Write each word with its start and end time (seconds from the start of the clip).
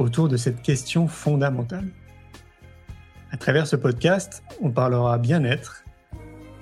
autour 0.00 0.28
de 0.28 0.36
cette 0.36 0.62
question 0.62 1.06
fondamentale. 1.06 1.88
À 3.30 3.36
travers 3.36 3.66
ce 3.66 3.76
podcast, 3.76 4.42
on 4.60 4.70
parlera 4.70 5.18
bien-être, 5.18 5.84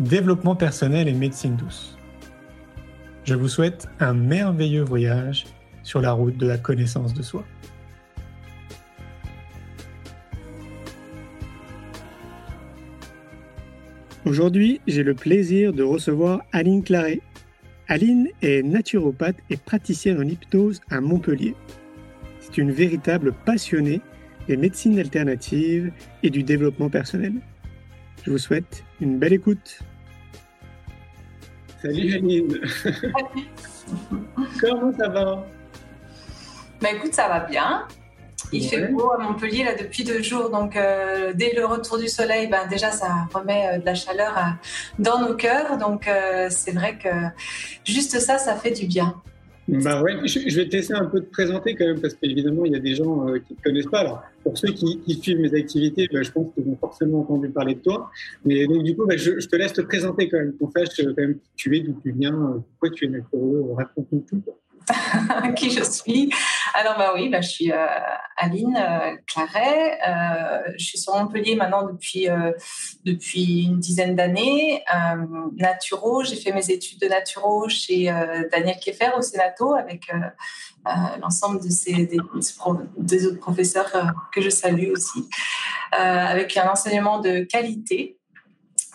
développement 0.01 0.57
personnel 0.57 1.09
et 1.09 1.13
médecine 1.13 1.57
douce. 1.57 1.97
Je 3.25 3.35
vous 3.35 3.49
souhaite 3.49 3.89
un 4.01 4.13
merveilleux 4.13 4.83
voyage 4.83 5.47
sur 5.83 6.01
la 6.01 6.13
route 6.13 6.37
de 6.37 6.47
la 6.47 6.59
connaissance 6.59 7.15
de 7.15 7.23
soi. 7.23 7.45
Aujourd'hui, 14.27 14.81
j'ai 14.87 15.05
le 15.05 15.15
plaisir 15.15 15.73
de 15.73 15.83
recevoir 15.83 16.43
Aline 16.53 16.83
Claret. 16.83 17.21
Aline 17.87 18.29
est 18.43 18.63
naturopathe 18.63 19.39
et 19.49 19.57
praticienne 19.57 20.21
en 20.21 20.29
hypnose 20.29 20.81
à 20.91 21.01
Montpellier. 21.01 21.55
Une 22.59 22.73
véritable 22.73 23.33
passionnée 23.33 24.01
des 24.49 24.57
médecines 24.57 24.99
alternatives 24.99 25.93
et 26.25 26.29
du 26.29 26.43
développement 26.43 26.91
personnel. 26.91 27.35
Je 28.25 28.33
vous 28.33 28.39
souhaite 28.39 28.83
une 29.01 29.17
belle 29.17 29.35
écoute. 29.35 29.79
Salut 31.81 32.15
Aline. 32.15 32.61
Comment 34.61 34.93
ça 34.99 35.09
va? 35.09 35.47
Bah 36.81 36.89
écoute, 36.97 37.15
ça 37.15 37.29
va 37.29 37.41
bien. 37.41 37.87
Il 38.51 38.69
fait 38.69 38.89
beau 38.89 39.13
à 39.13 39.19
Montpellier 39.19 39.63
là 39.63 39.77
depuis 39.77 40.03
deux 40.03 40.21
jours, 40.21 40.51
donc 40.51 40.75
euh, 40.75 41.33
dès 41.35 41.55
le 41.55 41.65
retour 41.65 41.97
du 41.99 42.09
soleil, 42.09 42.49
ben 42.49 42.67
déjà 42.67 42.91
ça 42.91 43.29
remet 43.33 43.69
euh, 43.69 43.79
de 43.79 43.85
la 43.85 43.95
chaleur 43.95 44.35
dans 44.99 45.21
nos 45.21 45.35
cœurs, 45.35 45.79
donc 45.79 46.09
euh, 46.09 46.49
c'est 46.51 46.73
vrai 46.73 46.99
que 46.99 47.09
juste 47.85 48.19
ça, 48.19 48.39
ça 48.39 48.57
fait 48.57 48.73
du 48.73 48.87
bien. 48.87 49.15
Bah 49.69 50.03
ouais, 50.03 50.27
je, 50.27 50.57
vais 50.57 50.67
te 50.67 50.77
laisser 50.77 50.95
un 50.95 51.05
peu 51.05 51.21
te 51.21 51.31
présenter 51.31 51.75
quand 51.75 51.85
même, 51.85 52.01
parce 52.01 52.15
qu'évidemment, 52.15 52.65
il 52.65 52.73
y 52.73 52.77
a 52.77 52.79
des 52.79 52.95
gens 52.95 53.27
qui 53.27 53.53
ne 53.53 53.59
te 53.59 53.63
connaissent 53.63 53.87
pas. 53.87 54.01
Alors, 54.01 54.23
pour 54.43 54.57
ceux 54.57 54.73
qui, 54.73 54.99
suivent 55.21 55.41
mes 55.41 55.55
activités, 55.55 56.09
bah, 56.11 56.23
je 56.23 56.31
pense 56.31 56.47
qu'ils 56.55 56.67
ont 56.69 56.77
forcément 56.77 57.21
entendu 57.21 57.51
parler 57.51 57.75
de 57.75 57.81
toi. 57.81 58.11
Mais 58.47 58.67
donc, 58.67 58.83
du 58.83 58.97
coup, 58.97 59.07
bah, 59.07 59.17
je, 59.19 59.47
te 59.47 59.57
laisse 59.57 59.75
te 59.75 59.83
présenter 59.83 60.31
quand 60.31 60.39
même, 60.39 60.55
qu'on 60.59 60.71
sache 60.71 60.89
quand 60.97 61.13
même 61.19 61.35
qui 61.35 61.51
tu 61.55 61.77
es, 61.77 61.81
d'où 61.81 62.01
tu 62.03 62.13
viens, 62.13 62.33
pourquoi 62.33 62.97
tu 62.97 63.05
es 63.05 63.09
naturel, 63.09 63.65
raconte-nous 63.77 64.25
tout. 64.29 64.43
qui 65.57 65.71
je 65.71 65.83
suis? 65.83 66.31
Alors 66.75 66.97
bah 66.99 67.13
oui, 67.15 67.29
bah, 67.29 67.41
je 67.41 67.49
suis 67.49 67.73
euh, 67.73 67.87
Aline 68.37 68.77
euh, 68.77 69.17
Claret. 69.27 69.99
Euh, 70.07 70.73
je 70.77 70.85
suis 70.85 70.99
sur 70.99 71.15
Montpellier 71.15 71.57
maintenant 71.57 71.87
depuis 71.87 72.29
depuis 73.05 73.65
une 73.65 73.79
dizaine 73.79 74.15
d'années. 74.17 74.85
naturo, 75.57 76.23
j'ai 76.25 76.37
fait 76.37 76.53
mes 76.53 76.71
études 76.71 77.01
de 77.01 77.07
naturo 77.07 77.69
chez 77.69 78.05
Daniel 78.53 78.79
Keffer 78.81 79.11
au 79.17 79.23
Sénato 79.23 79.75
avec 79.75 80.11
l'ensemble 81.21 81.63
de 81.63 81.71
ces 81.71 82.07
des, 82.07 83.27
autres 83.27 83.41
professeurs 83.41 83.91
que 84.33 84.41
je 84.41 84.51
salue 84.51 84.91
aussi, 84.91 85.29
avec 85.93 86.57
un 86.57 86.71
enseignement 86.71 87.21
de 87.21 87.41
qualité 87.41 88.19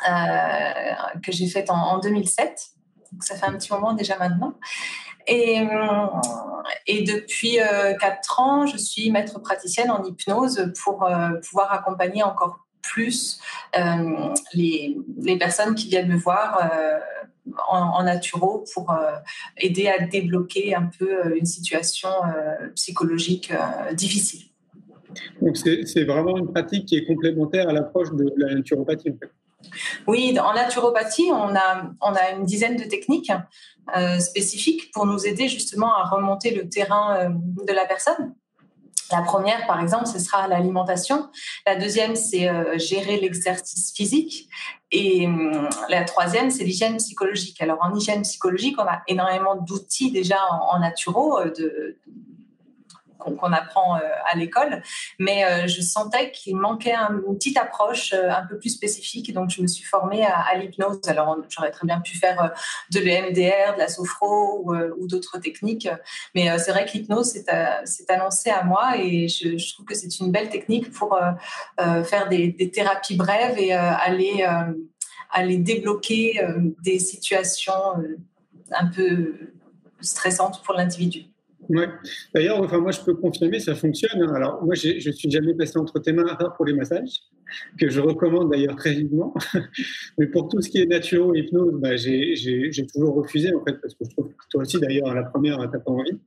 que 0.05 1.31
j'ai 1.31 1.47
fait 1.47 1.69
en 1.69 1.99
2007. 1.99 2.73
Donc 3.11 3.23
ça 3.23 3.35
fait 3.35 3.45
un 3.45 3.53
petit 3.53 3.71
moment 3.71 3.93
déjà 3.93 4.17
maintenant. 4.17 4.55
Et, 5.27 5.59
euh, 5.59 6.07
et 6.87 7.03
depuis 7.03 7.59
euh, 7.59 7.93
quatre 7.99 8.39
ans, 8.39 8.65
je 8.65 8.77
suis 8.77 9.09
maître 9.11 9.39
praticienne 9.39 9.91
en 9.91 10.03
hypnose 10.03 10.71
pour 10.83 11.03
euh, 11.03 11.29
pouvoir 11.47 11.71
accompagner 11.71 12.23
encore 12.23 12.65
plus 12.81 13.39
les, 14.53 14.97
personnes 15.39 15.73
qui 15.73 15.87
viennent 15.87 16.09
me 16.09 16.17
voir 16.17 16.69
en, 17.69 18.03
naturo 18.03 18.65
pour 18.73 18.93
aider 19.57 19.87
à 19.87 20.05
débloquer 20.05 20.75
un 20.75 20.89
peu 20.99 21.35
une 21.37 21.45
situation 21.45 22.09
psychologique 22.75 23.53
difficile. 23.93 24.47
Donc 25.41 25.55
c'est 25.55 26.03
vraiment 26.03 26.37
une 26.37 26.51
pratique 26.51 26.85
qui 26.85 26.97
est 26.97 27.05
complémentaire 27.05 27.69
à 27.69 27.73
l'approche 27.73 28.11
de 28.11 28.31
la 28.35 28.53
naturopathie. 28.53 29.13
Oui, 30.07 30.37
en 30.39 30.53
naturopathie, 30.53 31.29
on 31.31 31.55
a, 31.55 31.83
on 32.01 32.13
a 32.13 32.31
une 32.31 32.45
dizaine 32.45 32.75
de 32.75 32.83
techniques 32.83 33.31
euh, 33.95 34.19
spécifiques 34.19 34.91
pour 34.91 35.05
nous 35.05 35.25
aider 35.25 35.47
justement 35.47 35.93
à 35.95 36.03
remonter 36.03 36.51
le 36.51 36.69
terrain 36.69 37.17
euh, 37.17 37.29
de 37.67 37.73
la 37.73 37.85
personne. 37.85 38.35
La 39.11 39.21
première, 39.21 39.67
par 39.67 39.81
exemple, 39.81 40.07
ce 40.07 40.17
sera 40.17 40.47
l'alimentation. 40.47 41.29
La 41.67 41.75
deuxième, 41.75 42.15
c'est 42.15 42.49
euh, 42.49 42.77
gérer 42.77 43.19
l'exercice 43.19 43.93
physique. 43.93 44.49
Et 44.91 45.27
hum, 45.27 45.67
la 45.89 46.03
troisième, 46.05 46.49
c'est 46.49 46.63
l'hygiène 46.63 46.97
psychologique. 46.97 47.61
Alors, 47.61 47.79
en 47.81 47.93
hygiène 47.95 48.21
psychologique, 48.21 48.75
on 48.79 48.83
a 48.85 49.01
énormément 49.07 49.55
d'outils 49.55 50.11
déjà 50.11 50.37
en, 50.49 50.75
en 50.75 50.79
naturo, 50.79 51.39
qu'on 53.23 53.51
apprend 53.51 53.95
euh, 53.95 53.99
à 54.31 54.37
l'école. 54.37 54.81
Mais 55.19 55.45
euh, 55.45 55.67
je 55.67 55.81
sentais 55.81 56.31
qu'il 56.31 56.55
manquait 56.55 56.93
une 56.95 57.35
petite 57.35 57.57
approche 57.57 58.13
euh, 58.13 58.29
un 58.29 58.45
peu 58.45 58.57
plus 58.57 58.69
spécifique. 58.69 59.33
Donc, 59.33 59.49
je 59.49 59.61
me 59.61 59.67
suis 59.67 59.83
formée 59.83 60.25
à, 60.25 60.55
l'hypnose. 60.55 60.99
Alors, 61.07 61.37
j'aurais 61.49 61.71
très 61.71 61.87
bien 61.87 61.99
pu 62.01 62.17
faire 62.17 62.53
de 62.91 62.99
l'EMDR, 62.99 63.73
de 63.75 63.79
la 63.79 63.87
sophro 63.87 64.65
ou, 64.97 65.07
d'autres 65.07 65.39
techniques. 65.39 65.87
Mais 66.35 66.57
c'est 66.59 66.71
vrai 66.71 66.85
que 66.85 66.91
l'hypnose 66.93 67.27
s'est 67.85 68.11
annoncé 68.11 68.49
à 68.49 68.63
moi 68.63 68.97
et 68.97 69.27
je, 69.27 69.73
trouve 69.73 69.85
que 69.85 69.95
c'est 69.95 70.19
une 70.19 70.31
belle 70.31 70.49
technique 70.49 70.91
pour 70.91 71.17
faire 71.77 72.29
des, 72.29 72.71
thérapies 72.71 73.15
brèves 73.15 73.57
et 73.57 73.73
aller 73.73 75.57
débloquer 75.57 76.41
des 76.81 76.99
situations 76.99 77.73
un 78.71 78.87
peu 78.87 79.33
stressantes 80.01 80.61
pour 80.63 80.75
l'individu. 80.75 81.32
Ouais. 81.69 81.87
D'ailleurs, 82.33 82.59
enfin, 82.61 82.79
moi, 82.79 82.91
je 82.91 82.99
peux 83.01 83.13
confirmer, 83.13 83.59
ça 83.59 83.75
fonctionne. 83.75 84.21
Hein. 84.21 84.33
Alors, 84.35 84.63
moi, 84.63 84.75
je 84.75 85.11
suis 85.11 85.31
jamais 85.31 85.53
passé 85.53 85.77
entre 85.77 85.99
tes 85.99 86.11
mains 86.11 86.25
pour 86.55 86.65
les 86.65 86.73
massages, 86.73 87.21
que 87.79 87.89
je 87.89 87.99
recommande 88.01 88.51
d'ailleurs 88.51 88.75
très 88.75 88.93
vivement. 88.93 89.33
Mais 90.17 90.27
pour 90.27 90.49
tout 90.49 90.61
ce 90.61 90.69
qui 90.69 90.81
est 90.81 90.85
naturel, 90.85 91.37
hypnose, 91.37 91.79
bah, 91.79 91.95
j'ai 91.95 92.35
toujours 92.93 93.15
refusé, 93.15 93.53
en 93.53 93.63
fait, 93.63 93.79
parce 93.81 93.93
que 93.93 94.05
je 94.05 94.09
trouve 94.11 94.27
que 94.29 94.43
toi 94.49 94.61
aussi, 94.61 94.79
d'ailleurs, 94.79 95.09
à 95.09 95.13
la 95.13 95.23
première, 95.23 95.57
t'as 95.71 95.79
pas 95.79 95.91
envie. 95.91 96.17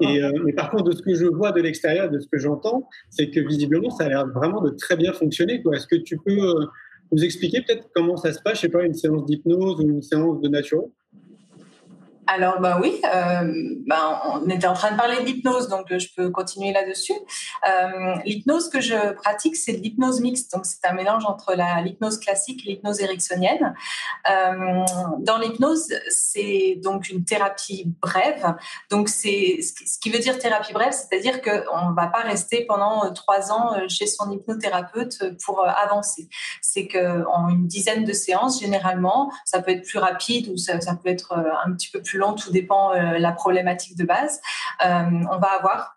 Et, 0.00 0.22
euh, 0.22 0.32
mais 0.44 0.52
par 0.52 0.70
contre, 0.70 0.84
de 0.84 0.92
ce 0.92 1.02
que 1.02 1.14
je 1.14 1.26
vois 1.26 1.52
de 1.52 1.60
l'extérieur, 1.60 2.10
de 2.10 2.18
ce 2.18 2.26
que 2.28 2.38
j'entends, 2.38 2.88
c'est 3.10 3.30
que 3.30 3.40
visiblement, 3.40 3.90
ça 3.90 4.04
a 4.04 4.08
l'air 4.08 4.26
vraiment 4.26 4.60
de 4.60 4.70
très 4.70 4.96
bien 4.96 5.12
fonctionner. 5.12 5.62
Est-ce 5.72 5.86
que 5.86 5.96
tu 5.96 6.16
peux 6.16 6.40
euh, 6.40 6.66
nous 7.12 7.24
expliquer 7.24 7.62
peut-être 7.62 7.88
comment 7.94 8.16
ça 8.16 8.32
se 8.32 8.40
passe, 8.42 8.56
je 8.56 8.62
sais 8.62 8.68
pas, 8.68 8.84
une 8.84 8.94
séance 8.94 9.24
d'hypnose 9.26 9.80
ou 9.80 9.82
une 9.82 10.02
séance 10.02 10.40
de 10.40 10.48
naturel 10.48 10.86
alors, 12.26 12.60
bah 12.60 12.78
oui, 12.80 13.00
euh, 13.12 13.52
bah, 13.86 14.22
on 14.26 14.48
était 14.48 14.66
en 14.66 14.74
train 14.74 14.92
de 14.92 14.96
parler 14.96 15.22
d'hypnose, 15.24 15.68
donc 15.68 15.90
euh, 15.90 15.98
je 15.98 16.08
peux 16.16 16.30
continuer 16.30 16.72
là-dessus. 16.72 17.14
Euh, 17.68 18.14
l'hypnose 18.24 18.68
que 18.68 18.80
je 18.80 19.12
pratique, 19.14 19.56
c'est 19.56 19.72
l'hypnose 19.72 20.20
mixte, 20.20 20.52
donc 20.52 20.66
c'est 20.66 20.84
un 20.86 20.92
mélange 20.92 21.24
entre 21.26 21.54
l'hypnose 21.82 22.18
classique 22.18 22.64
et 22.64 22.70
l'hypnose 22.70 23.00
ericksonienne. 23.00 23.74
Euh, 24.30 24.84
dans 25.18 25.38
l'hypnose, 25.38 25.88
c'est 26.08 26.78
donc 26.82 27.08
une 27.08 27.24
thérapie 27.24 27.92
brève. 28.00 28.54
Donc, 28.90 29.08
c'est 29.08 29.58
ce 29.62 29.98
qui 29.98 30.10
veut 30.10 30.18
dire 30.18 30.38
thérapie 30.38 30.72
brève, 30.72 30.92
c'est-à-dire 30.92 31.40
qu'on 31.42 31.90
ne 31.90 31.94
va 31.94 32.06
pas 32.06 32.20
rester 32.20 32.64
pendant 32.66 33.12
trois 33.12 33.50
ans 33.50 33.88
chez 33.88 34.06
son 34.06 34.30
hypnothérapeute 34.30 35.36
pour 35.44 35.66
avancer. 35.66 36.28
C'est 36.60 36.86
qu'en 36.86 37.48
une 37.48 37.66
dizaine 37.66 38.04
de 38.04 38.12
séances, 38.12 38.60
généralement, 38.60 39.32
ça 39.44 39.60
peut 39.62 39.72
être 39.72 39.86
plus 39.86 39.98
rapide 39.98 40.48
ou 40.48 40.56
ça, 40.56 40.80
ça 40.80 40.94
peut 40.94 41.08
être 41.08 41.32
un 41.64 41.72
petit 41.72 41.90
peu 41.90 42.00
plus 42.00 42.09
tout 42.36 42.52
dépend 42.52 42.92
euh, 42.92 43.18
la 43.18 43.32
problématique 43.32 43.96
de 43.96 44.04
base. 44.04 44.40
Euh, 44.84 45.04
on 45.30 45.38
va 45.38 45.48
avoir 45.58 45.96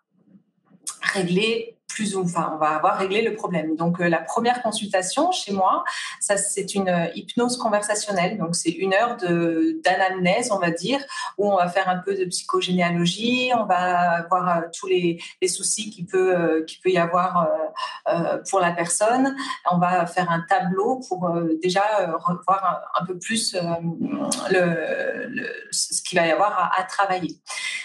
réglé 1.14 1.76
plus 1.86 2.16
ou 2.16 2.24
enfin 2.24 2.50
on 2.52 2.58
va 2.58 2.70
avoir 2.70 2.98
réglé 2.98 3.22
le 3.22 3.34
problème. 3.34 3.76
Donc 3.76 4.00
euh, 4.00 4.08
la 4.08 4.18
première 4.18 4.62
consultation 4.62 5.30
chez 5.30 5.52
moi, 5.52 5.84
ça 6.18 6.36
c'est 6.36 6.74
une 6.74 7.08
hypnose 7.14 7.56
conversationnelle. 7.56 8.36
Donc 8.36 8.56
c'est 8.56 8.72
une 8.72 8.94
heure 8.94 9.16
de 9.16 9.80
d'anamnèse, 9.84 10.50
on 10.50 10.58
va 10.58 10.70
dire, 10.72 10.98
où 11.38 11.52
on 11.52 11.56
va 11.56 11.68
faire 11.68 11.88
un 11.88 11.98
peu 11.98 12.16
de 12.16 12.24
psychogénéalogie, 12.24 13.52
on 13.56 13.64
va 13.64 14.26
voir 14.28 14.64
tous 14.76 14.88
les, 14.88 15.22
les 15.40 15.48
soucis 15.48 15.90
qui 15.90 16.04
peut 16.04 16.64
qui 16.66 16.80
peut 16.80 16.90
y 16.90 16.98
avoir 16.98 17.48
pour 18.50 18.58
la 18.58 18.72
personne. 18.72 19.36
On 19.70 19.78
va 19.78 20.06
faire 20.06 20.32
un 20.32 20.40
tableau 20.40 21.00
pour 21.08 21.32
déjà 21.62 21.84
revoir 22.24 22.82
un, 23.00 23.06
peu 23.06 23.16
plus 23.16 23.56
le, 24.50 25.03
ce 25.70 26.02
qu'il 26.02 26.18
va 26.18 26.26
y 26.26 26.30
avoir 26.30 26.72
à, 26.76 26.82
travailler. 26.84 27.38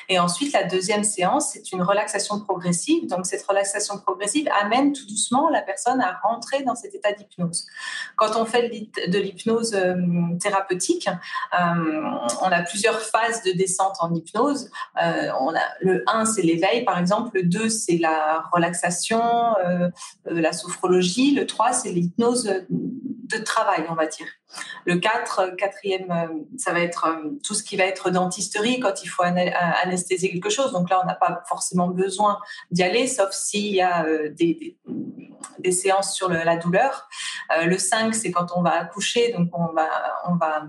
Et 0.10 0.18
ensuite, 0.18 0.54
la 0.54 0.64
deuxième 0.64 1.04
séance, 1.04 1.52
c'est 1.54 1.72
une 1.72 1.84
relaxation 1.84 2.40
progressive. 2.40 3.08
Donc, 3.08 3.28
cette 3.28 3.46
relaxation 3.46 4.00
progressive 4.00 4.50
amène 4.60 4.92
tout 4.92 5.06
doucement 5.06 5.50
la 5.50 5.62
personne 5.62 6.02
à 6.02 6.20
rentrer 6.24 6.64
dans 6.64 6.74
cet 6.74 6.96
état 6.96 7.12
d'hypnose. 7.12 7.68
Quand 8.16 8.36
on 8.36 8.46
fait 8.46 8.70
de 9.08 9.20
l'hypnose 9.20 9.76
euh, 9.76 9.94
thérapeutique, 10.42 11.08
euh, 11.08 12.02
on 12.42 12.52
a 12.52 12.64
plusieurs 12.64 13.00
phases 13.00 13.44
de 13.44 13.52
descente 13.52 13.98
en 14.00 14.12
hypnose. 14.14 14.72
Euh, 15.02 15.30
on 15.40 15.54
a 15.56 15.62
le 15.82 16.04
1, 16.08 16.26
c'est 16.26 16.42
l'éveil, 16.42 16.84
par 16.84 16.98
exemple. 16.98 17.30
Le 17.36 17.44
2, 17.44 17.70
c'est 17.70 17.98
la 17.98 18.44
relaxation, 18.52 19.22
la 20.26 20.54
sophrologie. 20.54 21.36
Le 21.36 21.46
3, 21.46 21.72
c'est 21.74 21.92
l'hypnose 21.92 22.52
de 22.70 23.38
travail, 23.38 23.86
on 23.90 23.94
va 23.94 24.08
dire. 24.08 24.26
Le 24.86 24.98
4, 24.98 25.56
quatrième, 25.56 26.48
ça 26.58 26.74
va 26.74 26.80
être 26.80 27.08
tout 27.44 27.54
ce 27.54 27.64
qui 27.64 27.78
va 27.78 27.84
être 27.84 28.10
dentisterie 28.10 28.80
quand 28.80 29.04
il 29.04 29.08
faut 29.08 29.24
anesthésier 30.00 30.32
quelque 30.32 30.50
chose. 30.50 30.72
Donc 30.72 30.90
là, 30.90 31.00
on 31.04 31.08
n'a 31.08 31.16
pas 31.16 31.44
forcément 31.48 31.88
besoin 31.88 32.40
d'y 32.72 32.84
aller, 32.84 33.08
sauf 33.08 33.32
s'il 33.32 33.74
y 33.74 33.82
a 33.82 34.06
des, 34.30 34.78
des, 35.60 35.72
séances 35.72 36.14
sur 36.16 36.30
la 36.30 36.58
douleur. 36.58 37.08
le 37.64 37.78
5, 37.78 38.16
c'est 38.16 38.32
quand 38.32 38.48
on 38.56 38.62
va 38.62 38.80
accoucher, 38.80 39.34
donc 39.34 39.50
on 39.54 39.74
va, 39.74 39.90
on 40.28 40.36
va 40.36 40.64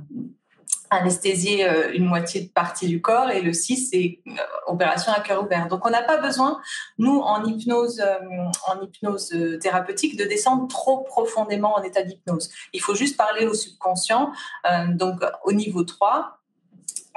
anesthésier 0.90 1.68
euh, 1.68 1.92
une 1.92 2.04
moitié 2.04 2.42
de 2.42 2.48
partie 2.48 2.88
du 2.88 3.00
corps 3.00 3.30
et 3.30 3.40
le 3.40 3.52
6 3.52 3.90
c'est 3.90 4.18
euh, 4.26 4.32
opération 4.66 5.12
à 5.12 5.20
cœur 5.20 5.42
ouvert. 5.42 5.68
Donc 5.68 5.86
on 5.86 5.90
n'a 5.90 6.02
pas 6.02 6.18
besoin 6.18 6.60
nous 6.98 7.20
en 7.20 7.44
hypnose 7.44 8.00
euh, 8.00 8.18
en 8.66 8.80
hypnose 8.82 9.32
thérapeutique 9.60 10.18
de 10.18 10.24
descendre 10.24 10.66
trop 10.68 10.98
profondément 11.04 11.76
en 11.76 11.82
état 11.82 12.02
d'hypnose. 12.02 12.50
Il 12.72 12.80
faut 12.80 12.94
juste 12.94 13.16
parler 13.16 13.46
au 13.46 13.54
subconscient 13.54 14.32
donc 14.88 15.20
au 15.44 15.52
niveau 15.52 15.84
3 15.84 16.39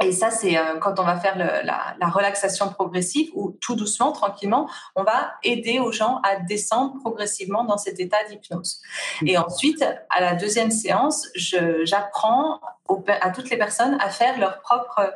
et 0.01 0.11
ça, 0.11 0.31
c'est 0.31 0.57
euh, 0.57 0.77
quand 0.79 0.99
on 0.99 1.03
va 1.03 1.19
faire 1.19 1.37
la, 1.37 2.09
relaxation 2.09 2.69
progressive 2.69 3.29
ou 3.35 3.57
tout 3.61 3.75
doucement, 3.75 4.11
tranquillement, 4.11 4.69
on 4.95 5.03
va 5.03 5.33
aider 5.43 5.79
aux 5.79 5.91
gens 5.91 6.19
à 6.23 6.37
descendre 6.37 6.99
progressivement 6.99 7.63
dans 7.63 7.77
cet 7.77 7.99
état 7.99 8.17
d'hypnose. 8.27 8.81
Mmh. 9.21 9.27
Et 9.27 9.37
ensuite, 9.37 9.85
à 10.09 10.21
la 10.21 10.35
deuxième 10.35 10.71
séance, 10.71 11.27
j'apprends 11.35 12.59
à 13.07 13.29
toutes 13.29 13.49
les 13.49 13.57
personnes 13.57 13.97
à 13.99 14.09
faire 14.09 14.39
leur 14.39 14.61
propre 14.61 15.13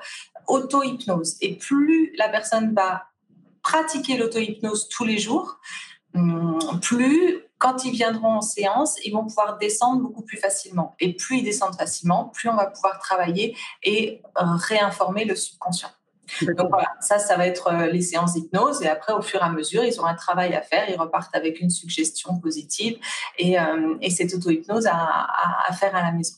auto-hypnose. 0.48 1.38
Et 1.42 1.56
plus 1.56 2.14
la 2.18 2.30
personne 2.30 2.74
va 2.74 3.06
pratiquer 3.64 4.18
l'auto-hypnose 4.18 4.90
tous 4.90 5.06
les 5.06 5.18
jours, 5.18 5.60
hum, 6.16 6.60
plus 6.82 7.47
quand 7.58 7.86
ils 7.86 7.92
viendront 7.92 8.36
en 8.36 8.42
séance, 8.42 8.96
ils 9.04 9.12
vont 9.12 9.26
pouvoir 9.26 9.58
descendre 9.58 10.02
beaucoup 10.02 10.24
plus 10.24 10.38
facilement. 10.38 10.96
Et 11.00 11.16
plus 11.16 11.40
ils 11.40 11.44
descendent 11.44 11.76
facilement, 11.76 12.26
plus 12.34 12.50
on 12.50 12.56
va 12.56 12.68
pouvoir 12.68 13.00
travailler 13.00 13.56
et 13.84 14.22
euh, 14.38 14.44
réinformer 14.56 15.26
le 15.26 15.36
subconscient. 15.36 15.90
Donc 16.42 16.68
voilà, 16.70 16.90
ça, 17.00 17.20
ça 17.20 17.38
va 17.38 17.48
être 17.48 17.70
euh, 17.70 17.88
les 17.88 18.02
séances 18.02 18.34
d'hypnose. 18.34 18.82
Et 18.82 18.88
après, 18.88 19.14
au 19.14 19.22
fur 19.22 19.40
et 19.40 19.44
à 19.44 19.50
mesure, 19.50 19.84
ils 19.86 19.98
auront 19.98 20.10
un 20.10 20.16
travail 20.16 20.54
à 20.54 20.62
faire. 20.62 20.90
Ils 20.90 21.00
repartent 21.00 21.34
avec 21.34 21.62
une 21.62 21.70
suggestion 21.70 22.38
positive 22.40 22.98
et, 23.40 23.58
euh, 23.58 23.96
et 24.02 24.10
cette 24.10 24.34
auto-hypnose 24.34 24.88
à, 24.88 25.28
à, 25.68 25.74
faire 25.74 25.96
à 25.96 26.02
la 26.02 26.12
maison. 26.12 26.36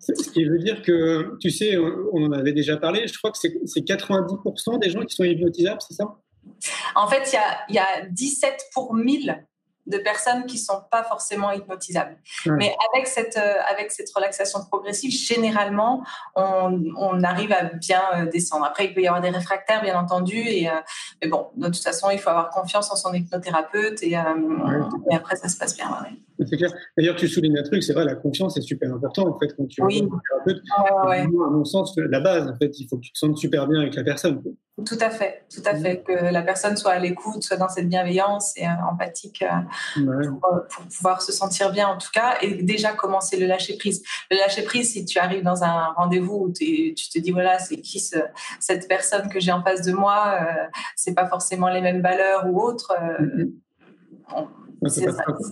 Ce 0.00 0.28
qui 0.30 0.44
veut 0.44 0.58
dire 0.58 0.82
que, 0.82 1.36
tu 1.40 1.50
sais, 1.50 1.78
on 1.78 2.24
en 2.24 2.32
avait 2.32 2.52
déjà 2.52 2.76
parlé, 2.76 3.06
je 3.06 3.16
crois 3.16 3.30
que 3.30 3.38
c'est 3.38 3.80
90% 3.80 4.80
des 4.80 4.90
gens 4.90 5.02
qui 5.02 5.14
sont 5.14 5.22
hypnotisables, 5.22 5.80
c'est 5.86 5.94
ça? 5.94 6.16
En 6.96 7.06
fait, 7.06 7.30
il 7.30 7.34
y 7.34 7.38
a, 7.38 7.58
il 7.68 7.74
y 7.76 7.78
a 7.78 8.06
17 8.10 8.64
pour 8.74 8.94
1000 8.94 9.46
de 9.86 9.98
personnes 9.98 10.46
qui 10.46 10.58
sont 10.58 10.82
pas 10.90 11.02
forcément 11.02 11.50
hypnotisables. 11.50 12.16
Mais 12.46 12.76
avec 12.92 13.06
cette, 13.06 13.36
euh, 13.36 13.54
avec 13.68 13.90
cette 13.92 14.10
relaxation 14.14 14.64
progressive, 14.64 15.10
généralement, 15.10 16.04
on, 16.36 16.82
on 16.96 17.22
arrive 17.22 17.52
à 17.52 17.64
bien 17.64 18.02
euh, 18.14 18.26
descendre. 18.26 18.64
Après, 18.66 18.86
il 18.86 18.94
peut 18.94 19.00
y 19.00 19.06
avoir 19.06 19.22
des 19.22 19.30
réfractaires, 19.30 19.82
bien 19.82 19.98
entendu. 19.98 20.36
Et, 20.36 20.68
euh, 20.68 20.74
mais 21.22 21.28
bon, 21.28 21.48
de 21.56 21.66
toute 21.66 21.82
façon, 21.82 22.10
il 22.10 22.18
faut 22.18 22.30
avoir 22.30 22.50
confiance 22.50 22.90
en 22.92 22.96
son 22.96 23.12
hypnothérapeute 23.12 24.02
et, 24.02 24.12
et 24.12 25.14
après, 25.14 25.36
ça 25.36 25.48
se 25.48 25.56
passe 25.56 25.76
bien. 25.76 25.90
C'est 26.46 26.56
clair. 26.56 26.72
D'ailleurs, 26.96 27.16
tu 27.16 27.28
soulignes 27.28 27.58
un 27.58 27.62
truc, 27.62 27.82
c'est 27.82 27.92
vrai, 27.92 28.04
la 28.04 28.14
confiance 28.14 28.56
est 28.56 28.62
super 28.62 28.92
important 28.92 29.28
en 29.28 29.38
fait 29.38 29.54
quand 29.56 29.66
tu 29.66 29.82
oui. 29.82 30.08
thérapeute. 30.46 30.62
À 30.76 31.26
mon 31.26 31.64
sens, 31.64 31.94
la 31.96 32.20
base, 32.20 32.48
en 32.48 32.56
fait, 32.56 32.78
il 32.78 32.88
faut 32.88 32.96
que 32.96 33.02
tu 33.02 33.12
te 33.12 33.18
sentes 33.18 33.36
super 33.36 33.66
bien 33.66 33.80
avec 33.80 33.94
la 33.94 34.04
personne. 34.04 34.42
Tout 34.84 34.98
à 35.00 35.10
fait, 35.10 35.44
tout 35.52 35.62
à 35.64 35.74
fait. 35.74 36.02
Que 36.02 36.32
la 36.32 36.42
personne 36.42 36.76
soit 36.76 36.92
à 36.92 36.98
l'écoute, 36.98 37.42
soit 37.42 37.56
dans 37.56 37.68
cette 37.68 37.88
bienveillance 37.88 38.56
et 38.56 38.66
euh, 38.66 38.90
empathique 38.90 39.42
euh, 39.42 40.00
euh, 40.00 40.30
pour, 40.40 40.84
pouvoir 40.86 41.22
se 41.22 41.32
sentir 41.32 41.70
bien 41.72 41.88
en 41.88 41.98
tout 41.98 42.10
cas. 42.12 42.36
Et 42.40 42.62
déjà 42.62 42.92
commencer 42.92 43.38
le 43.38 43.46
lâcher 43.46 43.76
prise. 43.76 44.02
Le 44.30 44.36
lâcher 44.36 44.62
prise, 44.62 44.92
si 44.92 45.04
tu 45.04 45.18
arrives 45.18 45.42
dans 45.42 45.62
un 45.64 45.92
rendez-vous 45.96 46.46
où 46.46 46.52
tu 46.52 46.94
te 46.94 47.18
dis 47.18 47.30
voilà, 47.30 47.58
c'est 47.58 47.76
qui 47.76 48.00
cette 48.00 48.88
personne 48.88 49.28
que 49.28 49.40
j'ai 49.40 49.52
en 49.52 49.62
face 49.62 49.82
de 49.82 49.92
moi, 49.92 50.38
c'est 50.96 51.14
pas 51.14 51.28
forcément 51.28 51.68
les 51.68 51.80
mêmes 51.80 52.00
valeurs 52.00 52.46
ou 52.46 52.60
autres. 52.60 52.92
C'est 54.86 55.06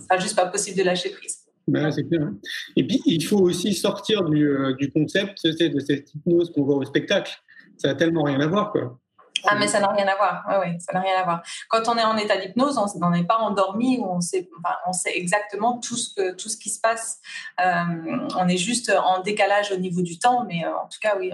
pas, 0.07 0.17
juste 0.17 0.35
pas 0.35 0.47
possible 0.47 0.77
de 0.77 0.83
lâcher 0.83 1.09
prise. 1.09 1.45
clair. 1.71 1.91
Hein. 2.21 2.37
Et 2.75 2.85
puis, 2.85 3.01
il 3.05 3.23
faut 3.23 3.39
aussi 3.39 3.73
sortir 3.73 4.23
du, 4.23 4.75
du 4.77 4.91
concept 4.91 5.45
de 5.45 5.79
cette 5.79 6.13
hypnose 6.13 6.51
qu'on 6.51 6.63
voit 6.63 6.75
au 6.75 6.85
spectacle. 6.85 7.31
Ça 7.77 7.89
n'a 7.89 7.95
tellement 7.95 8.23
rien 8.23 8.39
à 8.41 8.47
voir, 8.47 8.71
quoi. 8.71 8.99
Ah, 9.45 9.55
mais 9.57 9.67
ça 9.67 9.79
n'a 9.79 9.87
rien 9.87 10.07
à 10.07 10.15
voir. 10.15 10.43
Oui, 10.49 10.55
oui, 10.61 10.79
ça 10.79 10.93
n'a 10.93 11.01
rien 11.01 11.15
à 11.19 11.23
voir. 11.23 11.43
Quand 11.69 11.87
on 11.87 11.97
est 11.97 12.03
en 12.03 12.17
état 12.17 12.37
d'hypnose, 12.37 12.77
on 12.77 12.99
n'en 12.99 13.13
est 13.13 13.25
pas 13.25 13.37
endormi, 13.37 13.99
on 14.03 14.21
sait, 14.21 14.49
on 14.87 14.93
sait 14.93 15.15
exactement 15.15 15.79
tout 15.79 15.95
ce, 15.95 16.13
que, 16.13 16.35
tout 16.35 16.49
ce 16.49 16.57
qui 16.57 16.69
se 16.69 16.79
passe. 16.79 17.19
Euh, 17.63 18.27
on 18.37 18.47
est 18.47 18.57
juste 18.57 18.91
en 18.91 19.21
décalage 19.21 19.71
au 19.71 19.77
niveau 19.77 20.01
du 20.01 20.19
temps, 20.19 20.45
mais 20.45 20.65
euh, 20.65 20.75
en 20.75 20.87
tout 20.87 20.99
cas, 21.01 21.17
oui, 21.17 21.31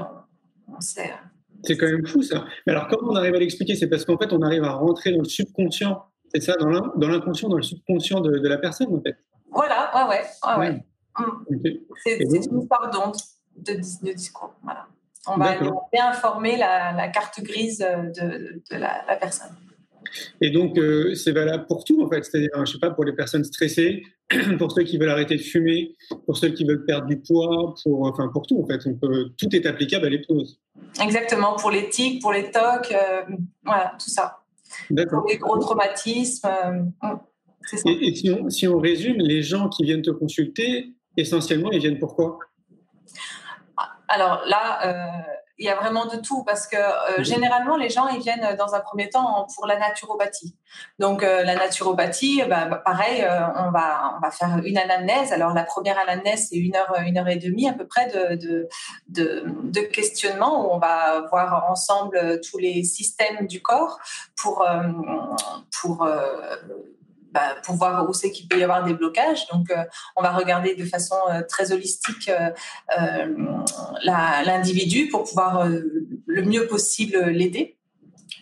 on, 0.67 0.81
sait. 0.81 1.11
Euh. 1.11 1.27
C'est 1.63 1.77
quand 1.77 1.87
même 1.87 2.05
fou, 2.05 2.21
ça. 2.21 2.45
Mais 2.67 2.73
alors, 2.73 2.87
comment 2.87 3.11
on 3.11 3.15
arrive 3.15 3.35
à 3.35 3.39
l'expliquer? 3.39 3.75
C'est 3.75 3.87
parce 3.87 4.05
qu'en 4.05 4.17
fait, 4.17 4.31
on 4.33 4.41
arrive 4.41 4.63
à 4.63 4.73
rentrer 4.73 5.11
dans 5.11 5.23
le 5.23 5.29
subconscient. 5.29 6.03
C'est 6.35 6.51
ça, 6.51 6.55
dans 6.57 7.07
l'inconscient, 7.07 7.47
dans 7.47 7.57
le 7.57 7.63
subconscient 7.63 8.19
de, 8.19 8.47
la 8.47 8.57
personne, 8.57 8.93
en 8.93 9.01
fait. 9.01 9.15
Voilà, 9.51 9.89
ouais, 9.95 10.17
ouais. 10.17 10.57
ouais, 10.57 10.69
ouais. 10.69 11.81
C'est 12.03 12.17
une 12.19 12.35
histoire 12.35 12.91
d'onde 12.91 13.15
de, 13.55 13.73
de 13.75 14.13
discours. 14.13 14.53
Voilà. 14.63 14.85
On 15.27 15.37
va 15.37 15.55
bien 15.93 16.09
informer 16.09 16.57
la, 16.57 17.07
carte 17.07 17.41
grise 17.41 17.79
de, 17.79 18.61
la, 18.71 19.17
personne. 19.19 19.55
Et 20.41 20.51
donc, 20.51 20.77
euh, 20.77 21.15
c'est 21.15 21.31
valable 21.31 21.65
pour 21.67 21.83
tout, 21.83 22.03
en 22.03 22.09
fait. 22.09 22.23
C'est-à-dire, 22.23 22.49
je 22.65 22.73
sais 22.73 22.79
pas, 22.79 22.91
pour 22.91 23.05
les 23.05 23.13
personnes 23.13 23.43
stressées, 23.43 24.03
pour 24.59 24.71
ceux 24.71 24.83
qui 24.83 24.97
veulent 24.97 25.09
arrêter 25.09 25.37
de 25.37 25.41
fumer, 25.41 25.95
pour 26.25 26.37
ceux 26.37 26.49
qui 26.49 26.65
veulent 26.65 26.85
perdre 26.85 27.07
du 27.07 27.17
poids, 27.17 27.73
pour, 27.83 28.03
enfin, 28.03 28.29
pour 28.31 28.45
tout, 28.45 28.61
en 28.61 28.67
fait. 28.67 28.79
tout 28.79 29.55
est 29.55 29.65
applicable 29.65 30.05
à 30.05 30.09
l'hypnose. 30.09 30.59
Exactement, 31.01 31.55
pour 31.55 31.71
les 31.71 31.89
tics, 31.89 32.21
pour 32.21 32.33
les 32.33 32.51
tocs, 32.51 32.91
euh, 32.91 33.23
voilà, 33.63 33.93
tout 33.99 34.09
ça. 34.09 34.44
Pour 35.09 35.27
les 35.27 35.37
gros 35.37 35.57
traumatismes. 35.57 36.47
Euh, 36.47 36.71
mm, 37.03 37.19
et, 37.85 38.15
si, 38.15 38.31
on, 38.31 38.49
si 38.49 38.67
on 38.67 38.79
résume, 38.79 39.17
les 39.17 39.41
gens 39.41 39.69
qui 39.69 39.83
viennent 39.83 40.01
te 40.01 40.11
consulter, 40.11 40.93
essentiellement, 41.17 41.71
ils 41.71 41.79
viennent 41.79 41.99
pourquoi? 41.99 42.39
Alors 44.07 44.43
là, 44.47 44.87
euh, 44.87 45.21
il 45.57 45.65
y 45.65 45.69
a 45.69 45.75
vraiment 45.75 46.05
de 46.05 46.17
tout 46.17 46.43
parce 46.43 46.67
que 46.67 46.75
euh, 46.75 47.23
généralement 47.23 47.77
les 47.77 47.89
gens 47.89 48.07
ils 48.07 48.19
viennent 48.19 48.55
dans 48.57 48.75
un 48.75 48.79
premier 48.79 49.09
temps 49.09 49.47
pour 49.55 49.67
la 49.67 49.77
naturopathie. 49.77 50.55
Donc 50.99 51.23
euh, 51.23 51.43
la 51.43 51.55
naturopathie, 51.55 52.43
bah, 52.49 52.65
bah, 52.65 52.81
pareil, 52.83 53.25
on 53.57 53.71
va 53.71 54.15
on 54.17 54.19
va 54.19 54.31
faire 54.31 54.59
une 54.63 54.77
anamnèse. 54.77 55.31
Alors 55.31 55.53
la 55.53 55.63
première 55.63 55.97
anamnèse 55.97 56.47
c'est 56.49 56.57
une 56.57 56.75
heure 56.75 56.95
une 57.05 57.17
heure 57.17 57.27
et 57.27 57.37
demie 57.37 57.69
à 57.69 57.73
peu 57.73 57.87
près 57.87 58.07
de 58.07 58.67
de, 59.09 59.43
de 59.63 59.79
questionnement 59.81 60.65
où 60.65 60.73
on 60.73 60.79
va 60.79 61.21
voir 61.29 61.69
ensemble 61.69 62.41
tous 62.41 62.57
les 62.57 62.83
systèmes 62.83 63.47
du 63.47 63.61
corps 63.61 63.99
pour 64.35 64.65
pour 65.81 66.07
bah, 67.35 67.53
pour 67.63 67.75
voir 67.75 68.09
où 68.09 68.13
c'est 68.13 68.31
qu'il 68.31 68.47
peut 68.47 68.57
y 68.57 68.63
avoir 68.63 68.85
des 68.85 68.93
blocages. 68.93 69.45
Donc, 69.51 69.69
euh, 69.69 69.83
on 70.15 70.21
va 70.21 70.31
regarder 70.31 70.73
de 70.73 70.85
façon 70.85 71.17
euh, 71.29 71.41
très 71.41 71.73
holistique 71.73 72.31
euh, 72.97 73.25
l'individu 74.05 75.09
pour 75.09 75.25
pouvoir 75.25 75.67
le 75.67 76.41
mieux 76.43 76.65
possible 76.67 77.17
l'aider 77.25 77.75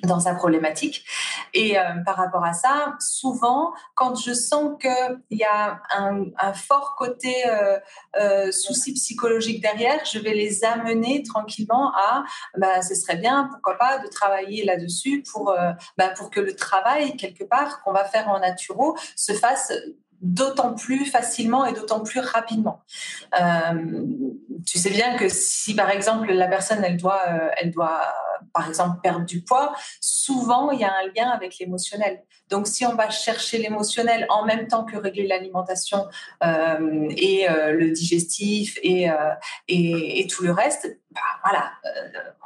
dans 0.03 0.19
sa 0.19 0.35
problématique. 0.35 1.05
Et 1.53 1.77
euh, 1.77 1.83
par 2.05 2.15
rapport 2.15 2.43
à 2.43 2.53
ça, 2.53 2.95
souvent, 2.99 3.73
quand 3.93 4.15
je 4.15 4.33
sens 4.33 4.71
qu'il 4.81 5.37
y 5.37 5.43
a 5.43 5.81
un, 5.95 6.53
fort 6.53 6.95
côté 6.97 7.35
euh, 7.47 7.79
euh, 8.19 8.51
souci 8.51 8.93
psychologique 8.93 9.61
derrière, 9.61 10.03
je 10.05 10.19
vais 10.19 10.33
les 10.33 10.63
amener 10.63 11.23
tranquillement 11.23 11.91
à, 11.95 12.23
bah, 12.57 12.81
ce 12.81 12.95
serait 12.95 13.17
bien, 13.17 13.47
pourquoi 13.51 13.77
pas, 13.77 13.99
de 13.99 14.07
travailler 14.07 14.65
là-dessus 14.65 15.23
pour, 15.31 15.55
bah, 15.97 16.09
pour 16.09 16.29
que 16.29 16.39
le 16.39 16.55
travail, 16.55 17.15
quelque 17.17 17.43
part, 17.43 17.81
qu'on 17.83 17.93
va 17.93 18.05
faire 18.05 18.29
en 18.29 18.39
naturo, 18.39 18.97
se 19.15 19.33
fasse 19.33 19.71
d'autant 20.21 20.73
plus 20.73 21.05
facilement 21.05 21.65
et 21.65 21.73
d'autant 21.73 21.99
plus 22.01 22.19
rapidement. 22.19 22.81
Tu 24.65 24.79
sais 24.79 24.89
bien 24.89 25.17
que 25.17 25.27
si 25.27 25.75
par 25.75 25.89
exemple 25.89 26.31
la 26.31 26.47
personne 26.47 26.83
elle 26.83 26.97
doit, 26.97 27.23
elle 27.57 27.71
doit 27.71 28.01
par 28.53 28.67
exemple 28.67 28.99
perdre 29.01 29.25
du 29.25 29.41
poids, 29.41 29.75
souvent 29.99 30.71
il 30.71 30.79
y 30.79 30.83
a 30.83 30.93
un 30.93 31.07
lien 31.15 31.29
avec 31.29 31.57
l'émotionnel. 31.59 32.23
Donc 32.49 32.67
si 32.67 32.85
on 32.85 32.95
va 32.95 33.09
chercher 33.09 33.57
l'émotionnel 33.57 34.25
en 34.29 34.45
même 34.45 34.67
temps 34.67 34.83
que 34.83 34.97
régler 34.97 35.27
l'alimentation 35.27 36.05
euh, 36.43 37.07
et 37.17 37.49
euh, 37.49 37.71
le 37.71 37.91
digestif 37.91 38.77
et, 38.83 39.07
et, 39.67 40.27
tout 40.27 40.43
le 40.43 40.51
reste, 40.51 40.99
bah, 41.11 41.21
voilà, 41.43 41.71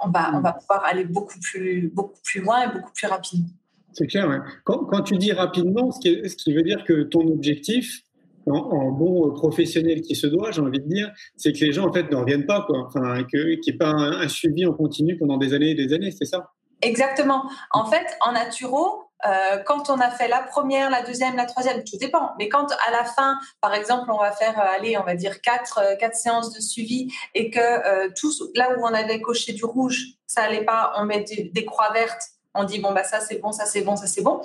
on 0.03 0.09
va 0.09 0.31
on 0.33 0.39
va 0.39 0.53
pouvoir 0.53 0.85
aller 0.85 1.03
beaucoup 1.03 1.39
plus 1.39 1.89
beaucoup 1.93 2.19
plus 2.23 2.41
loin 2.41 2.69
et 2.69 2.73
beaucoup 2.73 2.91
plus 2.93 3.07
rapidement. 3.07 3.49
C'est 3.93 4.07
clair. 4.07 4.43
Quand, 4.63 4.85
quand, 4.85 5.01
tu 5.01 5.17
dis 5.17 5.31
rapidement, 5.31 5.91
ce 5.91 5.99
qui 5.99 6.53
veut 6.53 6.61
dire 6.61 6.83
que 6.83 7.01
ton 7.01 7.21
objectif, 7.27 8.03
en, 8.51 8.91
bon 8.91 9.31
professionnel 9.31 10.01
qui 10.01 10.15
se 10.15 10.27
doit, 10.27 10.51
j'ai 10.51 10.61
envie 10.61 10.79
de 10.79 10.87
dire, 10.87 11.11
c'est 11.35 11.53
que 11.53 11.59
les 11.59 11.71
gens 11.71 11.87
en 11.87 11.93
fait 11.93 12.09
ne 12.11 12.15
reviennent 12.15 12.45
pas, 12.45 12.63
quoi. 12.67 12.87
Enfin, 12.87 13.23
qu'il 13.23 13.45
n'y 13.45 13.69
ait 13.69 13.77
pas 13.77 13.89
un, 13.89 14.27
suivi 14.27 14.65
en 14.65 14.73
continu 14.73 15.17
pendant 15.17 15.37
des 15.37 15.53
années 15.53 15.71
et 15.71 15.75
des 15.75 15.93
années, 15.93 16.11
c'est 16.11 16.25
ça? 16.25 16.51
Exactement. 16.81 17.49
En 17.71 17.85
fait, 17.85 18.05
en 18.21 18.33
naturo, 18.33 19.07
euh, 19.25 19.57
quand 19.65 19.89
on 19.89 19.99
a 19.99 20.11
fait 20.11 20.27
la 20.27 20.43
première, 20.43 20.91
la 20.91 21.01
deuxième, 21.01 21.35
la 21.35 21.45
troisième, 21.45 21.83
tout 21.83 21.97
dépend. 21.97 22.31
Mais 22.37 22.49
quand 22.49 22.67
à 22.87 22.91
la 22.91 23.03
fin, 23.03 23.39
par 23.61 23.73
exemple, 23.73 24.11
on 24.11 24.19
va 24.19 24.31
faire, 24.31 24.59
euh, 24.59 24.99
on 24.99 25.03
va 25.03 25.15
dire 25.15 25.41
quatre, 25.41 25.79
euh, 25.79 25.95
quatre 25.95 26.15
séances 26.15 26.53
de 26.53 26.61
suivi 26.61 27.11
et 27.33 27.49
que 27.49 28.13
tous, 28.13 28.43
là 28.55 28.75
où 28.77 28.83
on 28.83 28.93
avait 28.93 29.19
coché 29.21 29.53
du 29.53 29.65
rouge, 29.65 30.03
ça 30.27 30.43
allait 30.43 30.65
pas, 30.65 30.93
on 30.97 31.05
met 31.05 31.23
des, 31.23 31.49
des 31.51 31.65
croix 31.65 31.91
vertes, 31.93 32.21
on 32.53 32.63
dit 32.63 32.79
bon 32.79 32.91
bah 32.93 33.03
ça 33.03 33.19
c'est 33.19 33.39
bon, 33.39 33.51
ça 33.51 33.65
c'est 33.65 33.81
bon, 33.81 33.95
ça 33.95 34.07
c'est 34.07 34.21
bon. 34.21 34.41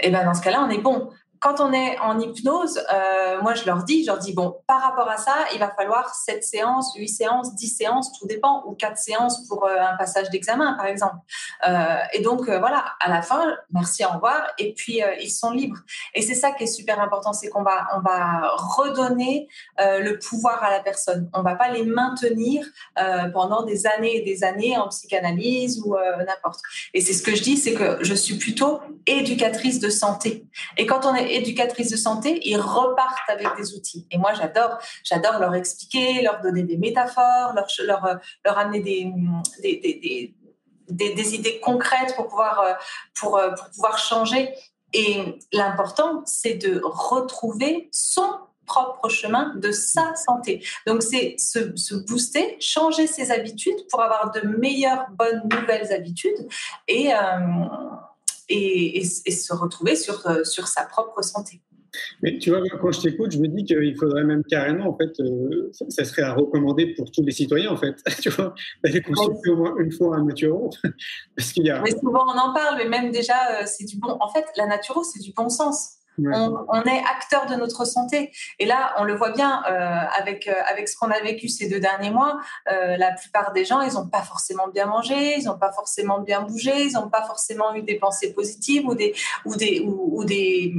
Et 0.00 0.10
ben 0.10 0.24
dans 0.24 0.34
ce 0.34 0.42
cas-là, 0.42 0.64
on 0.66 0.70
est 0.70 0.78
bon 0.78 1.10
quand 1.42 1.58
on 1.58 1.72
est 1.72 1.98
en 1.98 2.20
hypnose, 2.20 2.80
euh, 2.94 3.42
moi 3.42 3.54
je 3.54 3.64
leur 3.66 3.82
dis, 3.82 4.04
je 4.04 4.06
leur 4.06 4.18
dis 4.18 4.32
bon, 4.32 4.60
par 4.68 4.80
rapport 4.80 5.10
à 5.10 5.16
ça, 5.16 5.34
il 5.52 5.58
va 5.58 5.70
falloir 5.72 6.14
7 6.14 6.44
séances, 6.44 6.94
8 6.96 7.08
séances, 7.08 7.54
10 7.56 7.68
séances, 7.68 8.12
tout 8.16 8.28
dépend, 8.28 8.62
ou 8.66 8.74
4 8.74 8.96
séances 8.96 9.48
pour 9.48 9.66
euh, 9.66 9.76
un 9.76 9.96
passage 9.96 10.30
d'examen 10.30 10.74
par 10.74 10.86
exemple. 10.86 11.16
Euh, 11.68 11.96
et 12.12 12.20
donc 12.20 12.44
voilà, 12.44 12.84
à 13.00 13.10
la 13.10 13.22
fin, 13.22 13.56
merci, 13.72 14.04
au 14.04 14.10
revoir, 14.10 14.52
et 14.58 14.72
puis 14.72 15.00
ils 15.20 15.30
sont 15.30 15.50
libres. 15.50 15.78
Et 16.14 16.22
c'est 16.22 16.36
ça 16.36 16.52
qui 16.52 16.64
est 16.64 16.68
super 16.68 17.00
important, 17.00 17.32
c'est 17.32 17.48
qu'on 17.48 17.64
va 17.64 17.88
on 17.96 18.00
va 18.00 18.48
redonner 18.56 19.48
le 19.78 20.18
pouvoir 20.18 20.62
à 20.62 20.70
la 20.70 20.78
personne. 20.78 21.28
On 21.34 21.42
va 21.42 21.56
pas 21.56 21.70
les 21.70 21.82
maintenir 21.82 22.64
pendant 23.34 23.64
des 23.64 23.86
années 23.86 24.18
et 24.18 24.22
des 24.22 24.44
années 24.44 24.76
en 24.76 24.88
psychanalyse 24.88 25.82
ou 25.84 25.96
n'importe. 25.96 26.60
Et 26.94 27.00
c'est 27.00 27.14
ce 27.14 27.22
que 27.22 27.34
je 27.34 27.42
dis, 27.42 27.56
c'est 27.56 27.74
que 27.74 27.98
je 28.02 28.14
suis 28.14 28.36
plutôt 28.36 28.80
éducatrice 29.06 29.80
de 29.80 29.90
santé. 29.90 30.46
Et 30.76 30.86
quand 30.86 31.04
on 31.04 31.14
est 31.14 31.31
éducatrices 31.34 31.90
de 31.90 31.96
santé, 31.96 32.40
ils 32.48 32.58
repartent 32.58 33.28
avec 33.28 33.48
des 33.56 33.74
outils. 33.74 34.06
Et 34.10 34.18
moi, 34.18 34.32
j'adore, 34.34 34.78
j'adore 35.04 35.38
leur 35.38 35.54
expliquer, 35.54 36.22
leur 36.22 36.40
donner 36.40 36.62
des 36.62 36.76
métaphores, 36.76 37.54
leur, 37.54 37.66
leur, 38.44 38.58
amener 38.58 38.80
des, 38.80 40.34
des, 40.88 41.34
idées 41.34 41.60
concrètes 41.60 42.14
pour 42.16 42.28
pouvoir, 42.28 42.78
pour, 43.14 43.40
pour 43.56 43.70
pouvoir 43.70 43.98
changer. 43.98 44.52
Et 44.92 45.38
l'important, 45.52 46.22
c'est 46.26 46.54
de 46.54 46.80
retrouver 46.84 47.88
son 47.92 48.28
propre 48.66 49.08
chemin 49.08 49.54
de 49.56 49.70
sa 49.70 50.14
santé. 50.14 50.64
Donc, 50.86 51.02
c'est 51.02 51.36
se, 51.38 51.76
se, 51.76 51.94
booster, 51.94 52.56
changer 52.60 53.06
ses 53.06 53.30
habitudes 53.30 53.86
pour 53.90 54.02
avoir 54.02 54.30
de 54.30 54.40
meilleures, 54.46 55.06
bonnes, 55.10 55.42
nouvelles 55.50 55.92
habitudes. 55.92 56.48
Et, 56.88 57.12
euh, 57.12 57.18
et, 58.52 59.04
se 59.04 59.52
retrouver 59.54 59.96
sur, 59.96 60.26
euh, 60.26 60.44
sur 60.44 60.68
sa 60.68 60.84
propre 60.84 61.22
santé. 61.22 61.60
Mais 62.22 62.38
tu 62.38 62.50
vois, 62.50 62.60
quand 62.80 62.92
je 62.92 63.02
t'écoute, 63.02 63.32
je 63.32 63.38
me 63.38 63.48
dis 63.48 63.64
qu'il 63.64 63.96
faudrait 63.96 64.24
même 64.24 64.42
carrément, 64.44 64.88
en 64.88 64.96
fait, 64.96 65.12
euh, 65.20 65.70
ça, 65.88 66.04
serait 66.04 66.22
à 66.22 66.32
recommander 66.32 66.94
pour 66.94 67.10
tous 67.10 67.22
les 67.22 67.32
citoyens, 67.32 67.70
en 67.70 67.76
fait, 67.76 67.96
tu 68.22 68.30
vois, 68.30 68.54
d'aller 68.82 69.02
consulter 69.02 69.50
au 69.50 69.56
moins 69.56 69.74
une 69.78 69.92
fois 69.92 70.16
un 70.16 70.24
naturo. 70.24 70.70
parce 71.36 71.52
qu'il 71.52 71.66
y 71.66 71.70
a... 71.70 71.82
Mais 71.82 71.90
souvent, 71.90 72.24
on 72.26 72.38
en 72.38 72.54
parle, 72.54 72.78
mais 72.78 72.88
même 72.88 73.10
déjà, 73.10 73.60
euh, 73.60 73.64
c'est 73.66 73.84
du 73.84 73.98
bon. 73.98 74.16
En 74.20 74.28
fait, 74.28 74.44
la 74.56 74.66
naturo, 74.66 75.02
c'est 75.02 75.20
du 75.20 75.32
bon 75.32 75.48
sens. 75.48 75.98
On, 76.18 76.82
est 76.82 76.98
acteur 77.00 77.46
de 77.46 77.54
notre 77.54 77.84
santé. 77.84 78.32
Et 78.58 78.66
là, 78.66 78.94
on 78.98 79.04
le 79.04 79.14
voit 79.14 79.30
bien 79.30 79.62
euh, 79.68 80.00
avec, 80.18 80.46
euh, 80.46 80.54
avec 80.70 80.88
ce 80.88 80.96
qu'on 80.96 81.10
a 81.10 81.20
vécu 81.20 81.48
ces 81.48 81.68
deux 81.68 81.80
derniers 81.80 82.10
mois. 82.10 82.38
Euh, 82.70 82.96
la 82.96 83.12
plupart 83.12 83.52
des 83.52 83.64
gens, 83.64 83.80
ils 83.80 83.94
n'ont 83.94 84.08
pas 84.08 84.22
forcément 84.22 84.68
bien 84.68 84.86
mangé, 84.86 85.38
ils 85.38 85.44
n'ont 85.44 85.58
pas 85.58 85.72
forcément 85.72 86.20
bien 86.20 86.42
bougé, 86.42 86.86
ils 86.86 86.94
n'ont 86.94 87.08
pas 87.08 87.22
forcément 87.22 87.74
eu 87.74 87.82
des 87.82 87.98
pensées 87.98 88.32
positives 88.34 88.86
ou 88.86 88.94
des, 88.94 89.14
ou 89.44 89.56
des, 89.56 89.80
ou, 89.80 90.24
des 90.24 90.74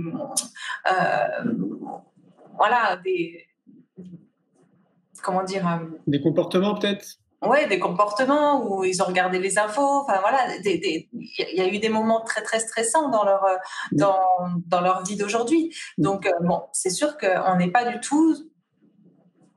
voilà, 2.55 2.97
des, 3.03 3.47
comment 5.23 5.43
dire, 5.43 5.65
des 6.05 6.21
comportements 6.21 6.75
peut-être? 6.75 7.17
Ouais, 7.47 7.67
des 7.67 7.79
comportements 7.79 8.65
où 8.65 8.83
ils 8.83 9.01
ont 9.01 9.05
regardé 9.05 9.39
les 9.39 9.57
infos. 9.57 10.01
Enfin 10.01 10.19
voilà, 10.21 10.55
il 10.63 11.07
y 11.53 11.61
a 11.61 11.67
eu 11.67 11.79
des 11.79 11.89
moments 11.89 12.21
très 12.21 12.41
très 12.41 12.59
stressants 12.59 13.09
dans 13.09 13.23
leur 13.23 13.43
euh, 13.45 13.55
dans, 13.91 14.21
dans 14.67 14.81
leur 14.81 15.03
vie 15.03 15.15
d'aujourd'hui. 15.15 15.75
Donc 15.97 16.25
euh, 16.25 16.31
bon, 16.41 16.63
c'est 16.71 16.89
sûr 16.89 17.17
qu'on 17.17 17.55
n'est 17.55 17.71
pas 17.71 17.85
du 17.85 17.99
tout 17.99 18.35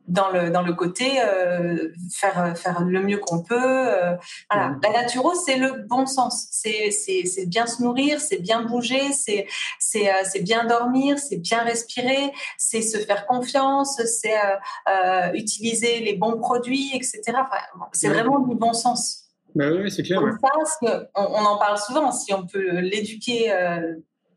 dans 0.09 0.31
le, 0.31 0.51
dans 0.51 0.63
le 0.63 0.73
côté 0.73 1.21
euh, 1.21 1.89
faire, 2.13 2.57
faire 2.57 2.85
le 2.85 3.01
mieux 3.01 3.19
qu'on 3.19 3.43
peut. 3.43 3.57
Euh, 3.59 4.15
voilà. 4.51 4.77
La 4.83 5.03
naturo, 5.03 5.35
c'est 5.35 5.57
le 5.57 5.85
bon 5.89 6.07
sens. 6.07 6.49
C'est, 6.51 6.91
c'est, 6.91 7.25
c'est 7.25 7.47
bien 7.47 7.67
se 7.67 7.83
nourrir, 7.83 8.21
c'est 8.21 8.39
bien 8.39 8.63
bouger, 8.63 9.13
c'est, 9.13 9.47
c'est, 9.79 10.09
euh, 10.09 10.23
c'est 10.25 10.43
bien 10.43 10.65
dormir, 10.65 11.19
c'est 11.19 11.39
bien 11.39 11.63
respirer, 11.63 12.33
c'est 12.59 12.83
se 12.83 12.99
faire 12.99 13.27
confiance, 13.27 14.01
c'est 14.05 14.37
euh, 14.37 15.33
utiliser 15.35 16.01
les 16.01 16.15
bons 16.15 16.39
produits, 16.39 16.91
etc. 16.95 17.23
Enfin, 17.29 17.89
c'est 17.93 18.09
vraiment 18.09 18.41
du 18.41 18.55
bon 18.55 18.73
sens. 18.73 19.25
Bah 19.55 19.71
oui, 19.73 19.91
c'est 19.91 20.03
clair. 20.03 20.21
on, 20.23 21.01
on, 21.15 21.45
en 21.45 21.59
parle 21.59 21.79
souvent, 21.79 22.13
si 22.13 22.35
on 22.35 22.47
peut 22.47 22.81
l'éduquer 22.81 23.51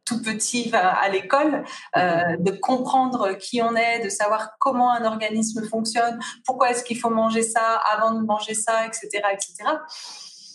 tout 0.10 0.22
petit 0.22 0.72
à, 0.74 1.08
l'école, 1.10 1.63
euh, 1.96 2.38
de 2.39 2.51
comprendre 2.51 3.34
qui 3.34 3.62
on 3.62 3.75
est, 3.75 4.04
de 4.04 4.10
savoir 4.10 4.58
comment 4.60 4.92
un 4.92 5.06
organisme 5.06 5.63
fonctionne, 5.63 6.20
pourquoi 6.46 6.72
est-ce 6.72 6.84
qu'il 6.84 6.98
faut 6.98 7.12
manger 7.12 7.44
ça 7.44 7.80
avant 7.94 8.20
de 8.20 8.25
manger 8.25 8.56
ça, 8.56 8.86
etc. 8.88 9.08
etc. 9.32 9.54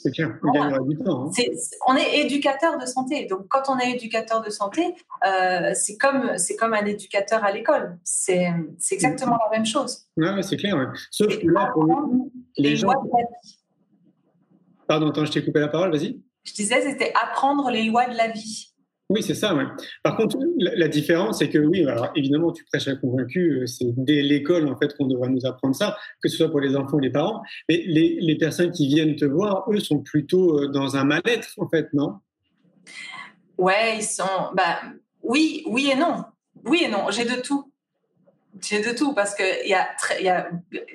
C'est 0.02 0.10
clair, 0.10 0.38
on 0.42 0.84
du 0.84 0.98
temps. 0.98 1.28
Hein. 1.28 1.44
on 1.86 1.96
est 1.96 2.20
éducateur 2.20 2.78
de 2.78 2.84
santé. 2.84 3.24
Donc, 3.24 3.46
quand 3.48 3.70
on 3.70 3.78
est 3.78 3.92
éducateur 3.92 4.42
de 4.42 4.50
santé, 4.50 4.94
euh, 5.26 5.70
c'est 5.74 5.96
comme, 5.96 6.32
comme 6.58 6.74
un 6.74 6.84
éducateur 6.84 7.42
à 7.42 7.52
l'école. 7.52 7.96
C'est 8.04 8.52
exactement 8.90 9.38
la 9.50 9.56
même 9.56 9.64
chose. 9.64 10.06
Oui, 10.18 10.26
c'est 10.42 10.58
clair. 10.58 10.92
Sauf 11.10 11.38
que 11.38 11.46
là, 11.46 11.70
pour 11.72 11.86
les, 12.58 12.76
gens. 12.76 12.92
Pardon, 14.86 15.08
attends, 15.08 15.24
je 15.24 15.32
t'ai 15.32 15.42
coupé 15.42 15.60
la 15.60 15.68
parole, 15.68 15.90
vas-y. 15.90 16.20
Je 16.44 16.52
disais, 16.52 16.82
c'était 16.82 17.12
apprendre 17.14 17.70
les 17.70 17.84
lois 17.84 18.06
de 18.06 18.14
la 18.14 18.28
vie. 18.28 18.73
Oui, 19.14 19.22
c'est 19.22 19.34
ça. 19.34 19.56
Par 20.02 20.16
contre, 20.16 20.36
la, 20.58 20.88
différence, 20.88 21.38
c'est 21.38 21.48
que 21.48 21.58
oui, 21.58 21.86
alors 21.86 22.10
évidemment, 22.16 22.50
tu 22.50 22.64
prêches 22.64 22.88
à 22.88 22.96
convaincu, 22.96 23.60
euh, 23.60 23.66
c'est 23.66 23.86
dès 23.96 24.22
l'école 24.22 24.66
en 24.66 24.76
fait 24.76 24.96
qu'on 24.96 25.06
devrait 25.06 25.28
nous 25.28 25.46
apprendre 25.46 25.76
ça, 25.76 25.96
que 26.20 26.28
ce 26.28 26.36
soit 26.36 26.50
pour 26.50 26.58
les 26.58 26.74
enfants 26.74 26.96
ou 26.96 27.00
les 27.00 27.12
parents. 27.12 27.40
Mais 27.68 27.84
les, 27.86 28.36
personnes 28.40 28.72
qui 28.72 28.88
viennent 28.88 29.14
te 29.14 29.24
voir, 29.24 29.70
eux, 29.70 29.78
sont 29.78 30.00
plutôt 30.00 30.58
euh, 30.58 30.68
dans 30.68 30.96
un 30.96 31.04
mal-être 31.04 31.48
en 31.58 31.68
fait, 31.68 31.86
non? 31.92 32.16
Ouais, 33.56 33.98
ils 33.98 34.02
sont. 34.02 34.50
Bah, 34.56 34.80
oui, 35.22 35.62
oui 35.68 35.90
et 35.92 35.96
non. 35.96 36.24
Oui 36.64 36.82
et 36.84 36.88
non. 36.88 37.06
J'ai 37.10 37.24
de 37.24 37.40
tout. 37.40 37.72
J'ai 38.60 38.82
de 38.82 38.96
tout 38.96 39.14
parce 39.14 39.36
que 39.36 39.44
il 39.64 39.68
y 39.68 40.24
y 40.24 40.28
a 40.28 40.50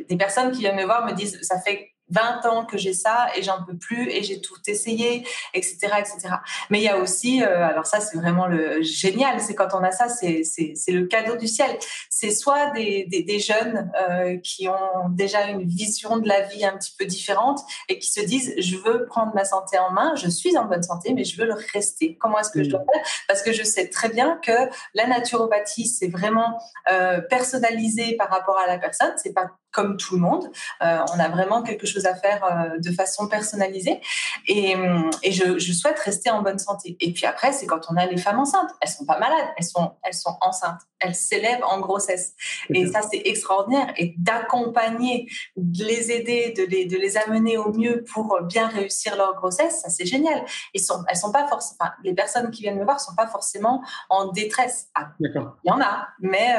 des 0.10 0.18
personnes 0.18 0.52
qui 0.52 0.60
viennent 0.60 0.76
me 0.76 0.84
voir 0.84 1.06
me 1.06 1.14
disent 1.14 1.40
ça 1.42 1.58
fait 1.62 1.92
20 2.10 2.46
ans 2.46 2.66
que 2.66 2.78
j'ai 2.78 2.94
ça 2.94 3.28
et 3.36 3.44
j'en 3.44 3.64
peux 3.64 3.78
plus 3.78 4.10
et 4.10 4.24
j'ai 4.24 4.42
tout 4.42 4.58
essayé, 4.68 5.26
etc., 5.54 5.78
etc. 6.00 6.36
Mais 6.70 6.80
il 6.80 6.84
y 6.84 6.90
a 6.90 6.98
aussi, 6.98 7.44
euh, 7.44 7.68
alors 7.68 7.86
ça 7.86 8.00
c'est 8.00 8.18
vraiment 8.18 8.48
le 8.48 8.82
génial, 8.82 9.40
c'est 9.40 9.56
quand 9.56 9.70
on 9.74 9.84
a 9.84 9.92
ça, 9.92 10.08
c'est 10.10 10.44
le 10.88 11.06
cadeau 11.06 11.36
du 11.36 11.48
ciel. 11.48 11.78
C'est 12.10 12.32
soit 12.32 12.72
des, 12.72 13.06
des, 13.06 13.24
des 13.24 13.40
jeunes 13.40 13.92
euh, 14.02 14.38
qui 14.38 14.68
ont 14.68 15.10
déjà 15.10 15.48
une 15.48 15.64
vision 15.64 16.18
de 16.18 16.28
la 16.28 16.42
vie 16.42 16.66
un 16.66 16.78
petit 16.78 16.94
peu 16.98 17.06
différente 17.06 17.60
et 17.88 18.00
qui 18.00 18.12
se 18.12 18.22
disent 18.22 18.54
je 18.58 18.78
veux 18.78 19.06
prendre 19.06 19.34
ma 19.34 19.46
santé 19.46 19.78
en 19.78 19.92
main, 19.92 20.16
je 20.16 20.30
suis 20.30 20.58
en 20.58 20.66
bonne 20.66 20.84
santé, 20.84 21.14
mais 21.14 21.24
je 21.24 21.38
veux 21.38 21.48
le 21.48 21.56
rester. 21.74 22.18
Comment 22.20 22.40
est-ce 22.40 22.52
que 22.52 22.64
je 22.64 22.70
dois 22.70 22.84
faire? 22.92 23.04
Parce 23.28 23.42
que 23.42 23.54
je 23.54 23.64
sais 23.64 23.90
très 23.90 24.10
bien 24.10 24.40
que 24.44 24.70
la 24.94 25.08
naturopathie 25.08 25.88
c'est 25.88 26.08
vraiment 26.08 26.60
euh, 26.92 27.22
personnalisé 27.22 28.16
par 28.16 28.30
rapport 28.30 28.58
à 28.58 28.68
la 28.68 28.78
personne, 28.78 29.14
c'est 29.18 29.34
pas 29.34 29.52
comme 29.72 29.98
tout 29.98 30.16
le 30.16 30.22
monde. 30.22 30.50
Euh, 30.82 31.00
on 31.14 31.20
a 31.20 31.30
vraiment 31.30 31.62
quelque 31.62 31.86
chose 31.86 32.06
à 32.06 32.16
faire 32.16 32.44
euh, 32.44 32.78
de 32.80 32.92
façon 32.92 33.28
personnalisée. 33.28 34.02
Et, 34.48 34.76
euh, 34.76 35.10
et 35.24 35.32
je, 35.32 35.60
je, 35.60 35.74
souhaite 35.74 36.00
rester 36.00 36.30
en 36.30 36.42
bonne 36.42 36.60
santé. 36.60 36.98
Et 37.00 37.14
puis 37.14 37.26
après, 37.26 37.52
c'est 37.54 37.66
quand 37.66 37.82
on 37.90 37.96
a 37.96 38.06
les 38.06 38.18
femmes 38.18 38.40
enceintes. 38.40 38.72
Elles 38.82 38.90
sont 38.90 39.06
pas 39.06 39.20
malades, 39.20 39.48
elles 39.58 39.66
sont, 39.66 39.94
elles 40.04 40.14
sont 40.14 40.38
enceintes. 40.42 40.82
Elles 41.00 41.16
s'élèvent 41.16 41.64
en 41.64 41.80
grossesse. 41.80 42.34
Et 42.74 42.88
ça, 42.88 43.02
c'est 43.10 43.22
extraordinaire. 43.26 43.94
Et 43.98 44.16
d'accompagner, 44.18 45.28
de 45.56 45.86
les 45.86 46.12
aider, 46.12 46.54
de 46.58 46.64
les, 46.64 46.86
de 46.86 46.98
les 46.98 47.18
amener 47.18 47.58
au 47.58 47.72
mieux 47.72 48.04
pour 48.12 48.42
bien 48.44 48.68
réussir 48.68 49.16
leur 49.16 49.36
grossesse, 49.36 49.82
ça, 49.82 49.90
c'est 49.90 50.06
génial. 50.06 50.44
Ils 50.74 50.82
sont, 50.82 51.04
elles 51.08 51.16
sont 51.16 51.32
pas 51.32 51.48
forcément, 51.48 51.78
enfin, 51.80 51.94
les 52.04 52.14
personnes 52.14 52.52
qui 52.52 52.64
viennent 52.64 52.80
me 52.80 52.84
voir 52.84 53.00
sont 53.00 53.16
pas 53.16 53.28
forcément 53.28 53.82
en 54.10 54.32
détresse. 54.32 54.88
Ah, 54.96 55.12
il 55.20 55.32
y 55.64 55.72
en 55.72 55.80
a, 55.80 56.08
mais 56.20 56.54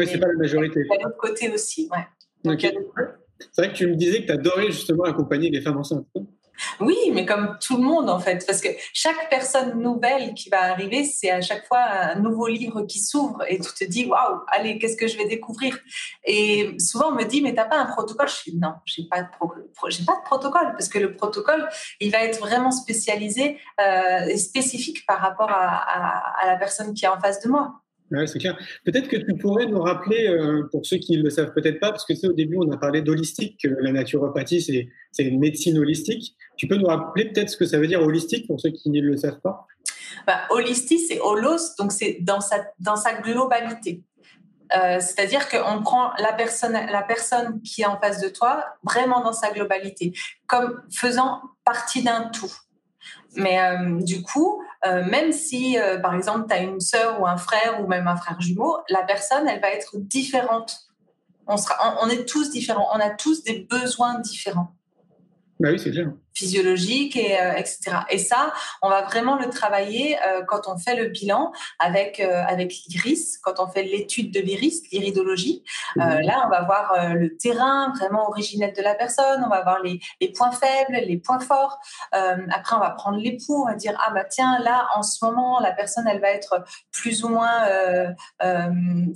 oui, 0.00 0.08
c'est 0.10 0.18
pas 0.18 0.28
la 0.28 0.34
majorité. 0.34 0.80
De 0.80 1.04
l'autre 1.04 1.16
côté 1.16 1.50
aussi, 1.50 1.88
ouais. 1.92 2.58
C'est 3.52 3.62
vrai 3.62 3.72
que 3.72 3.76
tu 3.76 3.86
me 3.86 3.96
disais 3.96 4.22
que 4.22 4.26
tu 4.26 4.32
adorais 4.32 4.66
justement 4.66 5.04
accompagner 5.04 5.50
les 5.50 5.60
femmes 5.60 5.78
enceintes. 5.78 6.06
Oui, 6.78 6.96
mais 7.12 7.24
comme 7.24 7.56
tout 7.60 7.76
le 7.76 7.82
monde 7.82 8.10
en 8.10 8.18
fait, 8.18 8.44
parce 8.46 8.60
que 8.60 8.68
chaque 8.92 9.30
personne 9.30 9.80
nouvelle 9.80 10.34
qui 10.34 10.50
va 10.50 10.62
arriver, 10.72 11.04
c'est 11.04 11.30
à 11.30 11.40
chaque 11.40 11.66
fois 11.66 11.80
un 11.80 12.16
nouveau 12.16 12.48
livre 12.48 12.82
qui 12.82 12.98
s'ouvre 12.98 13.42
et 13.48 13.58
tu 13.58 13.72
te 13.72 13.84
dis 13.84 14.06
waouh, 14.06 14.40
allez, 14.48 14.78
qu'est-ce 14.78 14.96
que 14.96 15.08
je 15.08 15.16
vais 15.16 15.26
découvrir? 15.26 15.78
Et 16.24 16.76
souvent 16.78 17.08
on 17.08 17.14
me 17.14 17.24
dit 17.24 17.40
mais 17.40 17.54
t'as 17.54 17.64
pas 17.64 17.78
un 17.78 17.86
protocole? 17.86 18.28
Je 18.28 18.50
dis 18.50 18.58
non, 18.58 18.74
j'ai 18.84 19.04
pas 19.04 19.22
de 19.22 19.28
j'ai 19.88 20.04
pas 20.04 20.16
de 20.16 20.24
protocole 20.24 20.72
parce 20.72 20.88
que 20.88 20.98
le 20.98 21.14
protocole 21.16 21.66
il 21.98 22.12
va 22.12 22.18
être 22.24 22.40
vraiment 22.40 22.72
spécialisé 22.72 23.58
euh, 23.80 24.26
et 24.26 24.36
spécifique 24.36 25.06
par 25.06 25.18
rapport 25.18 25.50
à 25.50 26.46
la 26.46 26.56
personne 26.56 26.92
qui 26.94 27.04
est 27.04 27.08
en 27.08 27.18
face 27.18 27.40
de 27.40 27.48
moi. 27.48 27.80
Oui, 28.12 28.26
c'est 28.26 28.38
clair. 28.40 28.58
Peut-être 28.84 29.08
que 29.08 29.16
tu 29.16 29.36
pourrais 29.36 29.66
nous 29.66 29.80
rappeler, 29.80 30.26
euh, 30.28 30.68
pour 30.72 30.84
ceux 30.84 30.96
qui 30.96 31.16
ne 31.16 31.22
le 31.22 31.30
savent 31.30 31.52
peut-être 31.52 31.78
pas, 31.78 31.90
parce 31.90 32.04
que 32.04 32.26
au 32.26 32.32
début, 32.32 32.56
on 32.58 32.70
a 32.72 32.76
parlé 32.76 33.02
d'holistique, 33.02 33.60
que 33.62 33.68
la 33.68 33.92
naturopathie, 33.92 34.60
c'est 35.12 35.22
une 35.22 35.38
médecine 35.38 35.78
holistique. 35.78 36.34
Tu 36.56 36.66
peux 36.66 36.76
nous 36.76 36.86
rappeler 36.86 37.26
peut-être 37.26 37.50
ce 37.50 37.56
que 37.56 37.66
ça 37.66 37.78
veut 37.78 37.86
dire 37.86 38.02
holistique 38.02 38.46
pour 38.48 38.60
ceux 38.60 38.70
qui 38.70 38.90
ne 38.90 39.00
le 39.00 39.16
savent 39.16 39.40
pas? 39.40 39.66
Bah, 40.26 40.40
Holistique, 40.50 41.00
c'est 41.08 41.20
holos, 41.20 41.76
donc 41.78 41.92
c'est 41.92 42.18
dans 42.20 42.40
sa, 42.40 42.64
dans 42.80 42.96
sa 42.96 43.14
globalité. 43.14 44.02
Euh, 44.76 45.00
c'est-à-dire 45.00 45.48
qu'on 45.48 45.82
prend 45.82 46.12
la 46.18 46.32
personne, 46.32 46.72
la 46.72 47.02
personne 47.02 47.60
qui 47.62 47.82
est 47.82 47.86
en 47.86 47.98
face 47.98 48.20
de 48.20 48.28
toi 48.28 48.64
vraiment 48.84 49.22
dans 49.22 49.32
sa 49.32 49.50
globalité, 49.50 50.12
comme 50.46 50.82
faisant 50.92 51.40
partie 51.64 52.02
d'un 52.02 52.28
tout. 52.28 52.52
Mais 53.34 53.60
euh, 53.60 54.00
du 54.02 54.22
coup, 54.22 54.62
euh, 54.86 55.04
même 55.04 55.32
si, 55.32 55.78
euh, 55.78 55.98
par 55.98 56.14
exemple, 56.14 56.46
tu 56.48 56.54
as 56.54 56.60
une 56.60 56.80
sœur 56.80 57.20
ou 57.20 57.26
un 57.26 57.36
frère 57.36 57.80
ou 57.82 57.86
même 57.86 58.08
un 58.08 58.16
frère 58.16 58.40
jumeau, 58.40 58.78
la 58.88 59.02
personne, 59.02 59.46
elle 59.48 59.60
va 59.60 59.70
être 59.70 59.98
différente. 59.98 60.88
On, 61.46 61.56
sera, 61.56 61.98
on 62.02 62.08
est 62.08 62.26
tous 62.26 62.50
différents. 62.50 62.88
On 62.94 63.00
a 63.00 63.10
tous 63.10 63.42
des 63.42 63.66
besoins 63.68 64.18
différents. 64.20 64.74
Bah 65.60 65.68
oui, 65.70 65.78
c'est 65.78 65.90
clair 65.90 66.10
physiologique 66.34 67.16
et 67.16 67.38
euh, 67.38 67.52
etc. 67.52 67.78
Et 68.08 68.18
ça, 68.18 68.52
on 68.82 68.88
va 68.88 69.02
vraiment 69.02 69.36
le 69.36 69.48
travailler 69.50 70.16
euh, 70.26 70.42
quand 70.46 70.68
on 70.68 70.78
fait 70.78 70.96
le 70.96 71.08
bilan 71.08 71.52
avec 71.78 72.20
euh, 72.20 72.42
avec 72.46 72.72
l'iris, 72.88 73.38
quand 73.38 73.58
on 73.58 73.66
fait 73.66 73.82
l'étude 73.82 74.32
de 74.32 74.40
l'iris, 74.40 74.82
l'iridologie. 74.90 75.62
Mhm. 75.96 76.20
là, 76.20 76.42
on 76.46 76.48
va 76.48 76.62
voir 76.62 77.14
le 77.14 77.36
terrain 77.36 77.92
vraiment 77.98 78.28
originel 78.28 78.72
de 78.76 78.82
la 78.82 78.94
personne, 78.94 79.42
on 79.44 79.48
va 79.48 79.62
voir 79.62 79.82
les, 79.82 80.00
les 80.20 80.32
points 80.32 80.52
faibles, 80.52 80.96
les 81.06 81.18
points 81.18 81.40
forts. 81.40 81.78
après, 82.12 82.76
on 82.76 82.80
va 82.80 82.90
prendre 82.90 83.18
les 83.18 83.36
poux, 83.36 83.62
on 83.62 83.66
va 83.66 83.74
dire 83.74 83.96
ah 84.04 84.12
bah 84.12 84.24
tiens 84.24 84.58
là 84.60 84.86
en 84.94 85.02
ce 85.02 85.24
moment 85.24 85.60
la 85.60 85.72
personne 85.72 86.06
elle 86.08 86.20
va 86.20 86.30
être 86.30 86.64
plus 86.92 87.24
ou 87.24 87.28
moins 87.28 87.64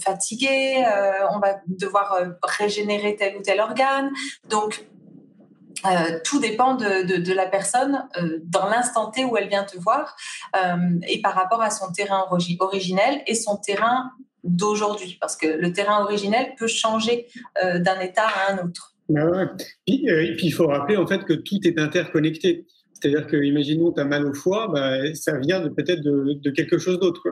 fatiguée, 0.05 0.85
on 1.31 1.39
va 1.39 1.61
devoir 1.67 2.19
régénérer 2.43 3.17
tel 3.17 3.37
ou 3.37 3.43
tel 3.43 3.61
organe. 3.61 4.11
Donc 4.49 4.85
euh, 5.87 6.19
tout 6.25 6.41
dépend 6.41 6.76
de, 6.76 7.33
la 7.33 7.47
personne 7.47 8.07
euh, 8.17 8.38
dans 8.45 8.69
l'instant 8.69 9.11
T 9.11 9.25
où 9.25 9.37
elle 9.37 9.49
vient 9.49 9.64
te 9.64 9.76
voir 9.79 10.17
euh, 10.57 10.76
et 11.09 11.21
par 11.21 11.35
rapport 11.35 11.62
à 11.62 11.71
son 11.71 11.93
terrain 11.93 12.25
originel 12.31 13.23
et 13.26 13.35
son 13.35 13.57
terrain 13.57 14.12
d'aujourd'hui. 14.45 15.19
Parce 15.21 15.37
que 15.37 15.47
le 15.47 15.73
terrain 15.73 16.03
originel 16.03 16.55
peut 16.59 16.67
changer 16.67 17.26
d'un 17.62 18.00
état 18.00 18.26
à 18.26 18.53
un 18.53 18.67
autre. 18.67 18.95
Ah 19.17 19.47
puis, 19.87 20.07
et 20.07 20.35
puis 20.37 20.47
il 20.47 20.53
faut 20.53 20.67
rappeler 20.67 20.97
en 20.97 21.07
fait 21.07 21.25
que 21.25 21.35
tout 21.35 21.59
est 21.64 21.79
interconnecté. 21.79 22.67
C'est-à-dire 22.93 23.26
que, 23.26 23.37
imaginons, 23.37 23.93
tu 23.93 24.00
as 24.00 24.05
mal 24.05 24.26
au 24.26 24.33
foie, 24.33 24.69
bah, 24.73 25.14
ça 25.14 25.37
vient 25.38 25.61
peut-être 25.69 26.00
de, 26.00 26.38
de, 26.41 26.50
quelque 26.50 26.79
chose 26.79 26.99
d'autre. 26.99 27.23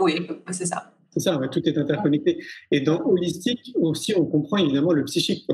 Oui, 0.00 0.26
c'est 0.50 0.66
ça. 0.66 0.95
C'est 1.16 1.30
ça, 1.30 1.40
tout 1.50 1.66
est 1.66 1.78
interconnecté. 1.78 2.44
Et 2.70 2.80
dans 2.80 3.00
holistique 3.06 3.72
aussi, 3.80 4.14
on 4.14 4.26
comprend 4.26 4.58
évidemment 4.58 4.92
le 4.92 5.02
psychique. 5.04 5.48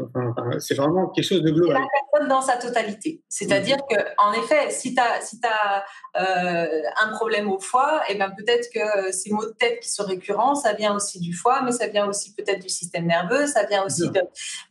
c'est 0.59 0.75
vraiment 0.75 1.09
quelque 1.11 1.25
chose 1.25 1.43
de 1.43 1.51
global. 1.53 1.81
la 1.81 1.89
personne 2.11 2.29
dans 2.29 2.43
sa 2.43 2.57
totalité. 2.57 3.23
C'est-à-dire 3.29 3.77
qu'en 3.89 3.95
que, 3.95 4.03
en 4.19 4.33
effet, 4.33 4.71
si 4.71 4.93
tu 4.93 5.01
as, 5.01 5.21
si 5.21 5.39
as 5.45 5.85
euh, 6.21 6.83
un 7.01 7.13
problème 7.13 7.49
au 7.49 7.61
foie, 7.61 8.03
et 8.09 8.15
eh 8.15 8.19
ben 8.19 8.33
peut-être 8.37 8.71
que 8.75 9.13
ces 9.13 9.31
maux 9.31 9.45
de 9.45 9.53
tête 9.53 9.79
qui 9.79 9.89
sont 9.89 10.03
récurrents, 10.03 10.57
ça 10.57 10.73
vient 10.73 10.97
aussi 10.97 11.21
du 11.21 11.33
foie, 11.33 11.63
mais 11.63 11.71
ça 11.71 11.87
vient 11.87 12.09
aussi 12.09 12.35
peut-être 12.35 12.61
du 12.61 12.69
système 12.69 13.07
nerveux, 13.07 13.47
ça 13.47 13.65
vient 13.65 13.85
aussi 13.85 14.11
de. 14.11 14.21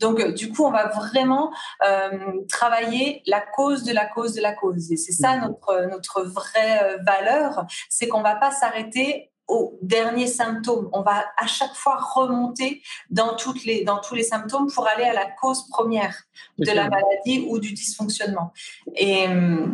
Donc, 0.02 0.20
euh, 0.20 0.34
du 0.34 0.52
coup, 0.52 0.66
on 0.66 0.72
va 0.72 0.90
vraiment 0.90 1.54
euh, 1.88 2.10
travailler 2.50 3.22
la 3.28 3.40
cause 3.40 3.84
de 3.84 3.94
la 3.94 4.06
cause 4.06 4.34
de 4.34 4.42
la 4.42 4.52
cause. 4.52 4.92
Et 4.92 4.98
c'est 4.98 5.14
ça 5.14 5.38
mm. 5.38 5.42
notre, 5.42 5.90
notre 5.90 6.22
vraie 6.24 6.98
valeur, 7.06 7.66
c'est 7.90 8.10
qu'on 8.10 8.22
va 8.22 8.36
pas 8.36 8.52
s'arrêter 8.52 9.31
aux 9.48 9.78
derniers 9.82 10.28
symptômes. 10.28 10.90
On 10.94 11.02
va 11.02 11.26
à 11.38 11.48
chaque 11.48 11.74
fois 11.74 11.98
remonter 11.98 12.82
dans, 13.10 13.36
toutes 13.36 13.66
les, 13.66 13.84
dans 13.84 14.00
tous 14.00 14.16
les 14.16 14.24
symptômes 14.24 14.72
pour 14.72 14.88
aller 14.88 15.04
à 15.04 15.14
la 15.14 15.30
cause 15.30 15.68
première 15.68 16.16
de 16.58 16.72
la 16.72 16.90
maladie 16.90 17.46
ou 17.48 17.60
du 17.60 17.74
dysfonctionnement. 17.74 18.54
Et, 18.96 19.28
euh, 19.28 19.68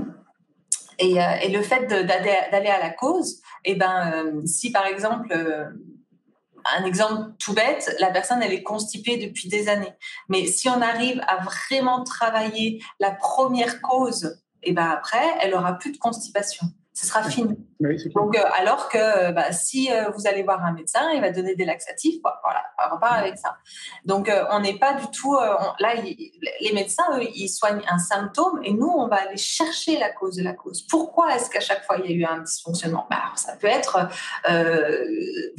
et, 1.00 1.22
euh, 1.22 1.36
et 1.44 1.50
le 1.50 1.62
fait 1.62 1.86
d'aller 1.88 2.70
à 2.70 2.80
la 2.80 2.90
cause, 2.90 3.42
et 3.64 3.72
eh 3.72 3.76
ben, 3.76 4.12
euh, 4.14 4.42
si 4.46 4.72
par 4.72 4.86
exemple, 4.86 5.32
un 6.78 6.86
exemple 6.86 7.34
tout 7.40 7.54
bête, 7.54 7.96
la 8.00 8.10
personne 8.10 8.42
elle 8.42 8.54
est 8.54 8.64
constipée 8.64 9.18
depuis 9.18 9.48
des 9.48 9.70
années. 9.70 9.94
Mais 10.30 10.46
si 10.48 10.70
on 10.70 10.82
arrive 10.82 11.22
à 11.28 11.38
vraiment 11.44 12.04
travailler 12.04 12.82
la 13.00 13.12
première 13.12 13.82
cause, 13.82 14.42
et 14.64 14.72
eh 14.72 14.74
ben 14.74 14.90
après, 14.90 15.24
elle 15.40 15.54
aura 15.54 15.74
plus 15.74 15.92
de 15.92 15.98
constipation 15.98 16.66
ce 16.98 17.06
sera 17.06 17.22
fini. 17.22 17.56
Donc, 18.16 18.36
euh, 18.36 18.42
alors 18.60 18.90
que 18.90 18.98
euh, 18.98 19.32
bah, 19.32 19.52
si 19.52 19.92
euh, 19.92 20.10
vous 20.10 20.26
allez 20.26 20.42
voir 20.42 20.66
un 20.66 20.74
médecin, 20.74 21.12
il 21.14 21.22
va 21.22 21.30
donner 21.30 21.54
des 21.54 21.64
laxatifs, 21.64 22.20
voilà, 22.24 22.64
on 22.80 22.96
repart 22.96 23.20
avec 23.20 23.38
ça. 23.38 23.56
Donc, 24.04 24.32
on 24.50 24.60
n'est 24.62 24.80
pas 24.80 24.96
du 24.96 25.06
tout. 25.12 25.38
là, 25.80 25.94
les 26.02 26.74
médecins, 26.74 27.04
eux, 27.20 27.28
ils 27.36 27.50
soignent 27.50 27.84
un 27.88 28.00
symptôme 28.00 28.62
et 28.64 28.74
nous, 28.74 28.88
on 28.88 29.08
va 29.08 29.18
aller 29.18 29.38
chercher 29.38 30.00
la 30.00 30.10
cause 30.10 30.38
de 30.38 30.44
la 30.44 30.54
cause. 30.54 30.88
Pourquoi 30.90 31.36
est-ce 31.36 31.52
qu'à 31.52 31.60
chaque 31.60 31.86
fois 31.86 31.98
il 32.04 32.10
y 32.10 32.14
a 32.14 32.18
eu 32.18 32.26
un 32.26 32.42
dysfonctionnement? 32.42 33.06
Bah, 33.12 33.18
Ça 33.36 33.56
peut 33.58 33.68
être 33.68 34.10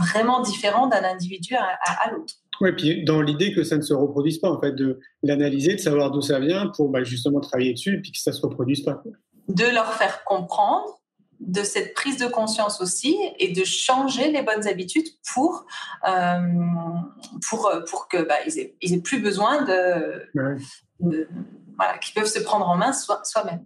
vraiment 0.01 0.41
différent 0.41 0.89
d'un 0.89 1.05
individu 1.05 1.55
à, 1.55 2.11
l'autre. 2.11 2.35
Oui, 2.61 2.73
puis 2.73 3.05
dans 3.05 3.23
l'idée 3.23 3.55
que 3.55 3.63
ça 3.63 3.77
ne 3.77 3.83
se 3.83 3.95
reproduise 3.95 4.39
pas, 4.39 4.51
en 4.51 4.61
fait, 4.61 4.73
de 4.73 4.99
l'analyser, 5.23 5.75
de 5.75 5.81
savoir 5.81 6.11
d'où 6.11 6.21
ça 6.21 6.41
vient 6.41 6.67
pour 6.77 6.89
bah, 6.89 7.05
justement 7.05 7.39
travailler 7.39 7.75
dessus 7.75 7.99
et 7.99 8.01
puis 8.01 8.11
que 8.11 8.19
ça 8.19 8.33
ne 8.33 8.37
se 8.37 8.43
reproduise 8.43 8.83
pas. 8.83 9.01
De 9.47 9.73
leur 9.73 9.95
faire 9.95 10.25
comprendre 10.25 10.98
de 11.41 11.63
cette 11.63 11.95
prise 11.95 12.17
de 12.17 12.27
conscience 12.27 12.81
aussi 12.81 13.17
et 13.39 13.53
de 13.53 13.65
changer 13.65 14.31
les 14.31 14.43
bonnes 14.43 14.67
habitudes 14.67 15.09
pour, 15.33 15.67
euh, 16.09 16.39
pour, 17.49 17.71
pour 17.89 18.09
que 18.09 18.23
bah, 18.23 18.35
ils, 18.47 18.93
aient, 18.93 19.01
plus 19.01 19.21
besoin 19.21 19.63
de, 19.65 20.27
voilà, 21.79 21.99
qu'ils 21.99 22.15
peuvent 22.15 22.27
se 22.27 22.41
prendre 22.41 22.69
en 22.69 22.77
main 22.77 22.93
soi-même. 22.93 23.65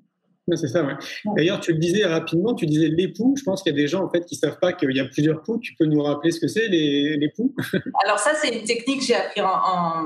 c'est 0.55 0.69
ça, 0.69 0.85
ouais. 0.85 0.95
D'ailleurs, 1.37 1.61
tu 1.61 1.73
le 1.73 1.79
disais 1.79 2.05
rapidement, 2.05 2.55
tu 2.55 2.67
disais 2.67 2.89
l'époux. 2.89 3.35
Je 3.39 3.43
pense 3.43 3.63
qu'il 3.63 3.73
y 3.75 3.79
a 3.79 3.81
des 3.81 3.89
gens 3.89 4.05
en 4.05 4.11
fait 4.11 4.27
qui 4.27 4.37
savent 4.37 4.59
pas 4.59 4.75
qu'il 4.75 4.95
y 4.95 5.01
a 5.01 5.07
plusieurs 5.07 5.43
poux. 5.43 5.59
Tu 5.59 5.75
peux 5.75 5.87
nous 5.87 6.03
rappeler 6.03 6.31
ce 6.31 6.41
que 6.41 6.49
c'est 6.49 6.69
les, 6.69 7.17
les 7.17 7.31
poux? 7.31 7.55
Alors 8.05 8.19
ça, 8.19 8.35
c'est 8.35 8.59
une 8.59 8.65
technique 8.65 9.01
que 9.01 9.07
j'ai 9.07 9.15
appris 9.15 9.41
en, 9.41 10.05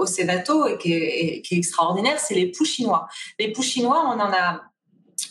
au 0.00 0.06
Sénato 0.06 0.66
et 0.66 0.78
qui 0.78 0.94
est, 0.94 1.42
qui 1.42 1.54
est 1.54 1.58
extraordinaire. 1.58 2.18
C'est 2.18 2.34
les 2.34 2.50
poux 2.50 2.64
chinois. 2.64 3.08
Les 3.38 3.52
poux 3.52 3.62
chinois, 3.62 4.02
on 4.06 4.18
en 4.18 4.32
a 4.32 4.67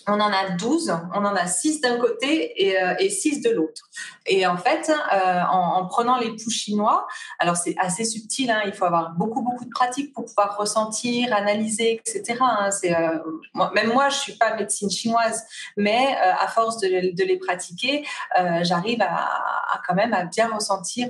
on 0.08 0.20
en 0.20 0.32
a 0.32 0.50
12, 0.52 0.94
on 1.14 1.26
en 1.26 1.36
a 1.36 1.48
6 1.48 1.82
d'un 1.82 1.98
côté 1.98 2.66
et, 2.66 2.82
euh, 2.82 2.96
et 3.00 3.10
6 3.10 3.42
de 3.42 3.50
l'autre. 3.50 3.90
Et 4.26 4.46
en 4.48 4.58
fait, 4.58 4.90
euh, 4.90 5.42
en, 5.50 5.86
prenant 5.88 6.18
les 6.18 6.32
poux 6.32 6.50
chinois, 6.50 7.08
alors 7.40 7.56
c'est 7.56 7.76
assez 7.78 8.06
subtil, 8.06 8.52
hein, 8.52 8.62
il 8.66 8.74
faut 8.74 8.86
avoir 8.86 9.12
beaucoup, 9.12 9.42
beaucoup 9.42 9.66
de 9.66 9.70
pratique 9.70 10.14
pour 10.14 10.26
pouvoir 10.26 10.58
ressentir, 10.58 11.34
analyser, 11.34 12.02
etc. 12.06 12.40
Hein, 12.42 12.70
euh, 12.86 13.70
même 13.74 13.92
moi, 13.94 14.10
je 14.10 14.18
suis 14.18 14.34
pas 14.34 14.56
médecine 14.56 14.90
chinoise, 14.90 15.46
mais 15.76 16.16
à 16.18 16.48
force 16.48 16.78
de, 16.80 16.88
les 16.88 17.38
pratiquer, 17.38 18.06
j'arrive 18.62 19.02
à, 19.02 19.82
quand 19.88 19.96
même 19.96 20.14
à 20.14 20.24
bien 20.26 20.50
ressentir 20.54 21.10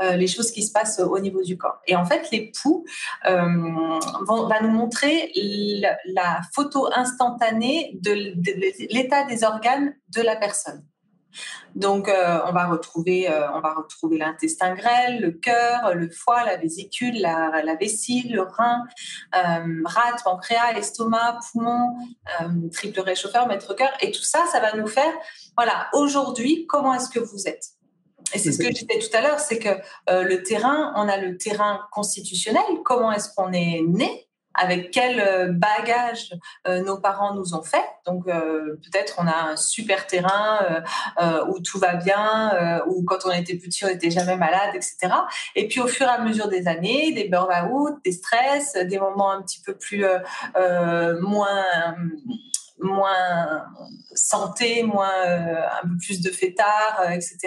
les 0.00 0.26
choses 0.26 0.50
qui 0.50 0.62
se 0.62 0.72
passent 0.72 0.98
au 1.00 1.18
niveau 1.18 1.42
du 1.42 1.58
corps. 1.58 1.80
Et 1.86 1.96
en 1.96 2.04
fait, 2.04 2.30
les 2.30 2.52
poux 2.62 2.84
vont, 3.26 4.48
nous 4.62 4.70
montrer 4.70 5.32
la 6.06 6.40
photo 6.52 6.88
instantanée 6.94 7.93
de 8.00 8.12
l'état 8.92 9.24
des 9.24 9.44
organes 9.44 9.94
de 10.14 10.22
la 10.22 10.36
personne. 10.36 10.84
Donc, 11.74 12.08
euh, 12.08 12.38
on 12.46 12.52
va 12.52 12.66
retrouver, 12.66 13.28
euh, 13.28 13.50
on 13.52 13.60
va 13.60 13.74
retrouver 13.74 14.18
l'intestin 14.18 14.74
grêle, 14.74 15.20
le 15.20 15.32
cœur, 15.32 15.94
le 15.94 16.08
foie, 16.08 16.44
la 16.44 16.56
vésicule, 16.56 17.20
la, 17.20 17.76
vessie, 17.80 18.28
le 18.28 18.42
rein, 18.42 18.84
euh, 19.34 19.82
rate, 19.84 20.22
pancréas, 20.22 20.72
estomac, 20.76 21.40
poumon, 21.52 21.96
triple 22.72 23.00
réchauffeur, 23.00 23.46
maître 23.48 23.74
cœur, 23.74 23.90
et 24.00 24.12
tout 24.12 24.22
ça, 24.22 24.44
ça 24.52 24.60
va 24.60 24.76
nous 24.76 24.86
faire, 24.86 25.12
voilà, 25.56 25.88
aujourd'hui, 25.92 26.66
comment 26.66 26.94
est-ce 26.94 27.10
que 27.10 27.20
vous 27.20 27.48
êtes? 27.48 27.64
Et 28.32 28.38
c'est 28.38 28.52
ce 28.52 28.58
que 28.58 28.66
je 28.66 28.84
disais 28.84 28.98
tout 28.98 29.16
à 29.16 29.20
l'heure, 29.20 29.38
c'est 29.38 29.58
que 29.58 29.68
le 30.08 30.42
terrain, 30.42 30.92
on 30.96 31.08
a 31.08 31.18
le 31.18 31.36
terrain 31.36 31.86
constitutionnel, 31.92 32.62
comment 32.84 33.12
est-ce 33.12 33.28
qu'on 33.34 33.52
est 33.52 33.82
né, 33.86 34.28
avec 34.54 34.90
quel 34.90 35.20
euh, 35.20 35.52
bagage 35.52 36.34
euh, 36.66 36.82
nos 36.82 36.98
parents 36.98 37.34
nous 37.34 37.54
ont 37.54 37.62
fait. 37.62 37.84
Donc 38.06 38.26
euh, 38.28 38.78
peut-être 38.82 39.16
on 39.18 39.26
a 39.26 39.50
un 39.50 39.56
super 39.56 40.06
terrain 40.06 40.82
où 41.48 41.60
tout 41.60 41.78
va 41.78 41.94
bien, 41.94 42.82
où 42.86 43.02
quand 43.04 43.24
on 43.24 43.32
était 43.32 43.56
petit 43.56 43.84
on 43.84 43.88
n'était 43.88 44.10
jamais 44.10 44.36
malade, 44.36 44.74
etc. 44.74 45.12
Et 45.54 45.68
puis 45.68 45.80
au 45.80 45.86
fur 45.86 46.06
et 46.06 46.10
à 46.10 46.18
mesure 46.18 46.48
des 46.48 46.68
années, 46.68 47.12
des 47.12 47.28
burn-out, 47.28 47.94
des 48.04 48.12
stress, 48.12 48.74
des 48.74 48.98
moments 48.98 49.30
un 49.30 49.42
petit 49.42 49.60
peu 49.60 49.74
plus 49.74 50.04
moins 51.20 51.64
moins 52.78 53.64
santé, 54.14 54.82
moins 54.82 55.10
euh, 55.26 55.62
un 55.82 55.88
peu 55.88 55.96
plus 55.98 56.20
de 56.20 56.30
fêtards, 56.30 57.00
euh, 57.06 57.10
etc., 57.10 57.38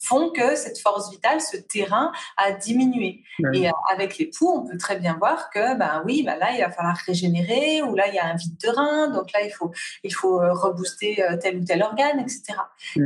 font 0.00 0.30
que 0.30 0.56
cette 0.56 0.78
force 0.78 1.10
vitale, 1.10 1.40
ce 1.40 1.56
terrain 1.56 2.12
a 2.36 2.52
diminué. 2.52 3.22
Et 3.52 3.68
euh, 3.68 3.72
avec 3.92 4.18
l'époux, 4.18 4.48
on 4.48 4.66
peut 4.66 4.76
très 4.76 4.98
bien 4.98 5.16
voir 5.18 5.50
que, 5.50 5.76
ben 5.78 6.02
oui, 6.04 6.22
ben 6.24 6.36
là, 6.38 6.52
il 6.54 6.60
va 6.60 6.70
falloir 6.70 6.96
régénérer, 7.06 7.82
ou 7.82 7.94
là, 7.94 8.08
il 8.08 8.14
y 8.14 8.18
a 8.18 8.26
un 8.26 8.36
vide 8.36 8.56
de 8.62 8.68
rein, 8.68 9.10
donc 9.10 9.32
là, 9.32 9.42
il 9.44 9.50
faut, 9.50 9.72
il 10.02 10.12
faut 10.12 10.38
rebooster 10.38 11.24
tel 11.40 11.58
ou 11.58 11.64
tel 11.64 11.82
organe, 11.82 12.20
etc. 12.20 12.58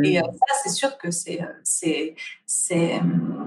Et 0.04 0.18
ça, 0.18 0.54
c'est 0.62 0.70
sûr 0.70 0.96
que 0.98 1.10
c'est, 1.10 1.40
c'est, 1.64 2.14
c'est, 2.46 3.00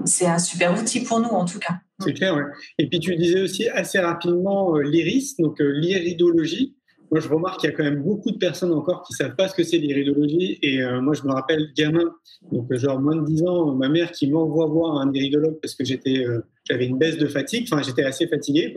c'est 0.04 0.26
un 0.26 0.38
super 0.38 0.78
outil 0.78 1.00
pour 1.00 1.20
nous, 1.20 1.30
en 1.30 1.44
tout 1.44 1.58
cas. 1.58 1.74
C'est 2.00 2.14
clair, 2.14 2.34
ouais. 2.34 2.42
Et 2.78 2.88
puis 2.88 2.98
tu 2.98 3.14
disais 3.14 3.42
aussi 3.42 3.68
assez 3.68 4.00
rapidement 4.00 4.76
l'iris, 4.78 5.36
donc 5.36 5.56
l'iridologie. 5.60 6.76
Moi, 7.12 7.20
je 7.20 7.28
remarque 7.28 7.60
qu'il 7.60 7.68
y 7.68 7.72
a 7.74 7.76
quand 7.76 7.84
même 7.84 8.02
beaucoup 8.02 8.30
de 8.30 8.38
personnes 8.38 8.72
encore 8.72 9.02
qui 9.02 9.12
savent 9.12 9.36
pas 9.36 9.46
ce 9.46 9.54
que 9.54 9.62
c'est 9.62 9.76
l'iridologie. 9.76 10.58
Et 10.62 10.80
euh, 10.80 11.02
moi, 11.02 11.12
je 11.12 11.22
me 11.24 11.30
rappelle 11.30 11.70
gamin, 11.76 12.10
donc 12.50 12.72
euh, 12.72 12.78
genre 12.78 12.98
moins 12.98 13.16
de 13.16 13.26
10 13.26 13.42
ans, 13.44 13.74
ma 13.74 13.90
mère 13.90 14.12
qui 14.12 14.30
m'envoie 14.30 14.64
voir 14.64 14.96
un 14.96 15.12
iridologue 15.12 15.60
parce 15.60 15.74
que 15.74 15.84
j'étais, 15.84 16.24
euh, 16.24 16.40
j'avais 16.64 16.86
une 16.86 16.96
baisse 16.96 17.18
de 17.18 17.26
fatigue. 17.26 17.68
Enfin, 17.70 17.82
j'étais 17.82 18.02
assez 18.02 18.26
fatigué. 18.28 18.74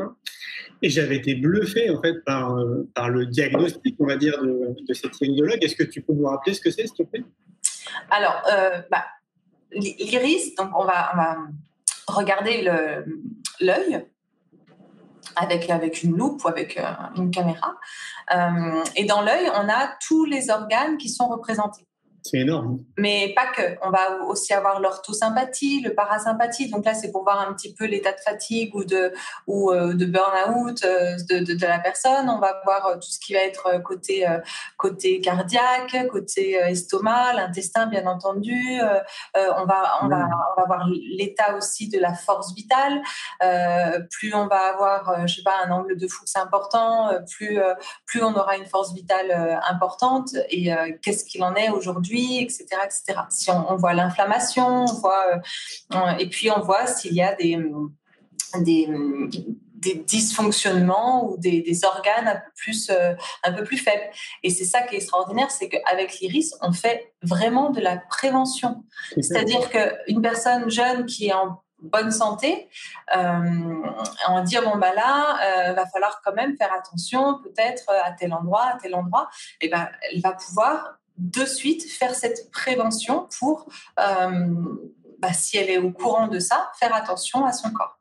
Et 0.81 0.89
j'avais 0.89 1.15
été 1.15 1.35
bluffé 1.35 1.89
en 1.89 2.01
fait 2.01 2.25
par, 2.25 2.57
le 2.57 3.25
diagnostic, 3.25 3.95
on 3.99 4.05
va 4.05 4.17
dire, 4.17 4.37
de, 4.43 4.93
cet 4.93 5.17
iridologue. 5.21 5.63
Est-ce 5.63 5.77
que 5.77 5.83
tu 5.83 6.01
peux 6.01 6.11
nous 6.11 6.25
rappeler 6.25 6.53
ce 6.53 6.59
que 6.59 6.71
c'est, 6.71 6.87
s'il 6.87 6.97
te 6.97 7.03
plaît? 7.03 7.23
Alors, 8.09 8.43
bah, 8.91 9.05
l'iris, 9.71 10.55
donc 10.55 10.71
on 10.77 10.83
va 10.83 11.37
regarder 12.09 12.69
l'œil 13.61 14.05
avec, 15.35 15.69
avec 15.69 16.03
une 16.03 16.15
loupe 16.15 16.43
ou 16.43 16.47
avec 16.47 16.77
euh, 16.77 16.83
une 17.15 17.31
caméra. 17.31 17.75
Euh, 18.33 18.83
et 18.95 19.05
dans 19.05 19.21
l'œil, 19.21 19.49
on 19.55 19.69
a 19.69 19.95
tous 20.05 20.25
les 20.25 20.49
organes 20.49 20.97
qui 20.97 21.09
sont 21.09 21.27
représentés. 21.27 21.87
C'est 22.27 22.39
énorme. 22.39 22.79
Mais 22.97 23.33
pas 23.35 23.45
que. 23.55 23.77
On 23.83 23.91
va 23.91 24.23
aussi 24.23 24.51
avoir 24.51 24.79
l'orthosympathie, 24.79 25.81
le 25.81 25.93
parasympathie. 25.93 26.71
Donc 26.71 26.83
là, 26.83 26.95
c'est 26.95 27.11
pour 27.11 27.23
voir 27.23 27.47
un 27.47 27.53
petit 27.53 27.71
peu 27.71 27.85
l'état 27.85 28.13
de 28.13 28.19
fatigue 28.19 28.73
ou 28.73 28.83
de, 28.83 29.13
ou, 29.45 29.71
euh, 29.71 29.93
de 29.93 30.05
burn-out 30.07 30.83
euh, 30.83 31.17
de, 31.29 31.45
de, 31.45 31.53
de, 31.53 31.67
la 31.67 31.77
personne. 31.77 32.27
On 32.27 32.39
va 32.39 32.59
voir 32.65 32.87
euh, 32.87 32.95
tout 32.95 33.11
ce 33.11 33.19
qui 33.19 33.33
va 33.33 33.41
être 33.41 33.79
côté, 33.83 34.25
côté 34.75 35.21
cardiaque, 35.21 36.07
côté 36.11 36.53
estomac, 36.53 37.33
l'intestin, 37.33 37.85
bien 37.85 38.07
entendu. 38.07 38.79
on, 39.35 39.65
va, 39.65 39.99
on, 40.01 40.07
va, 40.07 40.27
on 40.57 40.61
va 40.61 40.65
voir 40.65 40.87
l'état 40.89 41.55
aussi 41.55 41.89
de 41.89 41.99
la 41.99 42.15
force 42.15 42.55
vitale. 42.55 43.03
plus 44.09 44.33
on 44.33 44.47
va 44.47 44.73
avoir, 44.73 45.27
je 45.27 45.35
sais 45.35 45.43
pas, 45.43 45.57
un 45.63 45.69
angle 45.69 45.95
de 45.95 46.07
Fuchs 46.07 46.37
important, 46.37 47.11
plus, 47.37 47.59
plus 48.07 48.23
on 48.23 48.33
aura 48.33 48.57
une 48.57 48.65
force 48.65 48.95
vitale 48.95 49.61
importante. 49.69 50.29
Et 50.49 50.71
qu'est-ce 51.03 51.23
qu'il 51.23 51.43
en 51.43 51.53
est 51.53 51.69
aujourd'hui 51.69 52.14
etc., 52.17 52.65
etc. 52.83 53.21
Si 53.29 53.49
on, 53.51 53.75
voit 53.75 53.93
l'inflammation, 53.93 54.85
on 54.85 54.93
voit, 54.93 55.41
euh, 55.93 56.17
et 56.19 56.27
puis 56.27 56.49
on 56.51 56.61
voit 56.61 56.87
s'il 56.87 57.13
y 57.13 57.21
a 57.21 57.35
des, 57.35 57.57
des, 58.61 58.87
des 59.85 59.95
dysfonctionnements 59.95 61.29
ou 61.29 61.37
des, 61.37 61.61
des, 61.61 61.85
organes 61.85 62.27
un 62.27 62.35
peu 62.35 62.51
plus, 62.55 62.89
euh, 62.89 63.13
un 63.43 63.53
peu 63.53 63.63
plus 63.63 63.77
faibles. 63.77 64.03
Et 64.43 64.49
c'est 64.49 64.65
ça 64.65 64.81
qui 64.81 64.95
est 64.95 64.97
extraordinaire, 64.97 65.51
c'est 65.51 65.69
qu'avec 65.69 66.19
l'iris, 66.19 66.55
on 66.61 66.71
fait 66.71 67.13
vraiment 67.21 67.69
de 67.69 67.79
la 67.81 67.97
prévention. 67.97 68.83
C'est-à-dire 69.21 69.69
qu'une 69.69 70.21
personne 70.21 70.69
jeune 70.69 71.05
qui 71.05 71.27
est 71.27 71.33
en 71.33 71.61
bonne 71.81 72.11
santé, 72.11 72.69
euh, 73.15 73.83
on 74.29 74.41
dit 74.41 74.57
bon 74.63 74.77
bah 74.77 74.93
là, 74.95 75.69
euh, 75.69 75.73
va 75.73 75.85
falloir 75.87 76.21
quand 76.23 76.33
même 76.33 76.57
faire 76.57 76.73
attention, 76.73 77.39
peut-être 77.43 77.83
à 78.03 78.11
tel 78.11 78.33
endroit, 78.33 78.63
à 78.73 78.77
tel 78.81 78.95
endroit. 78.95 79.29
Et 79.61 79.69
ben, 79.69 79.87
elle 80.11 80.21
va 80.21 80.31
pouvoir 80.31 80.97
de 81.17 81.45
suite 81.45 81.83
faire 81.89 82.13
cette 82.13 82.51
prévention 82.51 83.27
pour, 83.39 83.69
euh, 83.99 84.49
bah, 85.19 85.33
si 85.33 85.57
elle 85.57 85.69
est 85.69 85.77
au 85.77 85.91
courant 85.91 86.27
de 86.27 86.39
ça, 86.39 86.69
faire 86.79 86.93
attention 86.93 87.45
à 87.45 87.51
son 87.51 87.71
corps. 87.71 87.99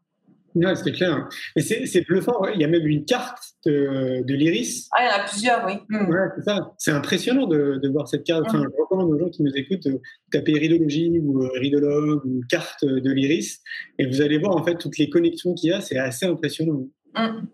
Ouais, 0.55 0.75
c'est 0.77 0.93
clair. 0.93 1.29
Et 1.57 1.61
c'est 1.61 2.07
bluffant. 2.07 2.47
Il 2.47 2.61
y 2.61 2.65
a 2.65 2.69
même 2.69 2.87
une 2.87 3.05
carte 3.05 3.43
de, 3.67 4.23
l'iris. 4.29 4.89
Ah, 4.93 5.03
il 5.03 5.07
y 5.07 5.09
en 5.09 5.25
a 5.25 5.29
plusieurs, 5.29 5.67
oui. 5.67 5.73
Hmm. 5.89 6.09
Ouais, 6.09 6.29
c'est 6.37 6.45
ça. 6.45 6.73
C'est 6.79 6.93
impressionnant 6.93 7.47
de, 7.47 7.89
voir 7.89 8.07
cette 8.07 8.23
carte. 8.25 8.45
Enfin, 8.47 8.63
je 8.63 8.83
recommande 8.83 9.11
aux 9.11 9.19
gens 9.19 9.31
qui 9.31 9.43
nous 9.43 9.53
écoutent 9.57 9.83
de 9.85 10.01
taper 10.31 10.53
iridologie 10.53 11.19
ou 11.21 11.43
euh, 11.43 11.51
iridologue 11.57 12.25
ou 12.25 12.41
carte 12.49 12.85
de 12.85 13.11
l'iris. 13.11 13.63
Et 13.99 14.07
vous 14.07 14.21
allez 14.21 14.39
voir, 14.39 14.55
en 14.55 14.63
fait, 14.63 14.77
toutes 14.77 14.99
les 14.99 15.11
connexions 15.11 15.55
qu'il 15.55 15.71
y 15.71 15.73
a. 15.73 15.81
C'est 15.81 15.99
assez 15.99 16.27
impressionnant. 16.27 16.87
Hmm. 17.17 17.47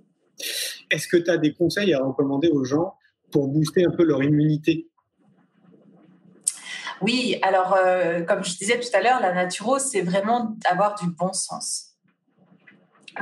Est-ce 0.90 1.08
que 1.08 1.16
tu 1.16 1.30
as 1.30 1.38
des 1.38 1.54
conseils 1.54 1.94
à 1.94 2.00
recommander 2.00 2.48
aux 2.48 2.64
gens 2.64 2.94
pour 3.30 3.48
booster 3.48 3.84
un 3.86 3.92
peu 3.92 4.04
leur 4.04 4.22
immunité? 4.22 4.89
Oui, 7.00 7.38
alors 7.42 7.74
euh, 7.74 8.22
comme 8.22 8.44
je 8.44 8.56
disais 8.56 8.78
tout 8.78 8.88
à 8.94 9.00
l'heure, 9.00 9.20
la 9.20 9.32
naturo, 9.32 9.78
c'est 9.78 10.02
vraiment 10.02 10.56
avoir 10.64 10.94
du 10.96 11.08
bon 11.08 11.32
sens. 11.32 11.89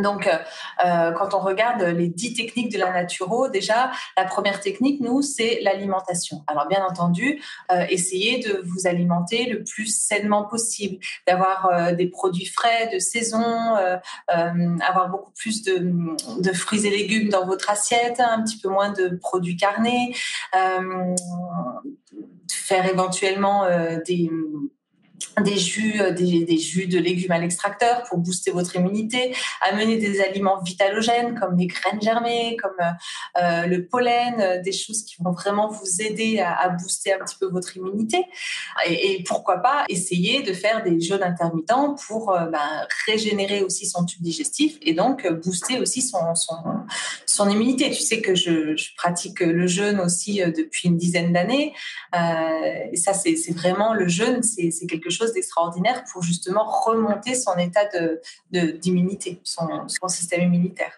Donc, 0.01 0.27
euh, 0.27 0.37
euh, 0.85 1.13
quand 1.13 1.35
on 1.35 1.39
regarde 1.39 1.83
les 1.83 2.09
dix 2.09 2.35
techniques 2.35 2.73
de 2.73 2.79
la 2.79 2.93
naturo, 2.93 3.49
déjà, 3.49 3.91
la 4.17 4.25
première 4.25 4.61
technique, 4.61 5.01
nous, 5.01 5.23
c'est 5.23 5.61
l'alimentation. 5.63 6.45
Alors, 6.47 6.67
bien 6.69 6.85
entendu, 6.85 7.43
essayez 7.89 8.39
de 8.39 8.63
vous 8.65 8.87
alimenter 8.87 9.47
le 9.47 9.65
plus 9.65 9.87
sainement 9.87 10.45
possible, 10.45 10.99
d'avoir 11.27 11.93
des 11.95 12.07
produits 12.07 12.47
frais, 12.47 12.91
de 12.93 12.99
saison, 12.99 13.75
avoir 14.29 15.09
beaucoup 15.11 15.33
plus 15.33 15.63
de, 15.63 15.93
de, 16.41 16.53
fruits 16.53 16.87
et 16.87 16.91
légumes 16.91 17.29
dans 17.29 17.47
votre 17.47 17.71
assiette, 17.71 18.21
un 18.21 18.43
petit 18.43 18.59
peu 18.59 18.69
moins 18.69 18.91
de 18.91 19.17
produits 19.21 19.57
carnés 19.57 20.15
faire 22.69 22.87
éventuellement 22.87 23.65
euh, 23.65 23.99
des 24.07 24.31
des 25.43 25.57
jus, 25.57 26.01
euh, 26.01 26.11
des, 26.13 26.59
jus 26.59 26.87
de 26.87 26.99
légumes 26.99 27.33
à 27.33 27.39
l'extracteur 27.39 28.03
pour 28.09 28.19
booster 28.19 28.51
votre 28.51 28.75
immunité, 28.77 29.35
amener 29.63 29.97
des 29.99 30.21
aliments 30.21 30.61
vitalogènes 30.63 31.39
comme 31.39 31.57
les 31.57 31.67
graines 31.67 32.01
germées, 32.01 32.57
comme 32.61 32.73
euh, 32.81 33.43
euh, 33.43 33.67
le 33.67 33.87
pollen, 33.87 34.63
des 34.63 34.73
choses 34.73 35.05
qui 35.05 35.17
vont 35.23 35.33
vraiment 35.33 35.69
vous 35.69 36.03
aider 36.03 36.41
à, 36.41 36.69
booster 36.71 37.13
un 37.13 37.19
petit 37.25 37.37
peu 37.39 37.47
votre 37.47 37.77
immunité. 37.77 38.25
Et, 38.87 39.25
pourquoi 39.27 39.59
pas 39.59 39.85
essayer 39.89 40.43
de 40.43 40.53
faire 40.53 40.83
des 40.83 41.01
jeûnes 41.01 41.23
intermittents 41.23 41.97
pour 42.07 42.33
ben, 42.33 42.87
régénérer 43.07 43.63
aussi 43.63 43.87
son 43.87 44.05
tube 44.05 44.23
digestif 44.23 44.79
et 44.81 44.95
donc 44.95 45.27
booster 45.45 45.81
aussi 45.81 46.03
son, 46.03 47.49
immunité. 47.49 47.91
Tu 47.91 48.01
sais 48.01 48.21
que 48.21 48.35
je, 48.35 48.77
je, 48.77 48.95
pratique 48.97 49.41
le 49.41 49.67
jeûne 49.67 50.01
aussi 50.01 50.41
depuis 50.41 50.89
une 50.89 50.97
dizaine 50.97 51.33
d'années. 51.33 51.75
et 52.15 52.97
ça, 52.97 53.13
c'est 53.13 53.35
vraiment 53.53 53.93
le 53.93 54.09
jeûne, 54.09 54.43
c'est 54.43 54.87
quelque 54.87 55.08
chose 55.11 55.33
d'extraordinaire 55.33 56.05
pour 56.13 56.23
justement 56.23 56.65
remonter 56.65 57.35
son 57.35 57.57
état 57.57 57.89
d'immunité, 58.51 59.33
de, 59.33 59.41
son, 59.45 59.89
son 59.89 60.09
système 60.09 60.43
immunitaire. 60.43 60.93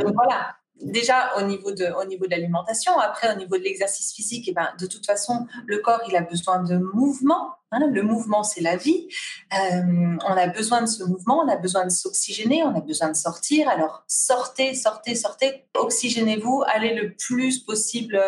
Donc 0.00 0.14
voilà, 0.14 0.56
déjà 0.80 1.36
au 1.36 1.42
niveau 1.42 1.72
de, 1.72 1.86
au 2.00 2.04
niveau 2.04 2.26
de 2.26 2.30
l'alimentation, 2.30 2.98
après 2.98 3.32
au 3.34 3.36
niveau 3.36 3.56
de 3.56 3.62
l'exercice 3.62 4.12
physique, 4.12 4.48
et 4.48 4.52
eh 4.52 4.54
ben, 4.54 4.68
de 4.78 4.86
toute 4.86 5.06
façon, 5.06 5.46
le 5.66 5.78
corps 5.78 6.00
il 6.08 6.16
a 6.16 6.22
besoin 6.22 6.62
de 6.62 6.76
mouvement. 6.78 7.54
Hein. 7.70 7.86
le 7.90 8.02
mouvement, 8.02 8.42
c'est 8.42 8.60
la 8.60 8.76
vie. 8.76 9.08
Euh, 9.52 10.16
on 10.26 10.36
a 10.36 10.46
besoin 10.46 10.82
de 10.82 10.86
ce 10.86 11.04
mouvement, 11.04 11.42
on 11.44 11.48
a 11.48 11.56
besoin 11.56 11.84
de 11.84 11.90
s'oxygéner, 11.90 12.62
on 12.62 12.74
a 12.74 12.80
besoin 12.80 13.08
de 13.08 13.16
sortir. 13.16 13.68
Alors 13.68 14.04
sortez, 14.06 14.74
sortez, 14.74 15.14
sortez, 15.14 15.64
oxygénez-vous, 15.74 16.62
allez 16.66 16.94
le 16.94 17.14
plus 17.14 17.58
possible 17.58 18.20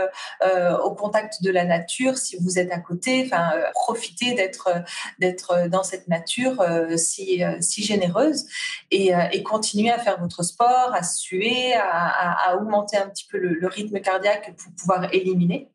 euh, 0.44 0.76
au 0.78 0.94
contact 0.94 1.42
de 1.42 1.50
la 1.50 1.64
nature 1.64 2.16
si 2.18 2.36
vous 2.38 2.58
êtes 2.58 2.72
à 2.72 2.78
côté. 2.78 3.24
Enfin, 3.26 3.52
euh, 3.54 3.64
profitez 3.74 4.34
d'être 4.34 5.68
dans 5.68 5.82
cette 5.82 6.08
nature 6.08 6.64
si 6.96 7.42
si 7.60 7.82
généreuse 7.82 8.46
et, 8.90 9.12
continuez 9.42 9.90
à 9.90 9.98
faire 9.98 10.20
votre 10.20 10.42
sport, 10.42 10.92
à 10.94 11.02
suer, 11.02 11.74
à, 11.74 12.56
augmenter 12.56 12.96
un 12.96 13.08
petit 13.08 13.26
peu 13.26 13.38
le, 13.38 13.66
rythme 13.66 14.00
cardiaque 14.00 14.54
pour 14.56 14.72
pouvoir 14.74 15.12
éliminer. 15.12 15.70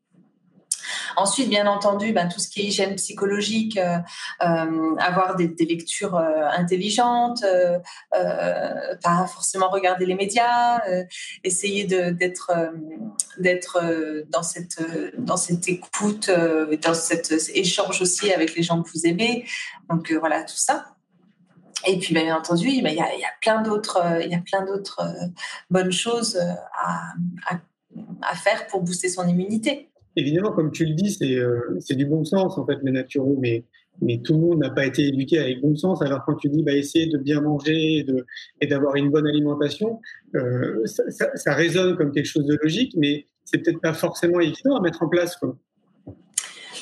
Ensuite, 1.16 1.48
bien 1.48 1.66
entendu, 1.66 2.12
ben, 2.12 2.28
tout 2.28 2.40
ce 2.40 2.48
qui 2.48 2.60
est 2.60 2.64
hygiène 2.64 2.96
psychologique, 2.96 3.78
euh, 3.78 3.98
euh, 4.42 4.96
avoir 4.98 5.36
des, 5.36 5.54
lectures 5.66 6.16
euh, 6.16 6.48
intelligentes, 6.52 7.44
pas 9.02 9.26
forcément 9.26 9.68
regarder 9.68 10.06
les 10.06 10.14
médias, 10.14 10.80
essayer 11.44 11.84
d'être 11.84 12.52
dans 14.28 14.42
cette 14.42 15.68
écoute, 15.68 16.30
dans 16.82 16.94
cet 16.94 17.32
échange 17.54 18.00
aussi 18.02 18.32
avec 18.32 18.54
les 18.54 18.62
gens 18.62 18.82
que 18.82 18.90
vous 18.90 19.06
aimez. 19.06 19.44
Donc 19.88 20.12
voilà, 20.12 20.42
tout 20.44 20.56
ça. 20.56 20.86
et 21.86 21.98
puis, 21.98 22.14
bien 22.14 22.36
entendu, 22.36 22.68
il 22.68 22.82
y, 22.82 23.00
a, 23.00 23.14
il 23.14 23.20
y 23.20 23.24
a 23.24 23.32
plein 23.40 23.62
d'autres, 23.62 24.02
bonnes 25.70 25.92
choses 25.92 26.38
à, 26.74 28.34
faire 28.34 28.66
pour 28.66 28.82
booster 28.82 29.08
son 29.08 29.26
immunité. 29.26 29.90
Évidemment, 30.16 30.52
comme 30.52 30.72
tu 30.72 30.86
le 30.86 30.94
dis, 30.94 31.12
c'est, 31.12 31.38
c'est 31.80 31.94
du 31.94 32.06
bon 32.06 32.24
sens, 32.24 32.56
en 32.56 32.66
fait, 32.66 32.78
les 32.82 32.92
naturaux, 32.92 33.36
mais 33.40 33.64
mais 34.02 34.20
tout 34.22 34.34
le 34.34 34.40
monde 34.40 34.58
n'a 34.58 34.70
pas 34.70 34.86
été 34.86 35.06
éduqué 35.06 35.38
avec 35.38 35.60
bon 35.60 35.74
sens. 35.76 36.02
Alors 36.02 36.22
quand 36.24 36.34
tu 36.34 36.48
dis 36.48 36.62
bah, 36.62 36.74
essayer 36.74 37.06
de 37.06 37.18
bien 37.18 37.40
manger 37.40 38.04
et 38.60 38.66
d'avoir 38.66 38.96
une 38.96 39.10
bonne 39.10 39.26
alimentation, 39.26 40.00
euh, 40.34 40.84
ça, 40.84 41.08
ça, 41.10 41.34
ça, 41.34 41.54
résonne 41.54 41.96
comme 41.96 42.12
quelque 42.12 42.26
chose 42.26 42.46
de 42.46 42.58
logique, 42.62 42.94
mais 42.96 43.26
c'est 43.44 43.58
peut-être 43.58 43.80
pas 43.80 43.94
forcément 43.94 44.40
évident 44.40 44.76
à 44.76 44.80
mettre 44.80 45.02
en 45.02 45.08
place. 45.08 45.36
Quoi. 45.36 45.56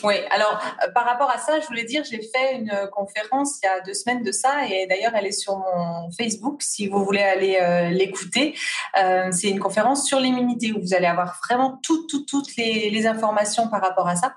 Oui, 0.04 0.14
alors 0.30 0.60
euh, 0.82 0.90
par 0.92 1.04
rapport 1.04 1.30
à 1.30 1.38
ça, 1.38 1.60
je 1.60 1.66
voulais 1.66 1.84
dire, 1.84 2.04
j'ai 2.04 2.20
fait 2.20 2.54
une 2.54 2.88
conférence 2.92 3.58
il 3.62 3.66
y 3.66 3.68
a 3.68 3.80
deux 3.80 3.94
semaines 3.94 4.22
de 4.22 4.32
ça, 4.32 4.66
et 4.66 4.86
d'ailleurs 4.86 5.12
elle 5.14 5.26
est 5.26 5.32
sur 5.32 5.56
mon 5.56 6.10
Facebook 6.12 6.62
si 6.62 6.88
vous 6.88 7.04
voulez 7.04 7.22
aller 7.22 7.58
euh, 7.60 7.88
l'écouter. 7.88 8.54
Euh, 9.00 9.30
c'est 9.32 9.48
une 9.48 9.60
conférence 9.60 10.06
sur 10.06 10.20
l'immunité 10.20 10.72
où 10.72 10.80
vous 10.80 10.94
allez 10.94 11.06
avoir 11.06 11.40
vraiment 11.46 11.78
toutes, 11.82 12.08
toutes, 12.08 12.28
toutes 12.28 12.56
les, 12.56 12.90
les 12.90 13.06
informations 13.06 13.68
par 13.68 13.80
rapport 13.80 14.08
à 14.08 14.16
ça. 14.16 14.34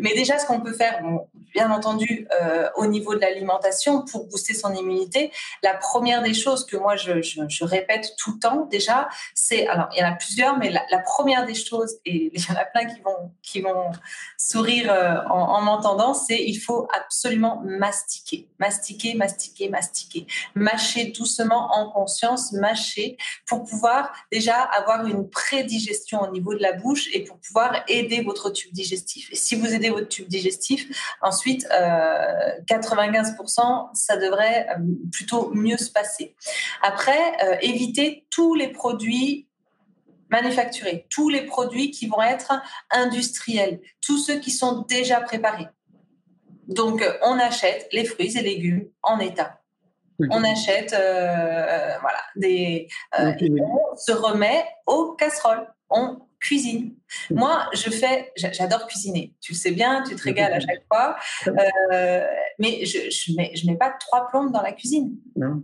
Mais 0.00 0.14
déjà, 0.14 0.38
ce 0.38 0.46
qu'on 0.46 0.60
peut 0.60 0.72
faire, 0.72 1.02
bon, 1.02 1.26
bien 1.54 1.70
entendu, 1.70 2.28
euh, 2.40 2.68
au 2.76 2.86
niveau 2.86 3.14
de 3.14 3.20
l'alimentation 3.20 4.04
pour 4.04 4.26
booster 4.26 4.52
son 4.52 4.74
immunité, 4.74 5.32
la 5.62 5.74
première 5.74 6.22
des 6.22 6.34
choses 6.34 6.66
que 6.66 6.76
moi 6.76 6.96
je, 6.96 7.22
je, 7.22 7.40
je 7.48 7.64
répète 7.64 8.12
tout 8.18 8.34
le 8.34 8.38
temps 8.38 8.66
déjà, 8.70 9.08
c'est, 9.34 9.66
alors 9.66 9.88
il 9.94 10.00
y 10.00 10.04
en 10.04 10.08
a 10.08 10.12
plusieurs, 10.12 10.58
mais 10.58 10.70
la, 10.70 10.82
la, 10.90 10.98
première 10.98 11.46
des 11.46 11.54
choses, 11.54 11.96
et 12.04 12.30
il 12.34 12.40
y 12.40 12.52
en 12.52 12.56
a 12.56 12.64
plein 12.64 12.84
qui 12.84 13.00
vont, 13.00 13.30
qui 13.42 13.60
vont 13.62 13.90
sourire 14.36 14.92
en, 15.30 15.56
en 15.56 15.60
m'entendant, 15.62 16.14
c'est 16.14 16.42
il 16.42 16.56
faut 16.56 16.88
absolument 16.94 17.62
mastiquer, 17.64 18.48
mastiquer, 18.58 19.14
mastiquer, 19.14 19.68
mastiquer, 19.68 20.26
mâcher 20.54 21.06
doucement 21.06 21.70
en 21.72 21.90
conscience, 21.90 22.52
mâcher 22.52 23.16
pour 23.46 23.64
pouvoir 23.64 24.12
déjà 24.32 24.56
avoir 24.56 25.06
une 25.06 25.28
prédigestion 25.28 26.22
au 26.22 26.30
niveau 26.30 26.54
de 26.54 26.62
la 26.62 26.72
bouche 26.72 27.08
et 27.12 27.24
pour 27.24 27.38
pouvoir 27.38 27.82
aider 27.88 28.22
votre 28.22 28.50
tube 28.50 28.72
digestif. 28.72 29.30
Et 29.32 29.36
si 29.36 29.54
vous 29.54 29.72
aidez 29.74 29.90
votre 29.90 30.08
tube 30.08 30.28
digestif, 30.28 30.86
ensuite 31.20 31.66
euh, 31.72 32.52
95%, 32.68 33.90
ça 33.94 34.16
devrait 34.16 34.66
euh, 34.70 34.82
plutôt 35.12 35.50
mieux 35.54 35.76
se 35.76 35.90
passer. 35.90 36.34
Après, 36.82 37.18
euh, 37.44 37.56
évitez 37.60 38.26
tous 38.30 38.54
les 38.54 38.68
produits 38.68 39.45
manufacturés, 40.30 41.06
tous 41.10 41.28
les 41.28 41.42
produits 41.42 41.90
qui 41.90 42.06
vont 42.06 42.22
être 42.22 42.52
industriels, 42.90 43.80
tous 44.00 44.18
ceux 44.18 44.38
qui 44.38 44.50
sont 44.50 44.82
déjà 44.82 45.20
préparés. 45.20 45.68
Donc, 46.68 47.04
on 47.22 47.38
achète 47.38 47.88
les 47.92 48.04
fruits 48.04 48.36
et 48.36 48.42
légumes 48.42 48.88
en 49.02 49.20
état. 49.20 49.60
On 50.30 50.42
achète 50.44 50.94
euh, 50.94 51.98
voilà, 52.00 52.20
des. 52.36 52.88
Euh, 53.20 53.32
on 53.40 53.96
se 53.96 54.12
remet 54.12 54.64
aux 54.86 55.12
casseroles. 55.12 55.68
On 55.90 56.18
cuisine. 56.40 56.94
Moi, 57.30 57.68
je 57.72 57.90
fais, 57.90 58.32
j'adore 58.36 58.86
cuisiner. 58.86 59.34
Tu 59.40 59.52
le 59.52 59.58
sais 59.58 59.70
bien, 59.72 60.02
tu 60.02 60.16
te 60.16 60.22
régales 60.22 60.54
à 60.54 60.60
chaque 60.60 60.84
fois. 60.90 61.16
Euh, 61.46 62.26
mais 62.58 62.84
je, 62.84 63.10
je 63.10 63.36
mets, 63.36 63.52
je 63.54 63.66
mets 63.66 63.76
pas 63.76 63.90
trois 63.90 64.28
plombes 64.28 64.52
dans 64.52 64.62
la 64.62 64.72
cuisine. 64.72 65.16
Non. 65.36 65.62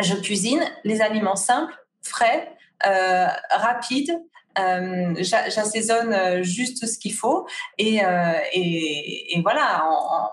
Je 0.00 0.14
cuisine 0.16 0.62
les 0.84 1.00
aliments 1.00 1.36
simples, 1.36 1.74
frais, 2.02 2.54
euh, 2.86 3.26
rapide. 3.50 4.10
Euh, 4.58 5.14
J'assaisonne 5.18 6.42
juste 6.42 6.86
ce 6.86 6.98
qu'il 6.98 7.14
faut 7.14 7.46
et, 7.78 8.04
euh, 8.04 8.32
et, 8.52 9.38
et, 9.38 9.40
voilà. 9.40 9.84
En, 9.86 10.24
en 10.24 10.28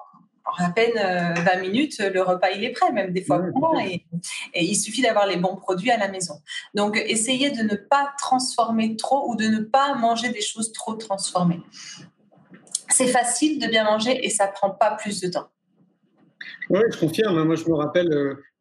à 0.58 0.72
peine 0.72 0.96
20 0.96 1.62
minutes, 1.62 2.00
le 2.00 2.24
repas 2.24 2.50
il 2.50 2.64
est 2.64 2.72
prêt, 2.72 2.92
même 2.92 3.14
des 3.14 3.24
fois 3.24 3.40
et, 3.86 4.04
et, 4.56 4.64
il 4.64 4.76
suffit 4.76 5.04
d'avoir 5.04 5.28
les 5.28 5.38
bons 5.38 5.56
produits 5.56 5.92
à 5.92 5.98
la 5.98 6.08
maison. 6.08 6.42
Donc, 6.74 6.98
essayez 6.98 7.52
de 7.52 7.62
ne 7.62 7.76
pas 7.76 8.14
transformer 8.18 8.96
trop 8.96 9.30
ou 9.30 9.36
de 9.36 9.46
ne 9.46 9.60
pas 9.60 9.94
manger 9.94 10.30
des 10.30 10.42
choses 10.42 10.72
trop 10.72 10.96
transformées. 10.96 11.62
C'est 12.90 13.08
facile 13.08 13.60
de 13.60 13.68
bien 13.68 13.84
manger 13.84 14.26
et 14.26 14.32
ça 14.32 14.48
prend 14.48 14.72
pas 14.72 14.96
plus 14.96 15.22
de 15.22 15.30
temps. 15.30 15.50
Oui, 16.72 16.80
je 16.92 16.98
confirme. 16.98 17.44
Moi, 17.44 17.56
je 17.56 17.66
me 17.66 17.76
rappelle, 17.76 18.10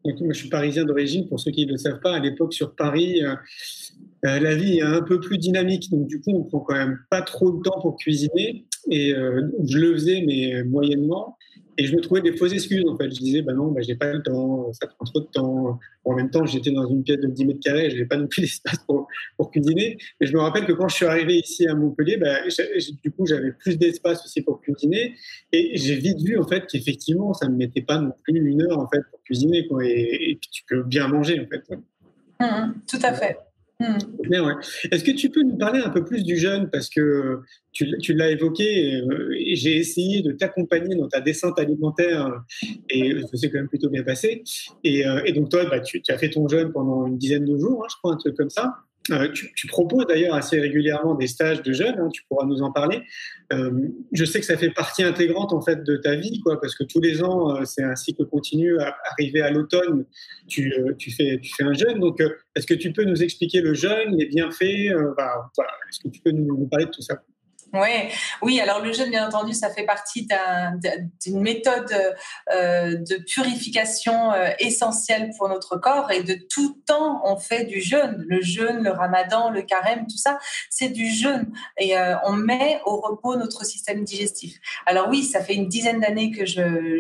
euh, 0.07 0.13
moi, 0.21 0.33
je 0.33 0.39
suis 0.39 0.49
parisien 0.49 0.85
d'origine, 0.85 1.29
pour 1.29 1.41
ceux 1.41 1.51
qui 1.51 1.67
ne 1.67 1.73
le 1.73 1.79
savent 1.79 2.01
pas, 2.01 2.15
à 2.15 2.19
l'époque 2.19 2.53
sur 2.53 2.75
Paris, 2.75 3.23
euh, 3.23 3.35
euh, 4.27 4.41
la 4.41 4.55
vie 4.55 4.79
est 4.79 4.83
un 4.83 5.03
peu 5.03 5.21
plus 5.21 5.39
dynamique, 5.39 5.91
donc 5.91 6.07
du 6.07 6.21
coup, 6.21 6.33
on 6.35 6.45
prend 6.45 6.61
quand 6.61 6.75
même 6.75 6.99
pas 7.11 7.23
trop 7.23 7.53
de 7.53 7.63
temps 7.63 7.81
pour 7.81 7.97
cuisiner. 7.97 8.65
Et 8.91 9.15
euh, 9.15 9.43
je 9.67 9.79
le 9.79 9.93
faisais, 9.95 10.23
mais 10.27 10.65
moyennement. 10.65 11.38
Et 11.81 11.87
je 11.87 11.95
me 11.95 12.01
trouvais 12.01 12.21
des 12.21 12.37
fausses 12.37 12.53
excuses, 12.53 12.85
en 12.89 12.97
fait. 12.97 13.05
Je 13.05 13.21
disais, 13.21 13.41
bah 13.41 13.53
non, 13.53 13.71
bah, 13.71 13.81
j'ai 13.83 13.95
pas 13.95 14.13
le 14.13 14.21
temps, 14.21 14.73
ça 14.73 14.89
prend 14.89 15.05
trop 15.05 15.21
de 15.21 15.27
temps. 15.27 15.79
En 16.05 16.15
même 16.15 16.29
temps, 16.29 16.45
j'étais 16.45 16.73
dans 16.73 16.87
une 16.89 17.05
pièce 17.05 17.21
de 17.21 17.29
10 17.29 17.47
mètres 17.47 17.61
carrés, 17.61 17.89
je 17.89 17.95
n'avais 17.95 18.07
pas 18.07 18.17
non 18.17 18.27
plus 18.27 18.41
d'espace 18.43 18.79
pour, 18.85 19.07
pour 19.37 19.53
cuisiner. 19.53 19.97
Et 20.21 20.27
je 20.27 20.33
me 20.33 20.41
rappelle 20.41 20.67
que 20.67 20.73
quand 20.73 20.89
je 20.89 20.97
suis 20.97 21.07
arrivé 21.07 21.37
ici 21.39 21.69
à 21.69 21.75
Montpellier, 21.75 22.17
bah, 22.17 22.41
du 23.05 23.13
coup, 23.13 23.27
j'avais 23.27 23.53
plus 23.53 23.79
d'espace 23.79 24.25
aussi 24.25 24.43
pour 24.43 24.61
cuisiner. 24.61 25.15
Et 25.53 25.77
j'ai 25.77 25.95
vite 25.95 26.21
vu, 26.21 26.37
en 26.37 26.47
fait, 26.47 26.67
qu'effectivement, 26.67 27.33
ça 27.33 27.47
ne 27.47 27.53
me 27.53 27.59
mettait 27.59 27.83
pas 27.83 28.01
non 28.01 28.13
plus 28.25 28.51
une 28.51 28.63
heure, 28.63 28.81
en 28.81 28.89
fait, 28.89 29.03
pour 29.11 29.23
cuisiner. 29.23 29.65
Et, 29.83 30.33
et 30.33 30.39
tu 30.51 30.65
peux 30.69 30.83
bien 30.83 31.07
manger, 31.07 31.41
en 31.41 31.47
fait. 31.47 31.63
Mmh, 32.41 32.73
tout 32.89 32.99
à 33.03 33.13
fait. 33.13 33.37
Mmh. 33.81 33.97
Ouais. 34.29 34.55
Est-ce 34.91 35.05
que 35.05 35.13
tu 35.13 35.31
peux 35.31 35.43
nous 35.43 35.57
parler 35.57 35.81
un 35.81 35.91
peu 35.91 36.05
plus 36.05 36.25
du 36.25 36.37
jeûne? 36.37 36.69
Parce 36.71 36.89
que 36.89 37.41
tu, 37.71 37.97
tu 37.99 38.13
l'as 38.13 38.31
évoqué, 38.31 38.97
euh, 39.03 39.33
j'ai 39.53 39.77
essayé 39.77 40.21
de 40.23 40.33
t'accompagner 40.33 40.97
dans 40.97 41.07
ta 41.07 41.21
descente 41.21 41.61
alimentaire 41.61 42.43
et 42.91 43.15
ça 43.31 43.37
s'est 43.37 43.51
quand 43.51 43.59
même 43.59 43.69
plutôt 43.69 43.89
bien 43.89 44.03
passé. 44.03 44.43
Et, 44.83 45.07
euh, 45.07 45.23
et 45.25 45.33
donc, 45.33 45.51
toi, 45.51 45.65
bah, 45.67 45.79
tu, 45.79 46.03
tu, 46.03 46.11
as 46.11 46.19
fait 46.19 46.31
ton 46.31 46.49
jeûne 46.49 46.73
pendant 46.73 47.07
une 47.07 47.19
dizaine 47.19 47.45
de 47.45 47.57
jours, 47.57 47.85
hein, 47.85 47.87
je 47.89 47.97
crois, 47.99 48.15
un 48.15 48.17
truc 48.17 48.37
comme 48.37 48.51
ça. 48.51 48.75
Euh, 49.11 49.29
tu, 49.33 49.67
proposes 49.67 50.07
d'ailleurs 50.07 50.35
assez 50.35 50.61
régulièrement 50.61 51.15
des 51.15 51.27
stages 51.27 51.63
de 51.63 51.73
jeunes, 51.73 51.99
hein, 51.99 52.09
tu 52.13 52.23
pourras 52.29 52.47
nous 52.47 52.63
en 52.63 52.73
parler. 52.73 53.03
Euh, 53.53 53.71
je 54.13 54.25
sais 54.25 54.41
que 54.41 54.47
ça 54.47 54.57
fait 54.57 54.71
partie 54.71 55.03
intégrante 55.03 55.53
en 55.53 55.63
fait 55.63 55.83
de 55.83 55.97
ta 55.97 56.15
vie, 56.15 56.41
quoi, 56.41 56.61
parce 56.61 56.75
que 56.75 56.85
tous 56.85 57.01
les 57.01 57.23
ans 57.23 57.57
euh, 57.57 57.65
c'est 57.65 57.83
un 57.83 57.97
cycle 57.97 58.27
continu. 58.27 58.79
Arrivé 59.13 59.41
à 59.41 59.51
l'automne, 59.51 60.05
tu, 60.47 60.73
fais, 61.17 61.41
un 61.61 61.73
jeûne. 61.73 62.01
Donc, 62.01 62.23
est-ce 62.55 62.67
que 62.67 62.75
tu 62.75 62.93
peux 62.93 63.05
nous 63.05 63.23
expliquer 63.23 63.61
le 63.61 63.75
jeûne, 63.75 64.17
les 64.17 64.27
bienfaits 64.27 64.93
bah. 65.17 65.51
Est-ce 65.89 66.01
que 66.01 66.09
tu 66.09 66.21
peux 66.21 66.31
nous 66.31 66.67
parler 66.67 66.87
de 66.87 66.91
tout 66.91 67.03
ça? 67.03 67.23
Oui, 68.43 68.61
alors 68.61 68.81
le 68.81 68.93
jeûne, 68.93 69.11
bien 69.11 69.27
entendu, 69.27 69.53
ça 69.53 69.69
fait 69.69 69.85
partie 69.85 70.27
d'une 70.27 71.37
un, 71.37 71.41
méthode 71.41 71.93
euh, 72.53 72.97
de 72.97 73.17
purification 73.17 74.33
euh, 74.33 74.51
essentielle 74.59 75.31
pour 75.37 75.49
notre 75.49 75.77
corps 75.77 76.11
et 76.11 76.23
de 76.23 76.35
tout 76.35 76.81
temps, 76.87 77.21
on 77.25 77.37
fait 77.37 77.65
du 77.65 77.81
jeûne. 77.81 78.25
Le 78.27 78.41
jeûne, 78.41 78.83
le 78.83 78.91
ramadan, 78.91 79.51
le 79.51 79.63
carême, 79.63 80.07
tout 80.07 80.17
ça, 80.17 80.39
c'est 80.71 80.89
du 80.89 81.11
jeûne. 81.11 81.53
Et 81.79 81.97
euh, 81.97 82.15
on 82.25 82.33
met 82.33 82.81
au 82.87 83.01
repos 83.01 83.37
notre 83.37 83.65
système 83.67 84.03
digestif. 84.03 84.59
Alors 84.87 85.09
oui, 85.09 85.23
ça 85.23 85.43
fait 85.43 85.55
une 85.55 85.69
dizaine 85.69 86.01
d'années 86.01 86.31
que 86.31 86.45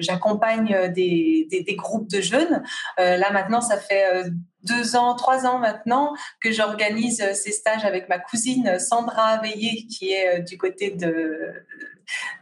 j'accompagne 0.00 0.92
des, 0.92 1.46
des, 1.50 1.62
des, 1.62 1.76
groupes 1.76 2.10
de 2.10 2.20
jeûne. 2.20 2.62
là 2.98 3.30
maintenant, 3.30 3.60
ça 3.60 3.78
fait 3.78 4.24
deux 4.68 4.96
ans, 4.96 5.14
trois 5.14 5.46
ans 5.46 5.58
maintenant 5.58 6.14
que 6.40 6.52
j'organise 6.52 7.24
ces 7.32 7.52
stages 7.52 7.84
avec 7.84 8.08
ma 8.08 8.18
cousine 8.18 8.78
Sandra 8.78 9.38
Veillé, 9.38 9.86
qui 9.86 10.12
est 10.12 10.40
du 10.40 10.58
côté 10.58 10.90
de, 10.90 11.52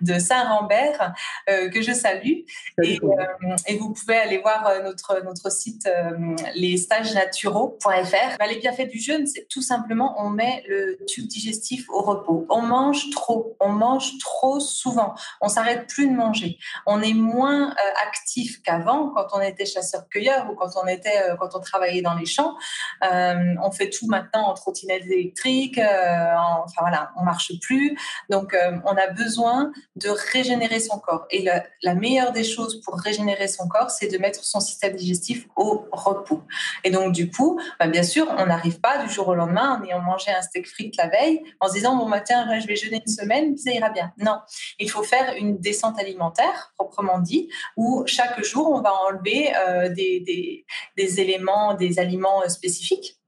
de 0.00 0.18
Saint-Rambert, 0.18 1.12
euh, 1.48 1.68
que 1.70 1.82
je 1.82 1.92
salue. 1.92 2.44
Et, 2.82 2.98
euh, 3.02 3.56
et, 3.66 3.76
vous 3.76 3.92
pouvez 3.92 4.16
aller 4.16 4.38
voir 4.38 4.66
euh, 4.66 4.82
notre, 4.82 5.22
notre 5.24 5.50
site 5.50 5.86
euh, 5.86 6.36
lesstagesnaturaux.fr. 6.54 8.38
Bah, 8.38 8.46
les 8.46 8.58
bienfaits 8.58 8.88
du 8.88 8.98
jeûne, 8.98 9.26
c'est 9.26 9.46
tout 9.48 9.62
simplement, 9.62 10.14
on 10.18 10.30
met 10.30 10.62
le 10.68 10.98
tube 11.06 11.26
digestif 11.26 11.88
au 11.88 12.02
repos. 12.02 12.46
On 12.50 12.62
mange 12.62 13.10
trop, 13.10 13.56
on 13.60 13.70
mange 13.70 14.18
trop 14.18 14.60
souvent. 14.60 15.14
On 15.40 15.48
s'arrête 15.48 15.86
plus 15.88 16.08
de 16.08 16.14
manger. 16.14 16.58
On 16.86 17.02
est 17.02 17.14
moins 17.14 17.74
actif 18.06 18.62
qu'avant 18.62 19.10
quand 19.10 19.28
on 19.32 19.40
était 19.40 19.66
chasseur-cueilleur 19.66 20.50
ou 20.50 20.54
quand 20.54 20.70
on 20.82 20.86
était, 20.86 21.22
quand 21.38 21.54
on 21.54 21.60
travaillait 21.60 22.02
dans 22.02 22.14
les 22.14 22.26
champs. 22.26 22.56
on 23.02 23.70
fait 23.70 23.90
tout 23.90 24.06
maintenant 24.06 24.48
en 24.48 24.54
trottinette 24.54 25.04
électrique. 25.04 25.78
En, 25.78 26.64
enfin 26.64 26.80
voilà, 26.80 27.12
on 27.16 27.24
marche 27.24 27.52
plus. 27.60 27.96
Donc 28.28 28.56
on 28.84 28.96
a 28.96 29.06
besoin 29.08 29.55
de 29.96 30.08
régénérer 30.08 30.80
son 30.80 30.98
corps. 30.98 31.26
Et 31.30 31.42
la, 31.42 31.94
meilleure 31.94 32.32
des 32.32 32.44
choses 32.44 32.80
pour 32.82 32.94
régénérer 32.98 33.48
son 33.48 33.68
corps, 33.68 33.90
c'est 33.90 34.08
de 34.08 34.18
mettre 34.18 34.44
son 34.44 34.60
système 34.60 34.94
digestif 34.94 35.46
au 35.56 35.86
repos. 35.92 36.42
Et 36.84 36.90
donc, 36.90 37.12
du 37.12 37.30
coup, 37.30 37.58
bah, 37.78 37.86
bien 37.86 38.02
sûr, 38.02 38.26
on 38.38 38.46
n'arrive 38.46 38.80
pas 38.80 39.04
du 39.04 39.12
jour 39.12 39.28
au 39.28 39.34
lendemain 39.34 39.78
en 39.80 39.84
ayant 39.84 40.00
mangé 40.00 40.30
un 40.30 40.42
steak 40.42 40.68
frites 40.68 40.96
la 40.96 41.08
veille, 41.08 41.42
en 41.60 41.68
se 41.68 41.74
disant, 41.74 41.96
bon 41.96 42.06
matin, 42.06 42.58
je 42.60 42.66
vais 42.66 42.76
jeûner 42.76 43.02
une 43.04 43.12
semaine, 43.12 43.56
ça 43.56 43.70
ira 43.70 43.90
bien. 43.90 44.12
Non, 44.18 44.38
il 44.78 44.90
faut 44.90 45.02
faire 45.02 45.34
une 45.38 45.58
descente 45.58 45.98
alimentaire, 45.98 46.72
proprement 46.76 47.18
dit, 47.18 47.48
où 47.76 48.04
chaque 48.06 48.42
jour, 48.44 48.70
on 48.70 48.80
va 48.80 48.92
enlever 49.08 49.54
euh, 49.56 49.88
des, 49.88 50.20
des, 50.20 50.66
des 50.96 51.20
éléments, 51.20 51.74
des 51.74 51.98
aliments 51.98 52.46
spécifiques 52.48 53.18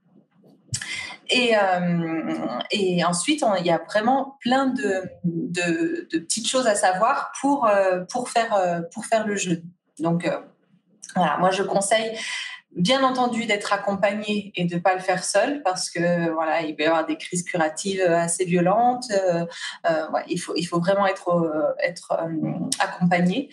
et, 1.31 1.57
euh, 1.57 2.61
et 2.71 3.05
ensuite, 3.05 3.45
il 3.61 3.67
y 3.67 3.71
a 3.71 3.79
vraiment 3.79 4.37
plein 4.41 4.67
de, 4.67 5.19
petites 6.11 6.49
choses 6.49 6.67
à 6.67 6.75
savoir 6.75 7.33
pour, 7.41 7.67
euh, 7.67 8.05
pour, 8.11 8.31
faire, 8.31 8.55
euh, 8.55 8.81
pour 8.93 9.05
faire 9.05 9.27
le 9.27 9.37
jeu. 9.37 9.63
Donc, 9.99 10.31
Voilà, 11.17 11.39
moi 11.39 11.51
je 11.51 11.63
conseille 11.63 12.17
bien 12.73 13.03
entendu 13.03 13.47
d'être 13.47 13.73
accompagné 13.73 14.53
et 14.55 14.65
de 14.67 14.75
ne 14.75 14.81
pas 14.81 14.95
le 14.95 15.01
faire 15.01 15.25
seul 15.25 15.63
parce 15.63 15.91
que 15.91 16.31
voilà 16.31 16.61
il 16.61 16.77
peut 16.77 16.83
y 16.83 16.87
avoir 16.87 17.07
des 17.07 17.17
crises 17.17 17.43
curatives 17.43 18.03
assez 18.03 18.45
violentes. 18.45 19.11
Il 20.29 20.39
faut 20.39 20.53
il 20.55 20.65
faut 20.65 20.79
vraiment 20.79 21.07
être 21.07 21.75
être 21.83 22.13
accompagné 22.79 23.49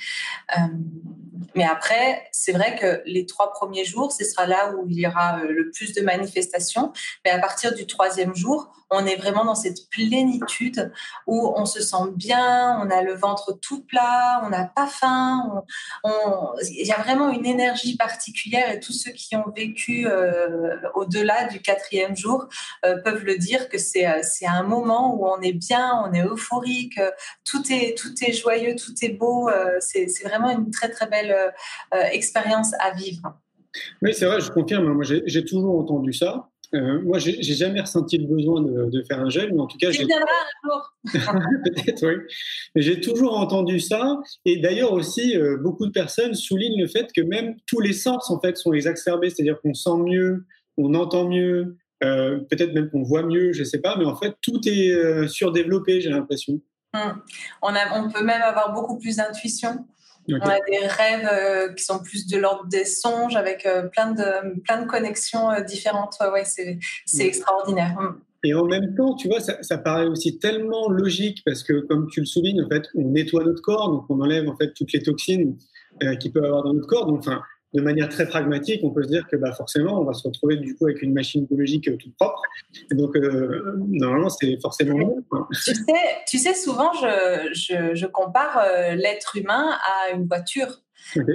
mais 1.55 1.65
après 1.65 2.27
c'est 2.31 2.51
vrai 2.51 2.77
que 2.79 3.01
les 3.05 3.25
trois 3.25 3.51
premiers 3.51 3.85
jours 3.85 4.11
ce 4.11 4.23
sera 4.23 4.45
là 4.45 4.73
où 4.73 4.85
il 4.87 4.99
y 4.99 5.07
aura 5.07 5.43
le 5.43 5.71
plus 5.71 5.93
de 5.93 6.01
manifestations 6.01 6.93
mais 7.23 7.31
à 7.31 7.39
partir 7.39 7.73
du 7.73 7.87
troisième 7.87 8.35
jour 8.35 8.71
on 8.91 9.05
est 9.05 9.15
vraiment 9.15 9.45
dans 9.45 9.55
cette 9.55 9.89
plénitude 9.89 10.91
où 11.25 11.53
on 11.55 11.65
se 11.65 11.81
sent 11.81 12.11
bien 12.15 12.79
on 12.81 12.89
a 12.89 13.01
le 13.01 13.13
ventre 13.13 13.57
tout 13.61 13.83
plat 13.83 14.41
on 14.43 14.49
n'a 14.49 14.65
pas 14.65 14.87
faim 14.87 15.63
il 16.61 16.85
y 16.85 16.91
a 16.91 17.01
vraiment 17.01 17.29
une 17.29 17.45
énergie 17.45 17.97
particulière 17.97 18.71
et 18.71 18.79
tout 18.79 18.93
ceux 18.93 19.11
qui 19.11 19.35
ont 19.35 19.51
vécu 19.55 20.07
euh, 20.07 20.75
au-delà 20.93 21.47
du 21.47 21.61
quatrième 21.61 22.15
jour 22.15 22.47
euh, 22.85 22.97
peuvent 23.01 23.23
le 23.23 23.37
dire 23.37 23.69
que 23.69 23.77
c'est 23.77 24.07
euh, 24.07 24.19
c'est 24.23 24.47
un 24.47 24.63
moment 24.63 25.15
où 25.15 25.27
on 25.27 25.41
est 25.41 25.53
bien, 25.53 26.03
on 26.05 26.13
est 26.13 26.23
euphorique, 26.23 26.99
tout 27.43 27.61
est 27.71 27.97
tout 27.97 28.13
est 28.21 28.33
joyeux, 28.33 28.75
tout 28.75 28.93
est 29.01 29.09
beau. 29.09 29.49
c'est 29.79 30.07
vraiment 30.23 30.49
une 30.49 30.71
très 30.71 30.89
très 30.89 31.07
belle 31.07 31.24
expérience 32.11 32.73
à 32.79 32.91
vivre. 32.91 33.33
Oui, 34.01 34.13
c'est 34.13 34.25
vrai, 34.25 34.39
je 34.39 34.51
confirme. 34.51 34.93
Moi, 34.93 35.03
j'ai 35.03 35.45
toujours 35.45 35.77
entendu 35.79 36.13
ça. 36.13 36.49
Euh, 36.73 37.01
moi, 37.01 37.19
j'ai 37.19 37.41
jamais 37.41 37.79
ressenti 37.81 38.17
le 38.17 38.27
besoin 38.27 38.61
de, 38.61 39.03
faire 39.07 39.19
un 39.19 39.29
gel, 39.29 39.53
mais 39.53 39.61
en 39.61 39.67
tout 39.67 39.77
cas, 39.77 39.91
j'ai 39.91 40.05
peut-être 41.13 42.07
oui. 42.07 42.15
J'ai 42.75 42.99
toujours 42.99 43.37
entendu 43.37 43.79
ça, 43.79 44.19
et 44.45 44.57
d'ailleurs 44.57 44.91
aussi, 44.93 45.37
euh, 45.37 45.57
beaucoup 45.57 45.85
de 45.85 45.91
personnes 45.91 46.33
soulignent 46.33 46.81
le 46.81 46.87
fait 46.87 47.11
que 47.13 47.21
même 47.21 47.55
tous 47.67 47.79
les 47.79 47.93
sens 47.93 48.29
en 48.29 48.39
fait 48.39 48.57
sont 48.57 48.73
exacerbés, 48.73 49.29
c'est-à-dire 49.29 49.59
qu'on 49.61 49.73
sent 49.73 49.97
mieux, 49.97 50.45
on 50.77 50.93
entend 50.95 51.29
mieux, 51.29 51.77
euh, 52.03 52.39
peut-être 52.49 52.73
même 52.73 52.89
qu'on 52.89 53.03
voit 53.03 53.23
mieux, 53.23 53.53
je 53.53 53.63
sais 53.63 53.79
pas, 53.79 53.95
mais 53.97 54.05
en 54.05 54.15
fait 54.15 54.35
tout 54.41 54.59
est 54.65 55.27
surdéveloppé, 55.27 56.01
j'ai 56.01 56.09
l'impression. 56.09 56.59
Hum. 56.93 57.21
On, 57.61 57.73
on 57.93 58.09
peut 58.09 58.23
même 58.23 58.41
avoir 58.41 58.73
beaucoup 58.73 58.97
plus 58.97 59.17
d'intuition. 59.17 59.85
On 60.29 60.39
a 60.39 60.59
des 60.67 60.87
rêves 60.87 61.29
euh, 61.31 61.73
qui 61.73 61.83
sont 61.83 61.99
plus 61.99 62.27
de 62.27 62.37
l'ordre 62.37 62.67
des 62.67 62.85
songes 62.85 63.35
avec 63.35 63.65
euh, 63.65 63.83
plein, 63.83 64.11
de, 64.11 64.59
plein 64.61 64.81
de 64.81 64.87
connexions 64.87 65.49
euh, 65.51 65.61
différentes. 65.61 66.17
Ouais, 66.19 66.45
c'est, 66.45 66.79
c'est 67.05 67.27
extraordinaire. 67.27 67.95
Mm. 67.99 68.21
Et 68.43 68.53
en 68.53 68.65
même 68.65 68.95
temps, 68.95 69.15
tu 69.15 69.27
vois, 69.27 69.39
ça, 69.39 69.61
ça, 69.63 69.77
paraît 69.77 70.05
aussi 70.05 70.37
tellement 70.37 70.89
logique 70.89 71.41
parce 71.45 71.63
que, 71.63 71.81
comme 71.81 72.07
tu 72.11 72.19
le 72.19 72.25
soulignes, 72.25 72.63
en 72.63 72.69
fait, 72.69 72.83
on 72.95 73.09
nettoie 73.09 73.43
notre 73.43 73.61
corps, 73.61 73.89
donc 73.89 74.05
on 74.09 74.21
enlève 74.21 74.47
en 74.47 74.55
fait 74.55 74.71
toutes 74.73 74.91
les 74.93 75.01
toxines 75.01 75.57
qu'il 76.19 76.31
peut 76.31 76.43
avoir 76.43 76.63
dans 76.63 76.73
notre 76.73 76.87
corps. 76.87 77.07
Donc, 77.07 77.19
enfin, 77.19 77.41
de 77.75 77.81
manière 77.81 78.07
très 78.09 78.25
pragmatique, 78.25 78.81
on 78.83 78.91
peut 78.91 79.03
se 79.03 79.09
dire 79.09 79.27
que 79.27 79.35
bah, 79.35 79.51
forcément, 79.51 79.99
on 79.99 80.05
va 80.05 80.13
se 80.13 80.25
retrouver 80.25 80.55
du 80.55 80.75
coup 80.75 80.85
avec 80.85 81.01
une 81.01 81.13
machine 81.13 81.45
biologique 81.45 81.87
euh, 81.89 81.97
toute 81.97 82.15
propre. 82.15 82.41
donc, 82.91 83.15
euh, 83.17 83.75
normalement, 83.89 84.29
c'est 84.29 84.57
forcément 84.61 84.97
bon. 84.97 85.45
Tu 85.51 85.73
sais, 85.73 85.83
tu 86.27 86.37
sais, 86.37 86.53
souvent, 86.53 86.91
je, 86.93 87.49
je, 87.53 87.95
je 87.95 88.05
compare 88.05 88.59
euh, 88.59 88.95
l'être 88.95 89.35
humain 89.35 89.77
à 89.83 90.15
une 90.15 90.25
voiture. 90.25 90.81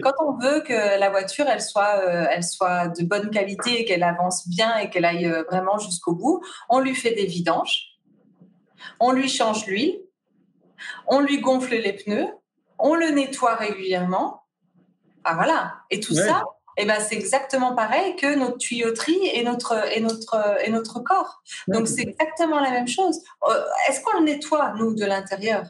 Quand 0.02 0.14
on 0.26 0.36
veut 0.38 0.62
que 0.62 0.98
la 0.98 1.10
voiture, 1.10 1.46
elle 1.46 1.60
soit, 1.60 2.02
elle 2.32 2.42
soit 2.42 2.88
de 2.88 3.04
bonne 3.04 3.30
qualité 3.30 3.80
et 3.80 3.84
qu'elle 3.84 4.02
avance 4.02 4.48
bien 4.48 4.78
et 4.78 4.90
qu'elle 4.90 5.04
aille 5.04 5.30
vraiment 5.48 5.78
jusqu'au 5.78 6.14
bout, 6.14 6.42
on 6.68 6.80
lui 6.80 6.94
fait 6.94 7.12
des 7.12 7.26
vidanges, 7.26 8.00
on 8.98 9.12
lui 9.12 9.28
change 9.28 9.66
l'huile, 9.66 10.00
on 11.06 11.20
lui 11.20 11.40
gonfle 11.40 11.76
les 11.76 11.92
pneus, 11.92 12.26
on 12.80 12.96
le 12.96 13.10
nettoie 13.10 13.54
régulièrement 13.54 14.39
ah 15.24 15.34
voilà. 15.34 15.74
Et 15.90 16.00
tout 16.00 16.14
ça, 16.14 16.44
eh 16.76 16.86
ben, 16.86 16.98
c'est 17.00 17.16
exactement 17.16 17.74
pareil 17.74 18.16
que 18.16 18.36
notre 18.36 18.58
tuyauterie 18.58 19.28
et 19.34 19.44
notre, 19.44 19.74
et 19.94 20.00
notre, 20.00 20.56
et 20.64 20.70
notre 20.70 21.00
corps. 21.00 21.42
Donc, 21.68 21.88
c'est 21.88 22.02
exactement 22.02 22.60
la 22.60 22.70
même 22.70 22.88
chose. 22.88 23.20
Euh, 23.48 23.64
est-ce 23.88 24.00
qu'on 24.02 24.20
le 24.20 24.24
nettoie, 24.24 24.74
nous, 24.76 24.94
de 24.94 25.04
l'intérieur? 25.04 25.64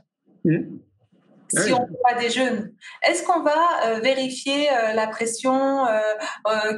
Mmh. 0.44 0.78
Si 1.50 1.72
on 1.72 1.82
ne 1.82 1.86
fait 1.86 2.02
pas 2.02 2.20
des 2.20 2.30
jeûnes, 2.30 2.72
est-ce 3.06 3.22
qu'on 3.22 3.42
va 3.42 3.56
euh, 3.84 4.00
vérifier 4.00 4.68
euh, 4.70 4.92
la 4.92 5.06
pression 5.08 5.86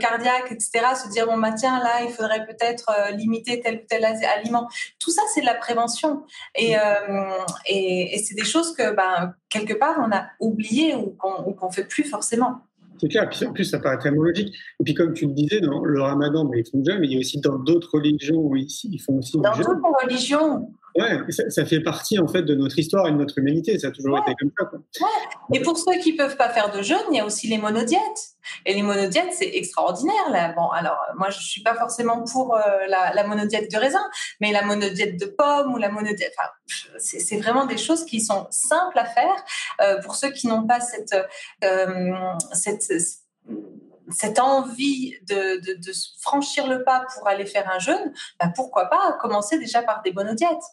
cardiaque, 0.00 0.50
etc., 0.50 0.70
se 0.94 1.11
dire 1.11 1.26
bon 1.26 1.38
bah 1.38 1.52
tiens 1.52 1.78
là 1.78 2.02
il 2.02 2.11
faudrait 2.11 2.46
peut-être 2.46 2.90
limiter 3.12 3.61
tel 3.61 3.76
ou 3.76 3.87
tel 3.88 4.04
aliment. 4.04 4.68
Tout 4.98 5.11
ça 5.11 5.22
c'est 5.35 5.40
de 5.40 5.46
la 5.46 5.54
prévention 5.54 6.24
et, 6.54 6.74
et, 7.66 8.14
et 8.14 8.18
c'est 8.18 8.35
des 8.35 8.44
choses 8.44 8.74
que 8.74 8.94
ben, 8.94 9.35
quelque 9.48 9.74
part 9.74 9.96
on 9.98 10.11
a 10.12 10.26
oublié 10.40 10.94
ou 10.94 11.16
qu'on 11.18 11.66
ne 11.66 11.72
fait 11.72 11.85
plus 11.85 12.04
forcément. 12.04 12.62
C'est 13.02 13.08
clair. 13.08 13.28
Puis 13.28 13.44
en 13.44 13.52
plus, 13.52 13.64
ça 13.64 13.80
paraît 13.80 13.98
tellement 13.98 14.22
logique. 14.22 14.54
Et 14.78 14.85
puis, 14.85 14.94
comme 14.94 15.12
tu 15.12 15.26
le 15.26 15.32
disais, 15.32 15.61
dans 15.61 15.85
le 15.85 16.00
ramadan, 16.00 16.44
bah, 16.44 16.56
ils 16.56 16.70
font 16.70 16.85
jeûne, 16.85 17.00
mais 17.00 17.08
il 17.08 17.14
y 17.14 17.16
a 17.16 17.18
aussi 17.18 17.40
dans 17.40 17.58
d'autres 17.58 17.90
religions 17.94 18.37
où 18.37 18.54
ils, 18.54 18.68
font 19.04 19.18
aussi 19.18 19.32
Dans 19.38 19.56
d'autres 19.56 20.04
religions 20.04 20.70
Ouais, 20.94 21.18
ça, 21.48 21.64
fait 21.64 21.81
partie 21.81 22.18
en 22.18 22.28
fait 22.28 22.42
de 22.42 22.55
notre 22.55 22.78
histoire 22.78 23.09
et 23.09 23.12
de 23.12 23.16
notre 23.16 23.38
humanité. 23.38 23.78
Ça 23.78 23.88
a 23.88 23.90
toujours 23.90 24.18
été 24.18 24.35
comme 24.38 24.50
ça. 24.59 24.66
Quoi. 24.66 24.78
Ouais. 25.00 25.59
Et 25.59 25.62
pour 25.62 25.78
ceux 25.78 25.98
qui 25.98 26.14
peuvent 26.14 26.37
pas 26.37 26.50
faire 26.50 26.70
de 26.70 26.83
jeûne, 26.83 26.98
il 27.11 27.16
y 27.16 27.20
a 27.20 27.24
aussi 27.24 27.48
les 27.48 27.59
monodiètes. 27.59 28.00
Et 28.66 28.74
les 28.74 28.83
monodiètes, 28.83 29.33
c'est 29.33 29.48
extraordinaire. 29.55 30.31
Là. 30.31 30.52
Bon, 30.52 30.68
alors 30.68 30.98
moi, 31.16 31.31
je 31.31 31.38
suis 31.38 31.62
pas 31.62 31.74
forcément 31.74 32.24
pour 32.24 32.55
euh, 32.55 32.61
la, 32.88 33.14
la, 33.14 33.26
monodiète 33.26 33.70
de 33.70 33.76
raisin, 33.76 34.05
mais 34.40 34.52
la 34.52 34.62
monodiète 34.62 35.18
de 35.18 35.26
pomme 35.26 35.72
ou 35.72 35.78
la 35.78 35.88
monodiète. 35.88 36.33
Enfin, 36.38 36.50
c'est 36.98 37.38
vraiment 37.38 37.66
des 37.66 37.78
choses 37.78 38.05
qui 38.05 38.20
sont 38.20 38.46
simples 38.50 38.98
à 38.98 39.05
faire 39.05 39.44
euh, 39.81 40.00
pour 40.02 40.16
ceux 40.16 40.31
qui 40.31 40.46
n'ont 40.46 40.66
pas 40.66 40.81
cette, 40.81 41.14
euh, 41.64 42.12
cette 42.52 42.83
cette 42.83 43.22
envie 44.40 45.14
de, 45.29 45.61
de, 45.61 45.92
franchir 46.20 46.66
le 46.66 46.85
pas 46.85 47.05
pour 47.14 47.27
aller 47.29 47.46
faire 47.46 47.70
un 47.72 47.79
jeûne, 47.79 48.12
bah 48.40 48.53
pourquoi 48.55 48.87
pas 48.87 49.16
commencer 49.20 49.59
déjà 49.59 49.83
par 49.83 50.03
des 50.03 50.12
bonnes 50.12 50.35
diètes? 50.35 50.64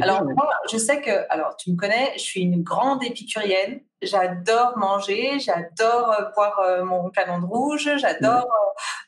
Alors 0.00 0.24
moi, 0.24 0.50
je 0.70 0.76
sais 0.76 1.00
que, 1.00 1.26
alors 1.30 1.56
tu 1.56 1.70
me 1.72 1.76
connais, 1.76 2.12
je 2.14 2.22
suis 2.22 2.40
une 2.40 2.62
grande 2.62 3.02
épicurienne. 3.02 3.80
J'adore 4.00 4.78
manger, 4.78 5.40
j'adore 5.40 6.12
euh, 6.12 6.24
boire 6.34 6.60
euh, 6.60 6.84
mon 6.84 7.10
canon 7.10 7.40
de 7.40 7.46
rouge, 7.46 7.90
j'adore 7.96 8.46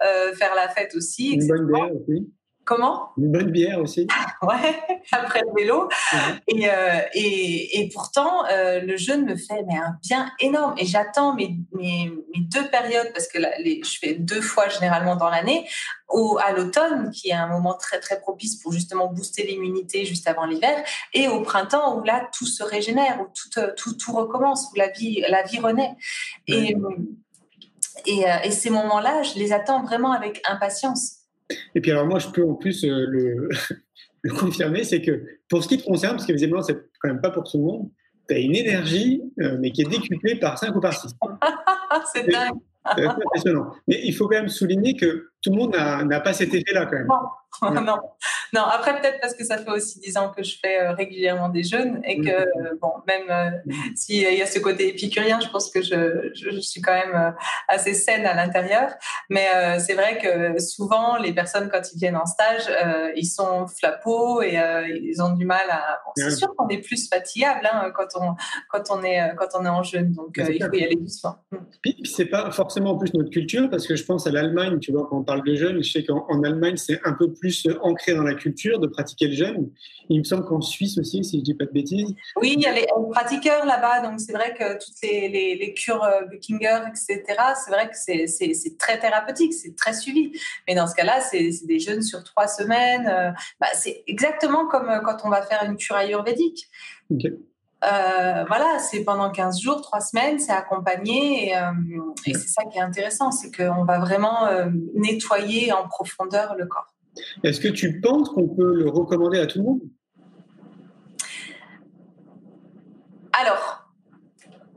euh, 0.03 0.35
faire 0.35 0.55
la 0.57 0.69
fête 0.69 0.95
aussi. 0.97 1.35
Une 1.35 1.47
bonne 1.47 1.67
bière 1.67 1.91
aussi. 1.95 2.33
Comment? 2.65 3.11
Une 3.17 3.33
bonne 3.33 3.51
bière 3.51 3.81
aussi. 3.81 4.07
ouais, 4.43 5.01
après 5.13 5.41
le 5.41 5.53
vélo. 5.57 5.89
Et, 6.47 6.71
euh, 6.71 7.01
et, 7.15 7.81
et, 7.81 7.89
pourtant, 7.89 8.45
euh, 8.47 8.81
le 8.81 8.97
jeûne 8.97 9.25
me 9.25 9.35
fait 9.35 9.65
mais, 9.67 9.77
un 9.77 9.97
bien 10.03 10.31
énorme. 10.41 10.75
Et 10.79 10.87
j'attends 10.87 11.35
mes, 11.35 11.57
mes, 11.73 12.13
mes, 12.35 12.41
deux 12.43 12.69
périodes, 12.69 13.11
parce 13.13 13.27
que 13.29 13.39
les, 13.39 13.81
je 13.83 13.99
fais 13.99 14.15
deux 14.15 14.41
fois 14.41 14.69
généralement 14.69 15.17
dans 15.17 15.31
l'année, 15.31 15.67
au, 16.09 16.39
à 16.39 16.53
l'automne, 16.53 17.11
qui 17.11 17.31
est 17.31 17.35
un 17.35 17.49
moment 17.49 17.75
très 17.75 17.99
très 17.99 18.21
propice 18.21 18.57
pour 18.57 18.73
justement 18.73 19.07
booster 19.07 19.45
l'immunité 19.45 20.05
juste 20.05 20.29
avant 20.29 20.45
l'hiver, 20.45 20.85
et 21.13 21.29
au 21.29 21.41
printemps 21.43 21.99
où 21.99 22.05
là 22.05 22.29
tout 22.37 22.47
se 22.47 22.63
régénère, 22.63 23.21
où 23.21 23.27
tout, 23.35 23.61
tout, 23.77 23.95
tout 23.95 24.13
recommence, 24.13 24.69
où 24.73 24.77
la 24.77 24.89
vie, 24.89 25.25
la 25.29 25.43
vie 25.43 25.59
renaît. 25.59 25.97
Et, 26.47 26.77
et, 28.07 28.31
euh, 28.31 28.37
et 28.45 28.51
ces 28.51 28.71
moments-là, 28.71 29.23
je 29.23 29.39
les 29.39 29.53
attends 29.53 29.83
vraiment 29.83 30.13
avec 30.13 30.41
impatience. 30.49 31.20
Et 31.75 31.81
puis 31.81 31.91
alors 31.91 32.07
moi, 32.07 32.19
je 32.19 32.29
peux 32.29 32.45
en 32.45 32.55
plus 32.55 32.85
euh, 32.85 33.07
le, 33.09 33.49
le, 34.23 34.35
confirmer, 34.35 34.85
c'est 34.85 35.03
que 35.03 35.25
pour 35.49 35.63
ce 35.63 35.69
qui 35.69 35.79
te 35.79 35.85
concerne, 35.85 36.17
parce 36.17 36.27
que 36.27 36.33
visiblement, 36.33 36.63
c'est 36.63 36.77
quand 37.01 37.09
même 37.09 37.21
pas 37.21 37.31
pour 37.31 37.45
tout 37.45 37.59
le 37.59 37.65
monde, 37.65 37.91
tu 38.29 38.35
as 38.35 38.39
une 38.39 38.55
énergie, 38.55 39.23
euh, 39.41 39.57
mais 39.61 39.71
qui 39.71 39.83
est 39.83 39.89
décuplée 39.89 40.37
par 40.37 40.59
5 40.59 40.75
ou 40.75 40.81
par 40.81 40.93
6. 40.93 41.15
c'est 42.13 42.29
dingue. 42.29 42.55
C'est 42.97 43.05
impressionnant. 43.05 43.75
Mais 43.87 44.01
il 44.05 44.15
faut 44.15 44.27
quand 44.27 44.37
même 44.37 44.49
souligner 44.49 44.97
que 44.97 45.29
tout 45.43 45.51
le 45.51 45.57
monde 45.57 45.77
n'a 45.77 46.21
pas 46.21 46.33
cet 46.33 46.55
effet-là 46.55 46.87
quand 46.87 46.97
même. 46.97 47.75
non. 47.75 47.83
non. 47.83 47.97
Après 48.59 49.01
peut-être 49.01 49.21
parce 49.21 49.35
que 49.35 49.45
ça 49.45 49.59
fait 49.59 49.71
aussi 49.71 50.01
dix 50.01 50.17
ans 50.17 50.31
que 50.31 50.43
je 50.43 50.57
fais 50.61 50.81
euh, 50.81 50.93
régulièrement 50.93 51.49
des 51.49 51.63
jeûnes 51.63 52.01
et 52.05 52.21
que 52.21 52.31
euh, 52.31 52.77
bon, 52.81 52.93
même 53.07 53.31
euh, 53.31 53.73
s'il 53.95 54.17
y 54.17 54.43
a 54.43 54.47
ce 54.47 54.59
côté 54.59 54.89
épicurien, 54.89 55.41
je 55.41 55.49
pense 55.49 55.71
que 55.71 55.83
je, 55.83 56.31
je, 56.35 56.61
suis 56.61 56.81
quand 56.81 56.93
même 56.93 57.35
assez 57.69 57.95
saine 57.95 58.27
à 58.27 58.35
l'intérieur. 58.35 58.91
Mais 59.29 59.47
c'est 59.79 59.95
vrai 59.95 60.19
que 60.19 60.61
souvent 60.61 61.17
les 61.17 61.33
personnes 61.33 61.69
quand 61.71 61.81
ils 61.93 61.99
viennent 61.99 62.17
en 62.17 62.27
stage, 62.27 62.71
ils 63.17 63.27
sont 63.27 63.67
flapeaux 63.67 64.43
et 64.43 64.59
ils 65.03 65.23
ont 65.23 65.31
du 65.31 65.45
mal 65.45 65.69
à. 65.71 66.01
Bon, 66.05 66.13
c'est 66.17 66.31
sûr 66.31 66.55
qu'on 66.57 66.69
est 66.69 66.79
plus 66.79 67.09
fatigable 67.09 67.69
hein, 67.73 67.91
quand 67.95 68.09
on 68.21 68.35
quand 68.69 68.91
on 68.91 69.03
est 69.03 69.35
quand 69.37 69.49
on 69.59 69.65
est 69.65 69.69
en 69.69 69.83
jeûne, 69.83 70.13
donc 70.13 70.37
il 70.37 70.45
faut 70.45 70.53
y 70.53 70.85
aller 70.85 70.97
doucement. 70.97 71.37
Puis, 71.83 71.95
puis 71.95 72.11
c'est 72.11 72.27
pas 72.27 72.51
forcément 72.51 72.91
en 72.91 72.99
plus 72.99 73.13
notre 73.15 73.31
culture 73.31 73.69
parce 73.71 73.87
que 73.87 73.97
je 73.97 74.05
pense 74.05 74.27
à 74.27 74.31
l'Allemagne, 74.31 74.79
tu 74.81 74.93
vois, 74.93 75.07
quand 75.09 75.19
on 75.19 75.25
parle 75.25 75.45
de 75.45 75.55
jeûne, 75.55 75.83
je 75.83 75.91
sais 75.91 76.05
qu'en 76.05 76.43
Allemagne 76.43 76.77
c'est 76.77 77.01
un 77.05 77.13
peu 77.13 77.33
plus 77.33 77.67
ancré 77.83 78.15
dans 78.15 78.23
la 78.23 78.35
culture 78.41 78.79
de 78.81 78.87
pratiquer 78.87 79.29
le 79.29 79.35
jeûne. 79.35 79.71
Il 80.09 80.19
me 80.19 80.25
semble 80.25 80.45
qu'en 80.45 80.61
Suisse 80.61 80.99
aussi, 80.99 81.23
si 81.23 81.39
je 81.39 81.45
dis 81.45 81.55
pas 81.55 81.67
de 81.67 81.71
bêtises. 81.71 82.15
Oui, 82.37 82.55
il 82.57 82.63
y 82.63 82.67
a 82.67 82.73
les 82.73 82.87
pratiqueurs 83.11 83.65
là-bas, 83.67 84.01
donc 84.01 84.21
c'est 84.21 84.33
vrai 84.33 84.55
que 84.55 84.73
toutes 84.75 85.01
les, 85.03 85.29
les, 85.29 85.75
cures 85.75 86.03
euh, 86.03 86.23
Buckinger, 86.31 86.81
etc., 86.89 87.23
c'est 87.65 87.71
vrai 87.71 87.89
que 87.89 87.97
c'est 87.97 88.79
très 88.79 88.99
thérapeutique, 88.99 89.55
c'est 89.55 89.77
très 89.77 89.93
suivi. 89.93 90.33
Mais 90.67 90.75
dans 90.75 90.87
ce 90.87 90.95
cas-là, 90.95 91.21
c'est 91.21 91.51
des 91.65 91.79
jeûnes 91.79 92.03
sur 92.03 92.25
trois 92.25 92.49
semaines. 92.49 93.07
Euh, 93.07 93.31
bah, 93.61 93.69
c'est 93.75 94.03
exactement 94.07 94.67
comme 94.67 94.89
euh, 94.89 95.01
quand 95.01 95.19
on 95.25 95.29
va 95.29 95.43
faire 95.43 95.63
une 95.65 95.77
cure 95.77 95.97
ayurvédique. 95.97 96.69
euh, 97.83 98.45
voilà, 98.47 98.79
c'est 98.79 99.05
pendant 99.05 99.31
15 99.31 99.61
jours, 99.61 99.81
3 99.81 100.01
semaines, 100.01 100.39
c'est 100.39 100.53
accompagné. 100.53 101.49
Et, 101.49 101.57
euh, 101.57 101.73
et 102.27 102.35
c'est 102.35 102.49
ça 102.49 102.65
qui 102.65 102.79
est 102.79 102.83
intéressant, 102.83 103.31
c'est 103.31 103.51
qu'on 103.51 103.85
va 103.85 103.99
vraiment 103.99 104.47
euh, 104.47 104.67
nettoyer 104.95 105.73
en 105.73 105.89
profondeur 105.89 106.57
le 106.57 106.67
corps. 106.67 106.93
Est-ce 107.43 107.61
que 107.61 107.69
tu 107.69 108.01
penses 108.01 108.29
qu'on 108.31 108.49
peut 108.49 108.75
le 108.75 108.89
recommander 108.89 109.39
à 109.39 109.47
tout 109.47 109.59
le 109.59 109.65
monde? 109.65 109.81
Alors, 113.33 113.93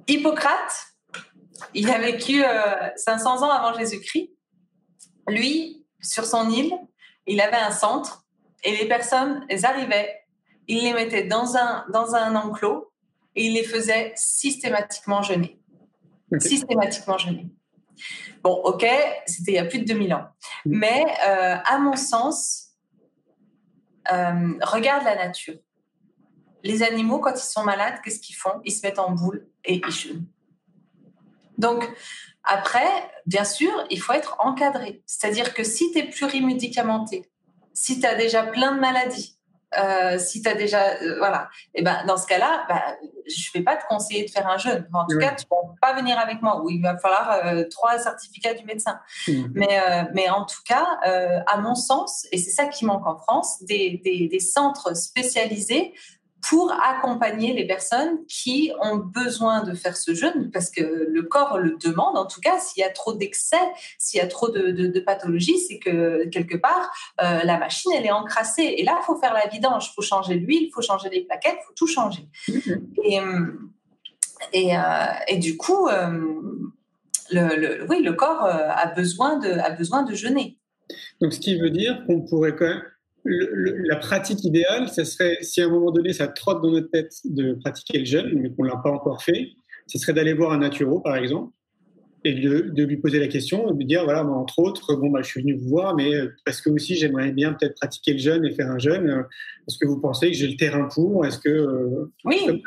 Hippocrate, 0.08 0.88
il 1.74 1.89
a 1.89 2.00
vécu 2.00 2.44
500 2.96 3.44
ans 3.44 3.50
avant 3.50 3.78
Jésus-Christ. 3.78 4.32
Lui, 5.28 5.86
sur 6.02 6.26
son 6.26 6.50
île, 6.50 6.74
il 7.26 7.41
avait 7.41 7.58
un 7.58 7.72
centre 7.72 8.26
et 8.64 8.76
les 8.78 8.88
personnes, 8.88 9.46
elles 9.50 9.66
arrivaient, 9.66 10.22
il 10.68 10.84
les 10.84 10.94
mettait 10.94 11.26
dans 11.26 11.58
un, 11.58 11.86
dans 11.91 12.16
un 12.16 12.36
enclos 12.36 12.91
et 13.36 13.48
il 13.48 13.54
les 13.54 13.64
faisait 13.64 14.14
systématiquement 14.16 15.22
jeûner. 15.22 15.60
Systématiquement 16.39 17.18
jeûner. 17.18 17.48
Bon, 18.44 18.56
ok, 18.66 18.86
c'était 19.26 19.54
il 19.54 19.56
y 19.56 19.58
a 19.58 19.66
plus 19.66 19.80
de 19.80 19.86
2000 19.86 20.14
ans. 20.14 20.28
Mais 20.66 21.06
euh, 21.26 21.56
à 21.64 21.78
mon 21.80 21.96
sens, 21.96 22.74
euh, 24.12 24.54
regarde 24.62 25.06
la 25.06 25.16
nature. 25.16 25.56
Les 26.62 26.84
animaux, 26.84 27.20
quand 27.20 27.34
ils 27.34 27.50
sont 27.50 27.64
malades, 27.64 27.96
qu'est-ce 28.04 28.20
qu'ils 28.20 28.36
font? 28.36 28.62
Ils 28.66 28.72
se 28.72 28.86
mettent 28.86 29.00
en 29.00 29.12
boule 29.12 29.48
et 29.64 29.76
ils 29.76 29.91
jeûnent. 29.91 30.26
Donc, 31.58 31.89
après, 32.44 32.88
bien 33.26 33.46
sûr, 33.46 33.72
il 33.89 34.02
faut 34.02 34.12
être 34.12 34.36
encadré. 34.39 35.04
C'est-à-dire 35.06 35.54
que 35.54 35.64
si 35.64 35.91
tu 35.91 36.00
es 36.00 36.10
plurimédicamenté, 36.10 37.30
si 37.74 38.02
tu 38.02 38.06
as 38.06 38.16
déjà 38.16 38.44
plein 38.44 38.76
de 38.76 38.80
maladies, 38.82 39.38
euh, 39.80 40.18
si 40.18 40.42
tu 40.42 40.50
as 40.50 40.56
déjà. 40.56 40.96
Euh, 41.02 41.18
voilà. 41.18 41.50
Et 41.74 41.82
ben, 41.82 42.06
dans 42.06 42.18
ce 42.18 42.28
cas-là, 42.28 42.66
bah, 42.68 42.82
je 43.28 43.50
ne 43.50 43.60
vais 43.60 43.64
pas 43.64 43.78
te 43.78 43.86
conseiller 43.88 44.26
de 44.26 44.30
faire 44.30 44.48
un 44.48 44.58
jeûne. 44.58 44.88
En 44.94 45.06
tout 45.08 45.18
cas, 45.18 45.34
tu 45.36 45.46
ne 45.52 45.56
vas 45.56 45.76
pas 45.82 45.94
venir 45.94 46.18
avec 46.20 46.42
moi, 46.42 46.62
il 46.70 46.82
va 46.82 46.98
falloir 46.98 47.46
euh, 47.46 47.64
trois 47.70 47.98
certificats 47.98 48.54
du 48.54 48.66
médecin. 48.66 49.00
Mmh. 49.28 49.32
Mais, 49.54 50.08
mais 50.14 50.30
en 50.30 50.46
tout 50.46 50.62
cas, 50.66 50.86
à 51.48 51.58
mon 51.58 51.76
sens, 51.76 52.28
et 52.32 52.38
c'est 52.38 52.52
ça 52.52 52.66
qui 52.66 52.86
manque 52.86 53.06
en 53.08 53.18
France, 53.18 53.64
des, 53.64 54.02
des, 54.04 54.28
des 54.28 54.40
centres 54.40 54.96
spécialisés 54.96 55.94
pour 56.44 56.74
accompagner 56.74 57.54
les 57.54 57.66
personnes 57.66 58.26
qui 58.28 58.72
ont 58.82 58.98
besoin 58.98 59.64
de 59.64 59.74
faire 59.74 59.96
ce 59.96 60.14
jeûne, 60.14 60.52
parce 60.52 60.70
que 60.70 60.82
le 60.82 61.24
corps 61.24 61.58
le 61.58 61.78
demande, 61.82 62.18
en 62.18 62.26
tout 62.26 62.41
cas, 62.41 62.60
s'il 62.60 62.82
y 62.82 62.84
a 62.84 62.89
trop 62.89 63.14
d'excès, 63.14 63.56
s'il 63.98 64.20
y 64.20 64.22
a 64.22 64.28
trop 64.28 64.50
de, 64.50 64.72
de, 64.72 65.00
pathologies, 65.00 65.58
c'est 65.60 65.80
que 65.80 66.28
quelque 66.28 66.58
part, 66.58 66.91
euh, 67.22 67.44
la 67.44 67.58
machine, 67.58 67.91
elle 67.96 68.06
est 68.06 68.12
encrassée. 68.12 68.76
Et 68.78 68.84
là, 68.84 68.98
il 69.02 69.06
faut 69.06 69.18
faire 69.18 69.34
la 69.34 69.48
vidange, 69.48 69.88
il 69.89 69.94
faut 69.96 70.02
changer 70.02 70.36
l'huile, 70.36 70.64
il 70.64 70.72
faut 70.72 70.82
changer 70.82 71.10
les 71.10 71.22
plaquettes, 71.22 71.58
il 71.62 71.66
faut 71.66 71.74
tout 71.76 71.88
changer. 71.88 72.28
Mm-hmm. 72.50 72.82
Et, 73.04 73.20
euh, 73.20 73.46
et, 74.52 74.78
euh, 74.78 74.82
et, 75.30 75.38
du 75.38 75.56
coup, 75.56 75.88
le, 77.32 77.88
oui, 77.89 78.04
le 78.04 78.14
corps 78.14 78.44
a 78.44 78.86
besoin, 78.88 79.38
de, 79.38 79.50
a 79.50 79.70
besoin 79.70 80.04
de 80.04 80.14
jeûner. 80.14 80.58
Donc, 81.22 81.32
ce 81.34 81.39
qui 81.39 81.58
veut 81.58 81.70
dire 81.70 82.04
qu'on 82.06 82.22
pourrait 82.22 82.56
quand 82.56 82.68
même 82.68 82.84
la 83.26 83.96
pratique 83.96 84.44
idéale, 84.44 84.90
ce 84.90 85.04
serait, 85.04 85.38
si 85.42 85.62
à 85.62 85.66
un 85.66 85.70
moment 85.70 85.92
donné 85.92 86.14
ça 86.14 86.28
trotte 86.28 86.62
dans 86.62 86.72
notre 86.72 86.90
tête 86.90 87.14
de 87.26 87.54
pratiquer 87.54 88.00
le 88.00 88.06
jeûne, 88.06 88.32
mais 88.36 88.50
qu'on 88.50 88.64
ne 88.64 88.70
l'a 88.70 88.78
pas 88.78 88.92
encore 88.92 89.24
fait, 89.24 89.50
ce 89.88 89.98
serait 89.98 90.14
d'aller 90.14 90.34
voir 90.34 90.52
un 90.52 90.60
naturo, 90.60 91.00
par 91.00 91.16
exemple, 91.16 91.54
et 92.26 92.34
de, 92.34 92.84
lui 92.84 92.98
poser 92.98 93.20
la 93.20 93.28
question, 93.28 93.72
de 93.72 93.78
lui 93.78 93.86
dire, 93.86 94.04
voilà, 94.06 94.24
moi, 94.24 94.38
entre 94.38 94.60
autres, 94.60 94.96
bon, 94.96 95.10
bah, 95.10 95.22
je 95.22 95.28
suis 95.28 95.42
venu 95.42 95.56
vous 95.56 95.70
voir, 95.70 95.96
mais 95.96 96.14
euh, 96.16 96.34
parce 96.46 96.62
que 96.62 96.70
aussi 96.70 96.96
j'aimerais 96.96 97.32
bien 97.32 97.54
peut-être 97.54 97.76
pratiquer 97.76 98.14
le 98.14 98.20
jeûne 98.20 98.46
et 98.46 98.52
faire 98.52 98.72
un 98.72 98.80
jeûne. 98.80 99.26
Est-ce 99.68 99.78
que 99.78 99.86
vous 99.86 100.00
pensez 100.00 100.32
que 100.32 100.38
j'ai 100.38 100.48
le 100.48 100.56
terrain 100.56 100.88
pour? 100.94 101.26
Est-ce 101.26 101.40
que... 101.40 101.50
Euh, 101.50 102.12
oui. 102.26 102.62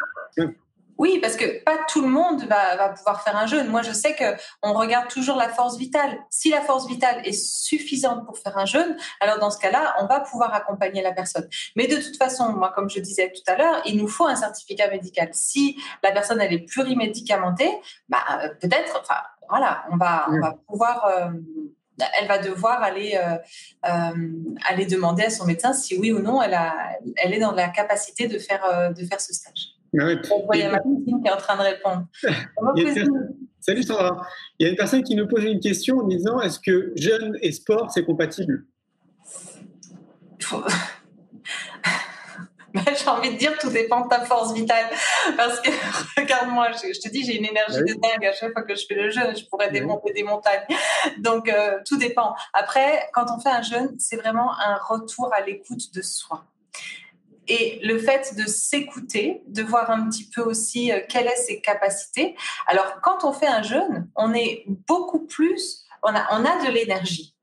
Oui, 0.99 1.19
parce 1.21 1.37
que 1.37 1.63
pas 1.65 1.79
tout 1.89 2.03
le 2.03 2.09
monde 2.09 2.45
va, 2.45 2.89
pouvoir 2.91 3.23
faire 3.23 3.37
un 3.37 3.47
jeûne. 3.47 3.69
Moi, 3.69 3.83
je 3.83 3.93
sais 3.93 4.15
que 4.15 4.25
on 4.63 4.73
regarde 4.73 5.09
toujours 5.09 5.37
la 5.37 5.49
force 5.49 5.77
vitale. 5.77 6.19
Si 6.31 6.51
la 6.51 6.61
force 6.63 6.87
vitale 6.87 7.21
est 7.25 7.33
suffisante 7.33 8.25
pour 8.25 8.39
faire 8.39 8.57
un 8.57 8.65
jeûne, 8.65 8.97
alors 9.21 9.39
dans 9.39 9.51
ce 9.51 9.59
cas-là, 9.59 9.97
on 10.01 10.07
va 10.07 10.21
pouvoir 10.21 10.55
accompagner 10.55 11.03
la 11.03 11.13
personne. 11.13 11.49
Mais 11.77 11.87
de 11.87 11.97
toute 11.97 12.17
façon, 12.17 12.53
moi, 12.53 12.73
comme 12.75 12.89
je 12.89 13.01
disais 13.01 13.33
tout 13.33 13.51
à 13.51 13.57
l'heure, 13.57 13.83
il 13.85 13.97
nous 13.97 14.09
faut 14.09 14.27
un 14.27 14.37
certificat 14.37 14.89
médical. 14.89 15.29
Si 15.33 15.77
la 16.03 16.13
personne 16.13 16.41
elle 16.41 16.53
est 16.53 16.67
plurimédicamentée, 16.67 17.71
bah 18.09 18.25
peut-être, 18.61 19.01
enfin 19.01 19.21
voilà, 19.49 19.85
on 19.93 19.97
va, 19.97 20.27
on 20.31 20.41
va 20.41 20.57
pouvoir. 20.67 21.07
Euh, 21.07 21.31
elle 22.21 22.29
va 22.29 22.39
devoir 22.39 22.83
aller, 22.83 23.19
euh, 23.19 23.39
euh, 23.89 24.31
aller 24.69 24.85
demander 24.85 25.25
à 25.25 25.31
son 25.31 25.47
médecin 25.47 25.73
si 25.73 25.97
oui 25.97 26.13
ou 26.13 26.19
non 26.19 26.43
elle, 26.43 26.53
a, 26.53 26.75
elle 27.25 27.33
est 27.33 27.39
dans 27.39 27.53
la 27.53 27.69
capacité 27.69 28.29
de 28.29 28.39
faire, 28.39 28.93
de 28.93 29.05
faire 29.07 29.19
ce 29.19 29.33
stage. 29.33 29.76
Il 29.99 30.59
y 30.59 30.63
a 30.63 30.71
ma 30.71 30.79
cousine 30.79 31.23
qui 31.23 31.29
est 31.29 31.33
en 31.33 31.37
train 31.37 31.57
de 31.57 31.63
répondre. 31.63 32.07
Salut 33.61 33.83
Sandra. 33.83 34.27
Il 34.59 34.65
y 34.65 34.67
a 34.67 34.71
une 34.71 34.77
personne 34.77 35.03
qui 35.03 35.15
nous 35.15 35.27
pose 35.27 35.45
une 35.45 35.61
question 35.61 35.99
en 35.99 36.07
disant 36.07 36.41
est-ce 36.41 36.61
que 36.61 36.93
jeûne 36.97 37.37
et 37.41 37.53
sport, 37.53 37.91
c'est 37.91 38.05
compatible? 38.05 38.65
J'ai 42.75 43.09
envie 43.09 43.33
de 43.33 43.39
dire 43.39 43.57
tout 43.59 43.71
dépend 43.71 44.03
de 44.03 44.09
ta 44.09 44.21
force 44.21 44.53
vitale. 44.53 44.85
Parce 45.37 45.61
que, 45.61 45.71
regarde-moi, 46.21 46.69
je, 46.73 47.01
te 47.01 47.09
dis, 47.09 47.25
j'ai 47.25 47.39
une 47.39 47.47
énergie 47.47 47.81
de 47.81 47.95
dingue 47.95 48.27
à 48.27 48.33
chaque 48.33 48.53
fois 48.53 48.63
que 48.63 48.75
je 48.75 48.85
fais 48.87 48.95
le 48.95 49.09
jeûne, 49.09 49.35
je 49.35 49.47
pourrais 49.47 49.71
démonter 49.71 50.13
des 50.13 50.23
montagnes. 50.23 50.67
Donc, 51.19 51.49
euh, 51.49 51.79
tout 51.87 51.97
dépend. 51.97 52.35
Après, 52.53 53.09
quand 53.15 53.25
on 53.35 53.41
fait 53.41 53.49
un 53.49 53.63
jeûne, 53.63 53.97
c'est 53.99 54.17
vraiment 54.17 54.53
un 54.59 54.77
retour 54.77 55.33
à 55.33 55.41
l'écoute 55.41 55.95
de 55.95 56.03
soi. 56.03 56.45
Et 57.49 57.81
le 57.83 57.99
fait 57.99 58.35
de 58.37 58.47
s'écouter, 58.47 59.43
de 59.47 59.63
voir 59.63 59.91
un 59.91 60.09
petit 60.09 60.29
peu 60.29 60.43
aussi 60.43 60.93
euh, 60.93 61.01
quelles 61.09 61.29
sont 61.29 61.43
ses 61.47 61.61
capacités. 61.61 62.37
Alors, 62.67 63.01
quand 63.03 63.25
on 63.25 63.33
fait 63.33 63.47
un 63.47 63.63
jeûne, 63.63 64.09
on 64.17 64.35
est 64.35 64.65
beaucoup 64.67 65.27
plus, 65.27 65.85
on 66.03 66.09
a, 66.09 66.27
on 66.33 66.45
a 66.45 66.67
de 66.67 66.73
l'énergie 66.73 67.36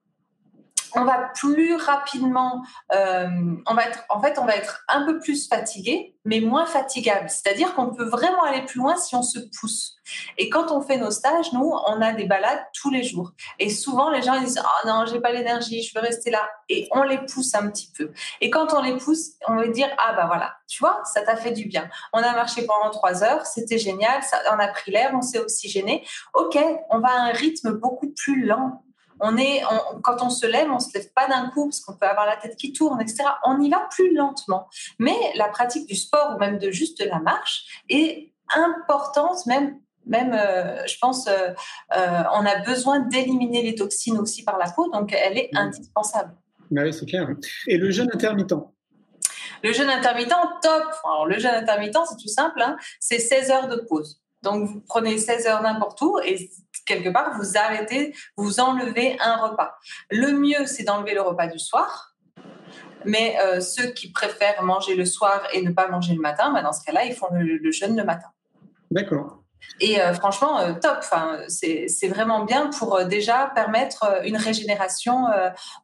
on 0.96 1.06
va 1.06 1.32
plus 1.36 1.76
rapidement, 1.76 2.64
euh, 2.94 3.28
on 3.68 3.74
va 3.74 3.86
être, 3.86 4.04
en 4.10 4.22
fait, 4.22 4.38
on 4.40 4.46
va 4.46 4.56
être 4.56 4.84
un 4.88 5.06
peu 5.06 5.20
plus 5.20 5.48
fatigué, 5.48 6.16
mais 6.26 6.40
moins 6.40 6.66
fatigable. 6.66 7.30
C'est-à-dire 7.30 7.74
qu'on 7.74 7.94
peut 7.94 8.06
vraiment 8.06 8.44
aller 8.44 8.64
plus 8.64 8.80
loin 8.80 8.96
si 8.96 9.16
on 9.16 9.24
se 9.24 9.40
pousse. 9.60 9.96
Et 10.38 10.50
quand 10.50 10.72
on 10.72 10.82
fait 10.82 10.98
nos 10.98 11.12
stages, 11.12 11.52
nous, 11.54 11.72
on 11.88 12.02
a 12.02 12.14
des 12.14 12.26
balades 12.26 12.64
tous 12.74 12.90
les 12.90 13.04
jours. 13.04 13.32
Et 13.60 13.70
souvent, 13.70 14.10
les 14.10 14.22
gens 14.22 14.36
ils 14.36 14.46
disent 14.46 14.62
"Oh 14.64 14.88
non, 14.88 15.06
j'ai 15.06 15.20
pas 15.20 15.32
l'énergie, 15.32 15.82
je 15.82 15.98
veux 15.98 16.02
rester 16.02 16.30
là." 16.30 16.42
Et 16.70 16.88
on 16.92 17.04
les 17.04 17.20
pousse 17.26 17.56
un 17.56 17.70
petit 17.70 17.92
peu. 17.98 18.12
Et 18.42 18.50
quand 18.50 18.74
on 18.74 18.82
les 18.82 18.98
pousse, 18.98 19.32
on 19.48 19.56
va 19.56 19.68
dire 19.68 19.90
"Ah 19.98 20.14
bah 20.14 20.26
voilà, 20.28 20.54
tu 20.68 20.80
vois, 20.80 21.02
ça 21.06 21.22
t'a 21.22 21.36
fait 21.36 21.52
du 21.52 21.66
bien. 21.66 21.90
On 22.14 22.20
a 22.20 22.34
marché 22.34 22.66
pendant 22.66 22.92
trois 22.92 23.24
heures, 23.24 23.46
c'était 23.46 23.78
génial, 23.78 24.22
on 24.52 24.60
a 24.60 24.68
pris 24.68 24.92
l'air, 24.92 25.12
on 25.14 25.22
s'est 25.22 25.40
oxygéné. 25.40 26.06
Ok, 26.34 26.58
on 26.90 27.00
va 27.00 27.10
à 27.10 27.20
un 27.30 27.32
rythme 27.32 27.72
beaucoup 27.72 28.12
plus 28.14 28.46
lent." 28.46 28.84
On 29.20 29.38
est, 29.38 29.62
quand 30.04 30.22
on 30.22 30.30
se 30.30 30.46
lève, 30.46 30.70
on 30.72 30.80
se 30.80 30.94
lève 30.94 31.12
pas 31.14 31.28
d'un 31.28 31.50
coup 31.50 31.68
parce 31.68 31.82
qu'on 31.82 31.94
peut 31.94 32.06
avoir 32.06 32.26
la 32.26 32.38
tête 32.38 32.56
qui 32.56 32.74
tourne, 32.74 33.00
etc. 33.02 33.24
On 33.46 33.60
y 33.62 33.70
va 33.70 33.88
plus 33.92 34.14
lentement. 34.14 34.68
Mais 35.00 35.16
la 35.36 35.48
pratique 35.48 35.88
du 35.88 35.96
sport 35.96 36.34
ou 36.36 36.40
même 36.40 36.58
de 36.58 36.72
juste 36.72 37.04
la 37.06 37.20
marche 37.20 37.84
est 37.90 38.34
importante, 38.56 39.46
même 39.46 39.80
même, 40.06 40.34
euh, 40.34 40.86
je 40.86 40.98
pense, 41.00 41.28
euh, 41.28 41.50
euh, 41.96 42.24
on 42.34 42.46
a 42.46 42.62
besoin 42.64 43.00
d'éliminer 43.00 43.62
les 43.62 43.76
toxines 43.76 44.18
aussi 44.18 44.44
par 44.44 44.58
la 44.58 44.70
peau, 44.70 44.90
donc 44.92 45.14
elle 45.14 45.38
est 45.38 45.50
mmh. 45.54 45.58
indispensable. 45.58 46.36
Bah 46.72 46.82
oui, 46.84 46.94
c'est 46.94 47.06
clair. 47.06 47.28
Et 47.68 47.78
le 47.78 47.92
jeûne 47.92 48.10
intermittent? 48.14 48.54
Le 49.64 49.72
jeûne 49.72 49.90
intermittent, 49.90 50.34
top. 50.62 50.84
Alors, 51.06 51.26
le 51.26 51.40
jeûne 51.40 51.54
intermittent, 51.54 51.98
c'est 52.10 52.18
tout 52.18 52.28
simple, 52.28 52.62
hein. 52.62 52.78
c'est 53.00 53.20
16 53.20 53.52
heures 53.52 53.68
de 53.68 53.78
pause. 53.78 54.23
Donc, 54.44 54.68
vous 54.68 54.82
prenez 54.82 55.18
16 55.18 55.48
heures 55.48 55.62
n'importe 55.62 56.02
où 56.02 56.20
et 56.20 56.52
quelque 56.86 57.10
part, 57.10 57.38
vous 57.38 57.58
arrêtez, 57.58 58.14
vous 58.38 58.60
enlevez 58.60 59.18
un 59.20 59.38
repas. 59.38 59.76
Le 60.12 60.34
mieux, 60.34 60.66
c'est 60.66 60.84
d'enlever 60.84 61.14
le 61.14 61.22
repas 61.22 61.48
du 61.48 61.60
soir. 61.60 62.14
Mais 63.06 63.38
euh, 63.42 63.60
ceux 63.60 63.88
qui 63.88 64.12
préfèrent 64.12 64.64
manger 64.64 64.96
le 64.96 65.06
soir 65.06 65.44
et 65.54 65.62
ne 65.62 65.72
pas 65.72 65.88
manger 65.88 66.14
le 66.14 66.22
matin, 66.22 66.52
bah, 66.54 66.62
dans 66.62 66.72
ce 66.72 66.84
cas-là, 66.86 67.06
ils 67.06 67.14
font 67.14 67.28
le, 67.32 67.72
jeûne 67.72 67.98
le 67.98 68.04
matin. 68.04 68.28
D'accord. 68.92 69.40
Et 69.80 70.02
euh, 70.02 70.14
franchement, 70.14 70.60
euh, 70.60 70.74
top. 70.74 70.98
Enfin, 71.00 71.40
c'est 71.48 72.08
vraiment 72.08 72.44
bien 72.44 72.70
pour 72.70 73.04
déjà 73.06 73.52
permettre 73.56 74.22
une 74.26 74.38
régénération 74.38 75.26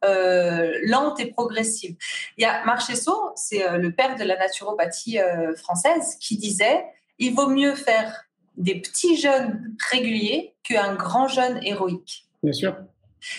lente 0.02 1.20
et 1.20 1.26
progressive. 1.26 1.96
Il 2.36 2.42
y 2.42 2.46
a 2.46 2.64
Marchesso, 2.64 3.32
c'est 3.36 3.78
le 3.78 3.92
père 3.92 4.16
de 4.16 4.24
la 4.24 4.36
naturopathie 4.36 5.18
française, 5.56 6.16
qui 6.20 6.36
disait 6.36 6.84
il 7.18 7.34
vaut 7.34 7.48
mieux 7.48 7.74
faire 7.74 8.29
des 8.56 8.80
petits 8.80 9.16
jeûnes 9.16 9.76
réguliers 9.90 10.54
qu'un 10.62 10.94
grand 10.94 11.28
jeûne 11.28 11.60
héroïque. 11.62 12.28
Bien 12.42 12.52
sûr. 12.52 12.76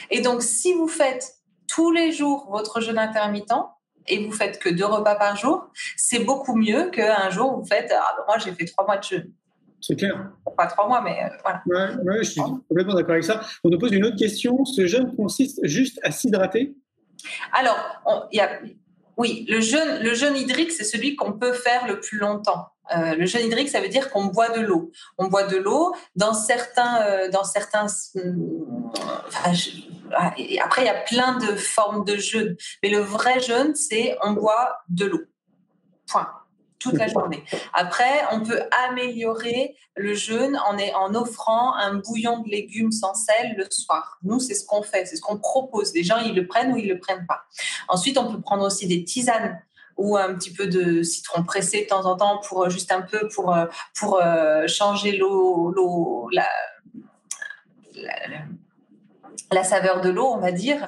Et 0.09 0.21
donc, 0.21 0.41
si 0.41 0.73
vous 0.73 0.87
faites 0.87 1.35
tous 1.67 1.91
les 1.91 2.11
jours 2.11 2.47
votre 2.51 2.81
jeûne 2.81 2.97
intermittent 2.97 3.53
et 4.07 4.25
vous 4.25 4.31
faites 4.31 4.59
que 4.59 4.69
deux 4.69 4.85
repas 4.85 5.15
par 5.15 5.35
jour, 5.35 5.69
c'est 5.95 6.19
beaucoup 6.19 6.55
mieux 6.55 6.89
qu'un 6.89 7.29
jour 7.29 7.57
vous 7.57 7.65
faites 7.65 7.91
ah, 7.95 8.13
ben 8.17 8.23
moi 8.27 8.37
j'ai 8.39 8.51
fait 8.51 8.65
trois 8.65 8.85
mois 8.85 8.97
de 8.97 9.03
jeûne. 9.03 9.33
C'est 9.81 9.95
clair. 9.95 10.31
Pas 10.55 10.67
trois 10.67 10.87
mois, 10.87 11.01
mais 11.01 11.23
euh, 11.23 11.35
voilà. 11.43 11.63
Ouais, 12.03 12.17
je 12.19 12.29
suis 12.29 12.41
complètement 12.41 12.93
d'accord 12.93 13.13
avec 13.13 13.23
ça. 13.23 13.41
On 13.63 13.69
nous 13.69 13.79
pose 13.79 13.91
une 13.91 14.05
autre 14.05 14.17
question. 14.17 14.63
Ce 14.63 14.85
jeûne 14.85 15.15
consiste 15.15 15.59
juste 15.63 15.99
à 16.03 16.11
s'hydrater? 16.11 16.75
Alors, 17.51 17.77
y 18.31 18.39
a, 18.39 18.59
oui, 19.17 19.45
le 19.49 19.59
jeûne, 19.59 20.03
le 20.03 20.13
jeûne 20.13 20.35
hydrique, 20.35 20.71
c'est 20.71 20.83
celui 20.83 21.15
qu'on 21.15 21.33
peut 21.33 21.53
faire 21.53 21.87
le 21.87 21.99
plus 21.99 22.19
longtemps. 22.19 22.67
Euh, 22.95 23.15
le 23.15 23.25
jeûne 23.25 23.45
hydrique, 23.45 23.69
ça 23.69 23.79
veut 23.79 23.87
dire 23.87 24.09
qu'on 24.09 24.25
boit 24.25 24.49
de 24.49 24.61
l'eau. 24.61 24.91
On 25.17 25.27
boit 25.27 25.43
de 25.43 25.57
l'eau 25.57 25.95
dans 26.15 26.33
certains, 26.33 27.01
euh, 27.03 27.29
dans 27.29 27.43
certains. 27.43 27.87
Ah, 30.13 30.33
après, 30.61 30.81
il 30.81 30.85
y 30.85 30.89
a 30.89 31.01
plein 31.01 31.37
de 31.37 31.55
formes 31.55 32.03
de 32.03 32.17
jeûne, 32.17 32.57
mais 32.83 32.89
le 32.89 32.99
vrai 32.99 33.39
jeûne, 33.39 33.75
c'est 33.75 34.17
on 34.23 34.31
boit 34.31 34.81
de 34.89 35.05
l'eau. 35.05 35.21
Point 36.07 36.27
toute 36.81 36.93
la 36.93 37.07
journée. 37.07 37.43
Après, 37.73 38.21
on 38.31 38.41
peut 38.41 38.61
améliorer 38.89 39.75
le 39.95 40.13
jeûne 40.13 40.57
en, 40.65 40.77
en 40.77 41.15
offrant 41.15 41.75
un 41.75 41.95
bouillon 41.95 42.39
de 42.39 42.49
légumes 42.49 42.91
sans 42.91 43.13
sel 43.13 43.55
le 43.57 43.65
soir. 43.69 44.17
Nous, 44.23 44.39
c'est 44.39 44.55
ce 44.55 44.65
qu'on 44.65 44.81
fait, 44.81 45.05
c'est 45.05 45.15
ce 45.15 45.21
qu'on 45.21 45.37
propose. 45.37 45.93
Les 45.93 46.03
gens, 46.03 46.17
ils 46.17 46.35
le 46.35 46.47
prennent 46.47 46.73
ou 46.73 46.77
ils 46.77 46.87
le 46.87 46.99
prennent 46.99 47.25
pas. 47.27 47.43
Ensuite, 47.87 48.17
on 48.17 48.33
peut 48.33 48.41
prendre 48.41 48.65
aussi 48.65 48.87
des 48.87 49.03
tisanes 49.03 49.61
ou 50.01 50.17
un 50.17 50.33
petit 50.33 50.51
peu 50.51 50.67
de 50.67 51.03
citron 51.03 51.43
pressé 51.43 51.83
de 51.83 51.87
temps 51.87 52.05
en 52.05 52.17
temps 52.17 52.41
pour 52.47 52.69
juste 52.69 52.91
un 52.91 53.01
peu 53.01 53.27
pour 53.27 53.55
pour 53.95 54.19
euh, 54.21 54.67
changer 54.67 55.17
l'eau 55.17 56.27
la, 56.31 56.47
la 59.51 59.63
saveur 59.63 60.01
de 60.01 60.09
l'eau, 60.09 60.27
on 60.27 60.39
va 60.39 60.51
dire. 60.51 60.87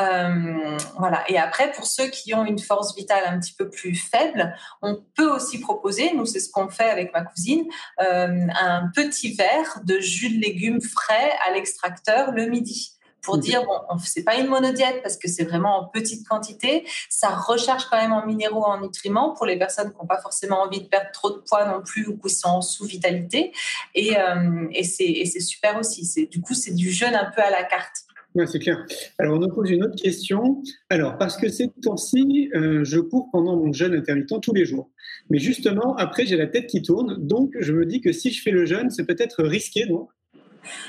Euh, 0.00 0.78
voilà. 0.98 1.24
Et 1.28 1.38
après, 1.38 1.70
pour 1.72 1.86
ceux 1.86 2.08
qui 2.08 2.34
ont 2.34 2.44
une 2.44 2.58
force 2.58 2.94
vitale 2.96 3.24
un 3.26 3.38
petit 3.38 3.54
peu 3.54 3.70
plus 3.70 3.94
faible, 3.94 4.54
on 4.82 5.02
peut 5.14 5.30
aussi 5.30 5.60
proposer, 5.60 6.12
nous 6.14 6.26
c'est 6.26 6.40
ce 6.40 6.50
qu'on 6.50 6.68
fait 6.68 6.90
avec 6.90 7.12
ma 7.12 7.22
cousine, 7.22 7.64
euh, 8.00 8.46
un 8.60 8.90
petit 8.94 9.34
verre 9.34 9.80
de 9.84 9.98
jus 10.00 10.36
de 10.36 10.40
légumes 10.40 10.80
frais 10.80 11.32
à 11.46 11.52
l'extracteur 11.52 12.32
le 12.32 12.46
midi 12.46 12.96
pour 13.22 13.38
dire 13.38 13.64
bon, 13.64 13.98
c'est 14.04 14.24
pas 14.24 14.36
une 14.36 14.46
monodiète 14.46 15.02
parce 15.02 15.16
que 15.16 15.28
c'est 15.28 15.44
vraiment 15.44 15.78
en 15.78 15.84
petite 15.88 16.26
quantité. 16.26 16.84
Ça 17.08 17.28
recharge 17.28 17.84
quand 17.90 18.00
même 18.00 18.12
en 18.12 18.26
minéraux, 18.26 18.64
en 18.64 18.80
nutriments 18.80 19.34
pour 19.34 19.46
les 19.46 19.58
personnes 19.58 19.90
qui 19.90 19.98
n'ont 19.98 20.06
pas 20.06 20.20
forcément 20.20 20.62
envie 20.62 20.80
de 20.80 20.88
perdre 20.88 21.10
trop 21.12 21.30
de 21.30 21.38
poids 21.38 21.66
non 21.66 21.82
plus 21.82 22.06
ou 22.06 22.16
qui 22.16 22.30
sont 22.30 22.60
sous 22.60 22.84
vitalité. 22.84 23.52
Et, 23.94 24.16
euh, 24.18 24.68
et 24.72 24.84
c'est 24.84 25.40
super 25.40 25.78
aussi. 25.78 26.28
Du 26.30 26.40
coup 26.40 26.54
c'est 26.54 26.74
du 26.74 26.90
jeûne 26.90 27.14
un 27.14 27.30
peu 27.34 27.42
à 27.42 27.50
la 27.50 27.64
carte. 27.64 28.04
Oui, 28.34 28.44
c'est 28.46 28.60
clair. 28.60 28.86
Alors, 29.18 29.36
on 29.36 29.40
nous 29.40 29.48
pose 29.48 29.70
une 29.70 29.82
autre 29.82 30.00
question. 30.00 30.62
Alors, 30.88 31.18
parce 31.18 31.36
que 31.36 31.48
ces 31.48 31.68
temps-ci, 31.82 32.48
euh, 32.54 32.84
je 32.84 33.00
cours 33.00 33.28
pendant 33.32 33.56
mon 33.56 33.72
jeûne 33.72 33.94
intermittent 33.94 34.40
tous 34.40 34.54
les 34.54 34.64
jours. 34.64 34.88
Mais 35.30 35.38
justement, 35.38 35.96
après, 35.96 36.26
j'ai 36.26 36.36
la 36.36 36.46
tête 36.46 36.68
qui 36.68 36.80
tourne. 36.80 37.16
Donc, 37.26 37.54
je 37.58 37.72
me 37.72 37.84
dis 37.84 38.00
que 38.00 38.12
si 38.12 38.30
je 38.30 38.40
fais 38.40 38.52
le 38.52 38.66
jeûne, 38.66 38.90
c'est 38.90 39.04
peut-être 39.04 39.42
risqué, 39.42 39.84
non? 39.86 40.08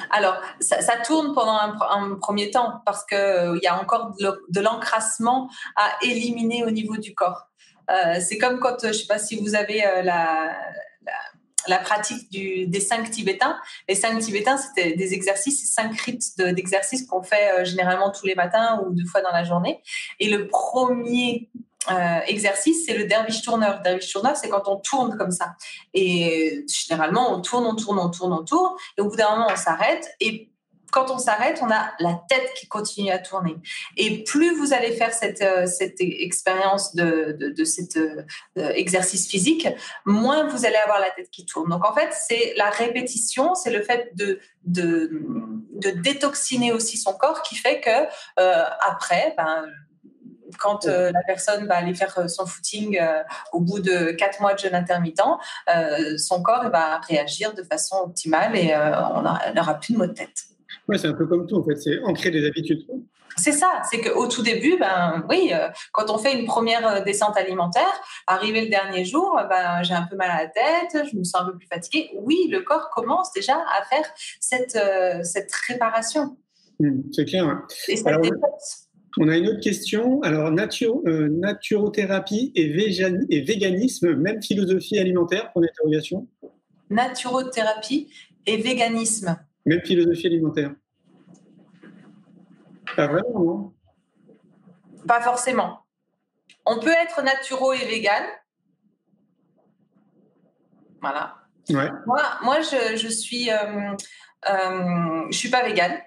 Alors, 0.10 0.42
ça, 0.60 0.98
tourne 0.98 1.34
pendant 1.34 1.58
un, 1.58 2.16
premier 2.16 2.52
temps 2.52 2.82
parce 2.86 3.06
qu'il 3.06 3.18
euh, 3.18 3.60
y 3.62 3.68
a 3.68 3.80
encore 3.80 4.14
de, 4.20 4.62
l'encrassement 4.62 5.50
à 5.76 5.92
éliminer 6.04 6.64
au 6.64 6.72
niveau 6.72 6.98
du 6.98 7.14
corps. 7.14 7.48
Euh, 7.90 8.20
c'est 8.20 8.38
comme 8.38 8.60
quand, 8.60 8.78
je 8.82 8.88
ne 8.88 8.94
sais 8.94 9.08
pas 9.08 9.20
si 9.20 9.40
vous 9.40 9.56
avez 9.56 9.86
euh, 9.86 10.02
la, 10.02 10.56
la, 11.68 11.78
pratique 11.80 12.30
des 12.32 12.80
cinq 12.80 13.10
Tibétains. 13.12 13.60
Les 13.88 13.96
cinq 13.96 14.20
Tibétains, 14.20 14.58
c'était 14.58 14.94
des 14.94 15.14
exercices, 15.14 15.74
cinq 15.74 16.00
rites 16.00 16.38
d'exercices 16.38 17.06
qu'on 17.08 17.24
fait 17.24 17.66
généralement 17.66 18.12
tous 18.12 18.26
les 18.26 18.36
matins 18.36 18.82
ou 18.86 18.94
deux 18.94 19.06
fois 19.06 19.22
dans 19.22 19.32
la 19.32 19.44
journée. 19.44 19.82
Et 20.20 20.30
le 20.30 20.48
premier 20.48 21.50
euh, 21.90 22.20
exercice, 22.28 22.86
c'est 22.86 22.96
le 22.96 23.06
derviche 23.06 23.42
tourneur. 23.42 23.78
Le 23.78 23.84
derviche 23.84 24.12
tourneur, 24.12 24.36
c'est 24.36 24.50
quand 24.50 24.68
on 24.68 24.78
tourne 24.78 25.18
comme 25.18 25.32
ça. 25.32 25.56
Et 25.94 26.66
généralement, 26.68 27.34
on 27.34 27.42
tourne, 27.42 27.66
on 27.66 27.76
tourne, 27.76 28.00
on 28.00 28.10
tourne, 28.10 28.34
on 28.34 28.44
tourne. 28.44 28.74
Et 28.98 29.02
au 29.02 29.10
bout 29.10 29.16
d'un 29.16 29.32
moment, 29.32 29.48
on 29.52 29.56
s'arrête. 29.56 30.08
Et 30.20 30.52
quand 30.92 31.10
on 31.10 31.18
s'arrête, 31.18 31.60
on 31.64 31.72
a 31.72 31.92
la 32.00 32.22
tête 32.30 32.54
qui 32.56 32.68
continue 32.68 33.10
à 33.10 33.18
tourner. 33.18 33.56
Et 33.98 34.24
plus 34.24 34.54
vous 34.56 34.74
allez 34.74 34.92
faire 34.92 35.14
cette, 35.14 35.42
euh, 35.42 35.66
expérience 36.00 36.94
de, 36.94 37.64
cet 37.64 37.96
euh, 37.96 38.26
exercice 38.56 39.28
physique, 39.28 39.68
moins 40.06 40.48
vous 40.50 40.66
allez 40.66 40.76
avoir 40.76 41.00
la 41.00 41.10
tête 41.12 41.32
qui 41.32 41.46
tourne. 41.46 41.70
Donc 41.70 41.86
en 41.86 41.94
fait, 41.94 42.10
c'est 42.12 42.54
la 42.58 42.70
répétition, 42.70 43.56
c'est 43.56 43.72
le 43.72 43.82
fait 43.82 44.12
de, 44.16 44.40
de, 44.66 45.10
de, 45.72 45.92
détoxiner 45.92 46.74
aussi 46.74 46.98
son 46.98 47.14
corps 47.14 47.42
qui 47.42 47.56
fait 47.56 47.80
que 47.80 48.08
après, 48.82 49.34
ben, 49.38 49.66
quand 50.58 50.86
euh, 50.86 51.12
la 51.12 51.22
personne 51.26 51.68
va 51.68 51.76
aller 51.76 51.94
faire 51.94 52.18
euh, 52.18 52.28
son 52.28 52.46
footing 52.46 52.98
euh, 53.00 53.24
au 53.52 53.60
bout 53.60 53.80
de 53.80 54.12
quatre 54.12 54.42
mois 54.42 54.54
de 54.54 54.60
jeûne 54.60 54.76
intermittent, 54.76 55.22
son 56.18 56.42
corps 56.42 56.70
va 56.70 57.00
réagir 57.00 57.54
de 57.54 57.64
façon 57.64 57.98
optimale 57.98 58.56
et 58.56 58.74
on 58.76 59.54
n'aura 59.54 59.80
plus 59.80 59.94
de 59.94 59.98
maux 59.98 60.08
de 60.08 60.14
tête. 60.14 60.44
Oui, 60.88 60.98
c'est 61.00 61.08
un 61.08 61.14
peu 61.14 61.26
comme 61.26 61.46
tout 61.48 61.58
en 61.58 61.64
fait, 61.64 61.76
c'est 61.76 62.00
ancrer 62.04 62.32
des 62.32 62.46
habitudes. 62.46 62.86
C'est 63.38 63.54
ça, 63.54 63.82
c'est 63.90 64.02
qu'au 64.02 64.28
tout 64.28 64.44
début, 64.44 64.78
ben 64.78 65.26
oui, 65.30 65.54
quand 65.94 66.10
on 66.10 66.18
fait 66.18 66.38
une 66.38 66.46
première 66.46 67.04
descente 67.04 67.38
alimentaire, 67.38 68.02
arrivé 68.28 68.62
le 68.62 68.70
dernier 68.70 69.06
jour, 69.06 69.40
ben 69.50 69.84
j'ai 69.84 69.94
un 69.94 70.04
peu 70.04 70.16
mal 70.16 70.30
à 70.32 70.44
la 70.44 70.50
tête, 70.50 71.08
je 71.10 71.18
me 71.18 71.24
sens 71.24 71.42
un 71.42 71.46
peu 71.46 71.58
plus 71.58 71.68
fatiguée. 71.68 72.12
Oui, 72.22 72.48
le 72.52 72.62
corps 72.62 72.90
commence 72.90 73.32
déjà 73.34 73.56
à 73.56 73.84
faire 73.86 74.06
cette 74.40 74.78
cette 75.26 75.54
réparation. 75.68 76.38
Mmh, 76.80 77.02
c'est 77.14 77.26
clair. 77.26 77.62
Et 77.88 77.96
cette 77.96 78.08
on 79.18 79.28
a 79.28 79.38
une 79.38 79.50
autre 79.50 79.60
question. 79.60 80.22
Alors, 80.22 80.48
euh, 80.48 81.28
naturothérapie 81.30 82.52
et, 82.56 82.66
et, 83.30 83.42
véganisme, 83.42 84.16
même 84.16 84.42
philosophie 84.42 85.00
alimentaire, 85.00 85.52
pour 85.52 85.62
l'interrogation 85.62 86.28
Naturothérapie 86.90 88.12
et 88.46 88.58
véganisme. 88.58 89.38
Même 89.66 89.82
philosophie 89.86 90.28
alimentaire. 90.28 90.74
Pas 92.96 93.08
vraiment, 93.08 93.74
Pas 95.08 95.22
forcément. 95.22 95.80
On 96.66 96.80
peut 96.80 96.94
être 97.04 97.22
naturo 97.24 97.74
et 97.74 97.86
vegan. 97.86 98.24
Voilà. 101.02 101.38
Moi, 101.70 102.24
moi 102.44 102.58
je, 102.62 103.08
suis, 103.08 103.50
euh, 103.50 103.96
euh, 104.50 105.26
je 105.32 105.38
suis 105.38 105.50
pas 105.50 105.64
végane. 105.64 105.98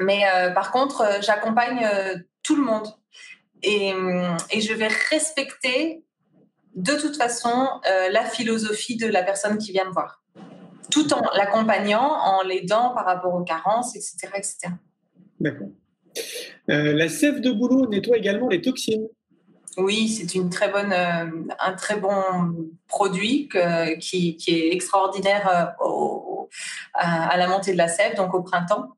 Mais 0.00 0.22
euh, 0.26 0.50
par 0.50 0.72
contre, 0.72 1.02
euh, 1.02 1.20
j'accompagne 1.20 1.84
euh, 1.84 2.16
tout 2.42 2.56
le 2.56 2.62
monde. 2.62 2.86
Et, 3.62 3.92
et, 4.50 4.60
je 4.60 4.74
vais 4.74 4.88
respecter 5.10 6.04
de 6.74 6.92
toute 6.92 7.16
façon 7.16 7.68
la 8.12 8.22
philosophie 8.24 8.96
de 8.96 9.06
la 9.06 9.22
personne 9.22 9.56
qui 9.56 9.72
vient 9.72 9.86
me 9.86 9.92
voir, 9.92 10.22
tout 10.90 11.12
en 11.14 11.22
l'accompagnant, 11.34 12.06
en 12.06 12.42
l'aidant 12.42 12.90
par 12.90 13.06
rapport 13.06 13.34
aux 13.34 13.42
carences, 13.42 13.96
etc. 13.96 14.28
etc. 14.36 14.56
D'accord. 15.40 15.68
la 16.68 17.08
sève 17.08 17.40
de 17.40 17.50
boulot 17.50 17.88
nettoie 17.88 18.18
également 18.18 18.46
les 18.46 18.60
toxines. 18.60 19.08
Oui, 19.78 20.08
c'est 20.08 20.34
une 20.34 20.50
très 20.50 20.68
bonne, 20.68 20.92
un 20.92 21.72
très 21.72 21.96
bon 21.96 22.12
produit 22.86 23.48
qui, 23.98 24.36
qui, 24.36 24.54
est 24.54 24.72
extraordinaire 24.72 25.74
à 26.94 27.36
la 27.36 27.48
montée 27.48 27.72
de 27.72 27.78
la 27.78 27.88
sève, 27.88 28.14
donc 28.16 28.34
au 28.34 28.42
printemps. 28.42 28.96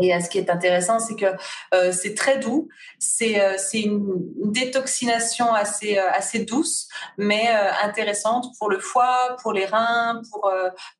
Et 0.00 0.14
euh, 0.14 0.20
ce 0.20 0.28
qui 0.28 0.38
est 0.38 0.50
intéressant, 0.50 0.98
c'est 0.98 1.16
que 1.16 1.26
euh, 1.74 1.92
c'est 1.92 2.14
très 2.14 2.38
doux, 2.38 2.68
c'est 2.98 3.40
euh, 3.40 3.56
une 3.74 4.52
détoxination 4.52 5.52
assez, 5.52 5.98
assez 5.98 6.44
douce, 6.44 6.88
mais 7.16 7.48
intéressante 7.82 8.46
pour 8.58 8.70
le 8.70 8.78
foie, 8.78 9.36
pour 9.42 9.52
les 9.52 9.66
reins, 9.66 10.22
pour, 10.30 10.50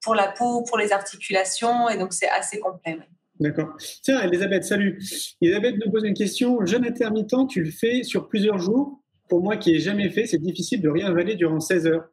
pour 0.03 0.15
la 0.15 0.29
peau, 0.29 0.63
pour 0.63 0.79
les 0.79 0.93
articulations, 0.93 1.89
et 1.89 1.99
donc 1.99 2.13
c'est 2.13 2.29
assez 2.29 2.59
complet. 2.59 2.99
D'accord. 3.41 3.77
Tiens, 4.03 4.21
Elisabeth, 4.23 4.65
salut. 4.65 5.01
Elisabeth 5.41 5.77
nous 5.85 5.93
pose 5.93 6.05
une 6.05 6.15
question. 6.15 6.65
Jeûne 6.65 6.85
intermittent, 6.85 7.49
tu 7.49 7.63
le 7.63 7.71
fais 7.71 8.03
sur 8.03 8.29
plusieurs 8.29 8.59
jours? 8.59 9.01
Pour 9.29 9.43
moi 9.43 9.57
qui 9.57 9.73
n'ai 9.73 9.79
jamais 9.79 10.11
fait, 10.11 10.27
c'est 10.27 10.41
difficile 10.41 10.81
de 10.81 10.89
rien 10.89 11.07
avaler 11.07 11.37
durant 11.37 11.61
16 11.61 11.87
heures. 11.87 12.09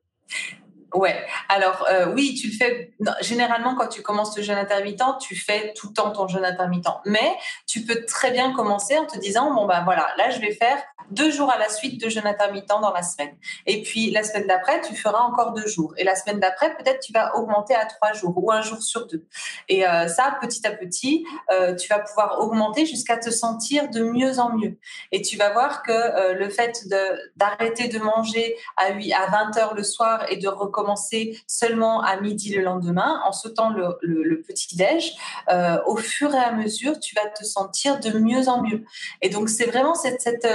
Ouais. 0.96 1.26
Alors 1.50 1.86
euh, 1.90 2.14
oui, 2.14 2.36
tu 2.40 2.48
le 2.48 2.54
fais. 2.54 2.92
généralement, 3.22 3.76
quand 3.76 3.88
tu 3.88 4.02
commences 4.02 4.36
le 4.38 4.44
jeûne 4.44 4.58
intermittent, 4.58 5.20
tu 5.20 5.36
fais 5.36 5.74
tout 5.76 5.90
le 5.90 5.94
temps 5.94 6.12
ton 6.12 6.28
jeûne 6.28 6.46
intermittent. 6.46 6.88
Mais 7.06 7.36
tu 7.68 7.82
peux 7.82 8.06
très 8.06 8.32
bien 8.32 8.54
commencer 8.54 8.98
en 8.98 9.06
te 9.06 9.18
disant 9.20 9.54
bon 9.54 9.66
ben 9.66 9.84
voilà, 9.84 10.08
là 10.18 10.30
je 10.30 10.40
vais 10.40 10.54
faire 10.54 10.78
deux 11.12 11.32
jours 11.32 11.52
à 11.52 11.58
la 11.58 11.70
suite 11.70 12.02
de 12.02 12.10
jeûne 12.10 12.28
intermittent 12.28 12.70
dans 12.70 12.92
la 12.92 13.04
semaine. 13.04 13.36
Et 13.66 13.82
puis 13.82 14.12
la 14.12 14.24
semaine 14.24 14.48
d'après, 14.48 14.82
tu 14.82 14.96
feras 14.96 15.22
encore 15.22 15.54
deux 15.54 15.68
jours. 15.68 15.94
Et 15.98 16.04
la 16.04 16.16
semaine 16.16 16.40
d'après, 16.40 16.76
peut-être 16.76 17.00
tu 17.00 17.12
vas 17.14 17.36
augmenter 17.36 17.76
à 17.76 17.86
trois 17.86 18.14
jours 18.14 18.34
ou 18.36 18.52
un 18.52 18.62
jour 18.62 18.82
sur 18.82 19.08
deux. 19.08 19.26
Et 19.68 19.88
euh, 19.88 20.08
ça, 20.08 20.38
petit 20.40 20.66
à 20.68 20.72
petit, 20.72 21.26
euh, 21.52 21.76
tu 21.76 21.88
vas 21.90 22.00
pouvoir 22.00 22.40
augmenter 22.40 22.86
jusqu'à 22.86 23.18
te 23.18 23.30
sentir 23.30 23.90
de 23.90 24.04
mieux 24.04 24.40
en 24.40 24.56
mieux. 24.56 24.78
Et 25.12 25.22
tu 25.22 25.38
vas 25.38 25.52
voir 25.52 25.84
que 25.84 26.34
le 26.34 26.50
fait 26.50 26.88
d'arrêter 27.36 27.88
de, 27.88 28.00
manger 28.00 28.56
à 28.78 28.92
8, 28.92 29.14
à 29.14 29.28
20 29.28 29.58
heures 29.58 29.74
le 29.74 29.84
soir 29.84 30.26
et 30.30 30.38
de 30.38 30.48
recommencer 30.48 30.76
commencer 30.76 31.42
seulement 31.48 32.02
à 32.02 32.20
midi 32.20 32.54
le 32.54 32.62
lendemain, 32.62 33.22
en 33.26 33.32
sautant 33.32 33.70
le, 33.70 34.44
petit-déj, 34.46 35.16
euh, 35.50 35.78
au 35.88 35.96
fur 35.96 36.34
et 36.36 36.38
à 36.38 36.52
mesure, 36.52 37.00
tu 37.00 37.16
vas 37.16 37.28
te 37.30 37.44
sentir 37.44 38.00
de 38.00 38.20
mieux 38.20 38.50
en 38.50 38.62
mieux. 38.62 38.84
Et 39.22 39.30
donc, 39.30 39.50
c'est 39.50 39.66
vraiment 39.66 39.96
cette, 39.96 40.22
cette 40.22 40.46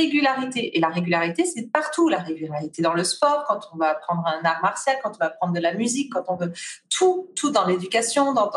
régularité. 0.00 0.76
Et 0.76 0.80
la 0.80 0.88
régularité, 0.88 1.44
c'est 1.44 1.70
partout. 1.70 2.08
La 2.08 2.18
régularité 2.18 2.82
dans 2.82 2.94
le 2.94 3.04
sport, 3.04 3.44
quand 3.48 3.60
on 3.72 3.76
va 3.76 3.88
apprendre 3.90 4.24
un 4.26 4.44
art 4.44 4.60
martial, 4.62 4.96
quand 5.02 5.12
on 5.16 5.18
va 5.18 5.26
apprendre 5.26 5.54
de 5.54 5.60
la 5.60 5.74
musique, 5.74 6.12
quand 6.12 6.24
on 6.28 6.36
veut 6.36 6.52
tout, 6.88 7.30
tout 7.36 7.50
dans 7.50 7.66
l'éducation, 7.66 8.32
dans, 8.32 8.50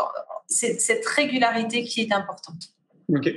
c'est 0.47 0.79
cette 0.79 1.05
régularité 1.05 1.83
qui 1.83 2.01
est 2.01 2.13
importante. 2.13 2.63
Ok. 3.09 3.29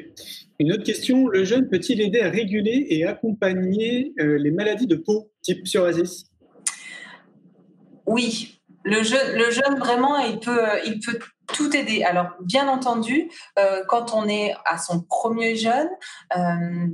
Une 0.59 0.73
autre 0.73 0.85
question, 0.85 1.29
le 1.29 1.45
jeûne 1.45 1.69
peut-il 1.69 2.01
aider 2.01 2.21
à 2.21 2.31
réguler 2.31 2.87
et 2.91 3.05
accompagner 3.05 4.13
euh, 4.21 4.39
les 4.39 4.51
maladies 4.51 4.87
de 4.87 4.97
peau 4.97 5.31
type 5.43 5.65
psoriasis? 5.65 6.27
Oui, 8.07 8.61
le 8.85 9.03
jeûne, 9.03 9.33
le 9.35 9.51
jeûne 9.51 9.79
vraiment, 9.79 10.19
il 10.19 10.39
peut, 10.39 10.63
il 10.87 11.01
peut 11.01 11.19
tout 11.53 11.77
aider. 11.77 12.05
Alors, 12.05 12.29
bien 12.41 12.69
entendu, 12.69 13.29
euh, 13.59 13.83
quand 13.89 14.15
on 14.15 14.29
est 14.29 14.55
à 14.65 14.79
son 14.79 15.03
premier 15.03 15.57
jeûne, 15.57 15.91
euh, 16.37 16.87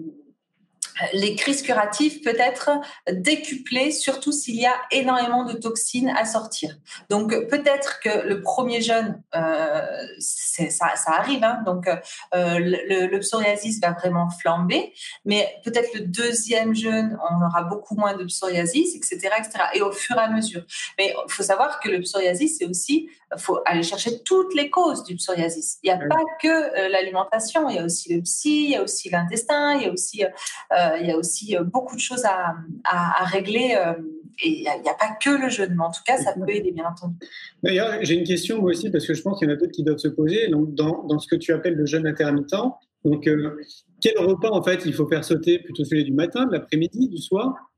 les 1.13 1.35
crises 1.37 1.63
curatives 1.63 2.21
peut 2.23 2.37
être 2.39 2.71
décuplées, 3.11 3.91
surtout 3.91 4.33
s'il 4.33 4.57
y 4.57 4.67
a 4.67 4.75
énormément 4.91 5.45
de 5.45 5.55
toxines 5.55 6.11
à 6.17 6.25
sortir. 6.25 6.77
Donc 7.11 7.31
peut-être 7.49 8.01
que 8.01 8.27
le 8.27 8.43
premier 8.43 8.81
jeûne, 8.81 9.23
euh, 9.35 9.83
ça, 10.19 10.97
ça, 10.97 11.11
arrive, 11.13 11.43
hein, 11.45 11.63
donc 11.65 11.89
euh, 11.89 12.59
le, 12.59 13.07
le, 13.07 13.19
psoriasis 13.21 13.81
va 13.81 13.93
vraiment 13.93 14.29
flamber, 14.31 14.93
mais 15.25 15.49
peut-être 15.65 15.95
le 15.95 16.01
deuxième 16.01 16.75
jeûne, 16.75 17.19
on 17.31 17.45
aura 17.45 17.63
beaucoup 17.63 17.95
moins 17.95 18.15
de 18.15 18.25
psoriasis, 18.25 18.95
etc., 18.97 19.35
etc. 19.39 19.65
Et 19.75 19.83
au 19.83 19.93
fur 19.93 20.17
et 20.17 20.21
à 20.21 20.29
mesure. 20.29 20.63
Mais 20.99 21.15
il 21.27 21.33
faut 21.33 21.43
savoir 21.43 21.81
que 21.81 21.89
le 21.89 22.01
psoriasis, 22.01 22.59
c'est 22.59 22.67
aussi, 22.67 23.09
faut 23.39 23.61
aller 23.65 23.83
chercher 23.83 24.23
toutes 24.23 24.55
les 24.55 24.71
causes 24.71 25.05
du 25.05 25.17
psoriasis. 25.17 25.79
Il 25.83 25.87
n'y 25.87 25.93
a 25.93 26.07
pas 26.07 26.23
que 26.41 26.49
euh, 26.49 26.89
l'alimentation, 26.89 27.69
il 27.69 27.77
y 27.77 27.79
a 27.79 27.85
aussi 27.85 28.15
le 28.15 28.23
psy, 28.23 28.65
il 28.65 28.71
y 28.71 28.77
a 28.77 28.83
aussi 28.83 29.11
l'intestin, 29.11 29.75
il 29.77 29.87
y 29.87 29.87
a 29.87 29.93
aussi 29.93 30.25
euh, 30.25 30.29
il 31.01 31.07
y 31.07 31.11
a 31.11 31.17
aussi 31.17 31.57
euh, 31.57 31.65
beaucoup 31.65 31.97
de 31.97 32.01
choses 32.01 32.25
à, 32.25 33.25
régler. 33.25 33.75
Euh, 33.77 33.95
et 34.43 34.49
il 34.49 34.63
n'y 34.63 34.89
a, 34.89 34.95
pas 34.95 35.15
que 35.23 35.31
le 35.31 35.51
jeûne, 35.51 35.75
mais 35.77 35.85
en 35.85 35.91
tout 35.91 36.01
cas, 36.07 36.17
ça 36.17 36.33
peut 36.33 36.49
aider, 36.49 36.73
bien 36.73 36.87
entendu. 36.87 37.15
D'ailleurs, 37.63 37.99
j'ai 38.01 38.15
une 38.15 38.25
question 38.25 38.61
moi 38.61 38.71
aussi, 38.71 38.91
parce 38.91 39.07
que 39.07 39.15
je 39.15 39.23
pense 39.23 39.39
qu'il 39.39 39.49
y 39.49 39.51
en 39.51 39.55
a 39.55 39.59
d'autres 39.59 39.73
qui 39.73 39.85
doivent 39.85 39.99
se 39.99 40.09
poser. 40.09 40.49
Donc, 40.49 40.75
dans, 40.75 41.19
ce 41.19 41.29
que 41.29 41.37
tu 41.37 41.53
appelles 41.53 41.75
le 41.75 41.87
jeûne 41.87 42.07
intermittent, 42.07 42.55
donc, 43.05 43.29
quel 44.01 44.19
repas, 44.19 44.51
en 44.51 44.63
fait, 44.63 44.87
il 44.87 44.95
faut 44.95 45.07
faire 45.07 45.25
sauter 45.25 45.59
Plutôt 45.59 45.85
celui 45.85 46.05
du 46.05 46.13
matin, 46.13 46.47
de 46.47 46.53
l'après-midi, 46.53 47.09
du 47.09 47.19
soir 47.19 47.72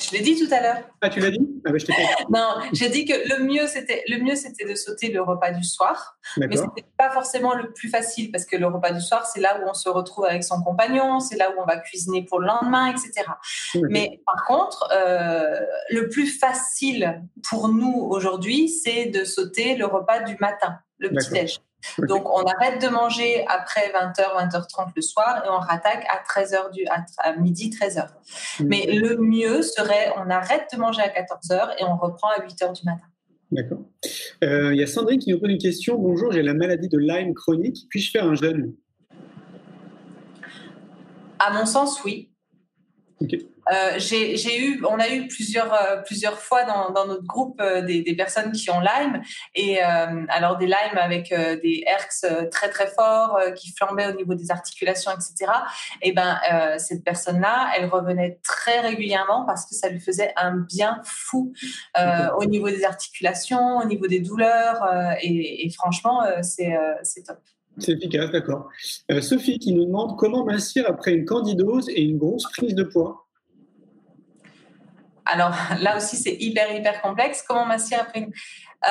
je 0.00 0.12
l'ai 0.12 0.20
dit 0.20 0.36
tout 0.36 0.52
à 0.52 0.60
l'heure. 0.60 0.78
Ah, 1.02 1.08
tu 1.08 1.20
l'as 1.20 1.30
dit? 1.30 1.40
Ah, 1.66 1.72
bah, 1.72 1.78
Non, 2.30 2.68
j'ai 2.72 2.88
dit 2.88 3.04
que 3.04 3.12
le 3.12 3.44
mieux, 3.44 3.66
c'était 3.66 4.02
le 4.08 4.18
mieux, 4.18 4.34
c'était 4.34 4.64
de 4.64 4.74
sauter 4.74 5.10
le 5.10 5.20
repas 5.20 5.50
du 5.50 5.62
soir. 5.64 6.18
Mais 6.36 6.56
ce 6.56 6.62
n'était 6.62 6.86
pas 6.96 7.10
forcément 7.10 7.54
le 7.54 7.72
plus 7.72 7.88
facile 7.88 8.30
parce 8.30 8.46
que 8.46 8.56
le 8.56 8.66
repas 8.66 8.92
du 8.92 9.00
soir, 9.00 9.26
c'est 9.26 9.40
là 9.40 9.60
où 9.60 9.68
on 9.68 9.74
se 9.74 9.88
retrouve 9.88 10.24
avec 10.24 10.44
son 10.44 10.62
compagnon, 10.62 11.20
c'est 11.20 11.36
là 11.36 11.50
où 11.50 11.60
on 11.60 11.66
va 11.66 11.76
cuisiner 11.76 12.24
pour 12.24 12.40
le 12.40 12.46
lendemain, 12.46 12.86
etc. 12.86 13.26
Mais 13.74 14.20
par 14.26 14.46
contre, 14.46 14.88
euh, 14.92 15.60
le 15.90 16.08
plus 16.08 16.26
facile 16.26 17.22
pour 17.48 17.68
nous 17.68 18.06
aujourd'hui, 18.10 18.68
c'est 18.68 19.06
de 19.06 19.24
sauter 19.24 19.76
le 19.76 19.86
repas 19.86 20.20
du 20.20 20.36
matin, 20.40 20.78
le 20.98 21.10
petit-déj. 21.10 21.60
Donc, 22.08 22.28
on 22.28 22.42
arrête 22.42 22.80
de 22.82 22.88
manger 22.88 23.44
après 23.46 23.92
20h, 23.92 24.50
20h30 24.50 24.92
le 24.94 25.02
soir 25.02 25.42
et 25.44 25.48
on 25.48 25.58
rattaque 25.58 26.06
à 26.10 26.22
13h 26.22 26.72
du, 26.72 26.84
à, 27.18 27.36
midi, 27.36 27.70
13h. 27.70 28.08
Mais 28.64 28.86
le 28.86 29.16
mieux 29.16 29.62
serait, 29.62 30.12
on 30.16 30.30
arrête 30.30 30.68
de 30.72 30.78
manger 30.78 31.02
à 31.02 31.08
14h 31.08 31.74
et 31.78 31.84
on 31.84 31.96
reprend 31.96 32.28
à 32.28 32.40
8h 32.40 32.78
du 32.78 32.84
matin. 32.84 33.06
D'accord. 33.50 33.80
Euh, 34.44 34.72
il 34.72 34.80
y 34.80 34.82
a 34.82 34.86
Sandrine 34.86 35.18
qui 35.18 35.30
nous 35.30 35.40
pose 35.40 35.50
une 35.50 35.58
question. 35.58 35.98
Bonjour, 35.98 36.30
j'ai 36.30 36.42
la 36.42 36.54
maladie 36.54 36.88
de 36.88 36.98
Lyme 36.98 37.34
chronique. 37.34 37.86
Puis-je 37.88 38.10
faire 38.12 38.24
un 38.24 38.36
jeûne? 38.36 38.74
À 41.38 41.52
mon 41.52 41.66
sens, 41.66 42.04
oui. 42.04 42.30
Euh, 43.70 43.98
j'ai 43.98 44.60
eu, 44.60 44.82
on 44.84 44.98
a 44.98 45.08
eu 45.08 45.28
plusieurs, 45.28 45.72
euh, 45.72 45.96
plusieurs 46.04 46.38
fois 46.38 46.64
dans, 46.64 46.90
dans 46.90 47.06
notre 47.06 47.24
groupe 47.24 47.60
euh, 47.60 47.82
des, 47.82 48.02
des, 48.02 48.16
personnes 48.16 48.52
qui 48.52 48.70
ont 48.70 48.80
Lyme 48.80 49.22
et 49.54 49.80
alors 49.80 50.56
des 50.58 50.66
Lyme 50.66 50.96
avec 50.96 51.30
des 51.30 51.84
herx 51.86 52.26
très 52.50 52.68
très 52.68 52.88
forts 52.88 53.38
qui 53.56 53.72
flambaient 53.72 54.06
au 54.06 54.16
niveau 54.16 54.34
des 54.34 54.50
articulations, 54.50 55.10
etc. 55.12 55.50
Et 56.02 56.12
ben 56.12 56.38
cette 56.78 57.04
personne-là, 57.04 57.70
elle 57.76 57.86
revenait 57.86 58.40
très 58.42 58.80
régulièrement 58.80 59.44
parce 59.46 59.66
que 59.66 59.74
ça 59.74 59.88
lui 59.88 60.00
faisait 60.00 60.32
un 60.36 60.56
bien 60.56 61.00
fou 61.04 61.52
au 62.36 62.44
niveau 62.44 62.68
des 62.68 62.84
articulations, 62.84 63.78
au 63.78 63.84
niveau 63.84 64.06
des 64.06 64.20
douleurs 64.20 64.82
et, 65.22 65.66
et 65.66 65.70
franchement 65.70 66.22
c'est 66.42 66.76
top. 67.26 67.38
C'est 67.78 67.92
efficace, 67.92 68.30
d'accord. 68.30 68.68
Sophie 69.20 69.58
qui 69.58 69.72
nous 69.72 69.86
demande 69.86 70.16
comment 70.18 70.44
mincir 70.44 70.84
après 70.86 71.12
une 71.12 71.24
candidose 71.24 71.88
et 71.88 72.02
une 72.02 72.18
grosse 72.18 72.50
prise 72.52 72.74
de 72.74 72.84
poids. 72.84 73.29
Alors 75.30 75.52
là 75.80 75.96
aussi, 75.96 76.16
c'est 76.16 76.36
hyper, 76.38 76.72
hyper 76.72 77.00
complexe. 77.00 77.44
Comment 77.46 77.64
m'assier 77.66 77.96
après 77.96 78.28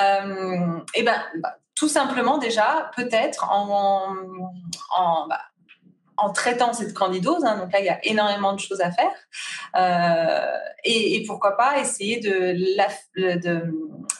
euh, 0.01 0.79
Eh 0.95 1.03
bien, 1.03 1.23
bah, 1.41 1.57
tout 1.75 1.89
simplement 1.89 2.37
déjà, 2.37 2.91
peut-être 2.95 3.49
en, 3.49 4.15
bah, 5.27 5.39
traitant 6.33 6.73
cette 6.73 6.93
candidose. 6.93 7.45
Hein. 7.45 7.57
donc 7.57 7.71
là, 7.71 7.79
il 7.79 7.85
y 7.85 7.89
a 7.89 8.05
énormément 8.05 8.53
de 8.53 8.59
choses 8.59 8.81
à 8.81 8.91
faire. 8.91 9.13
Euh, 9.75 10.57
et, 10.83 11.23
pourquoi 11.27 11.55
pas 11.55 11.79
essayer 11.79 12.19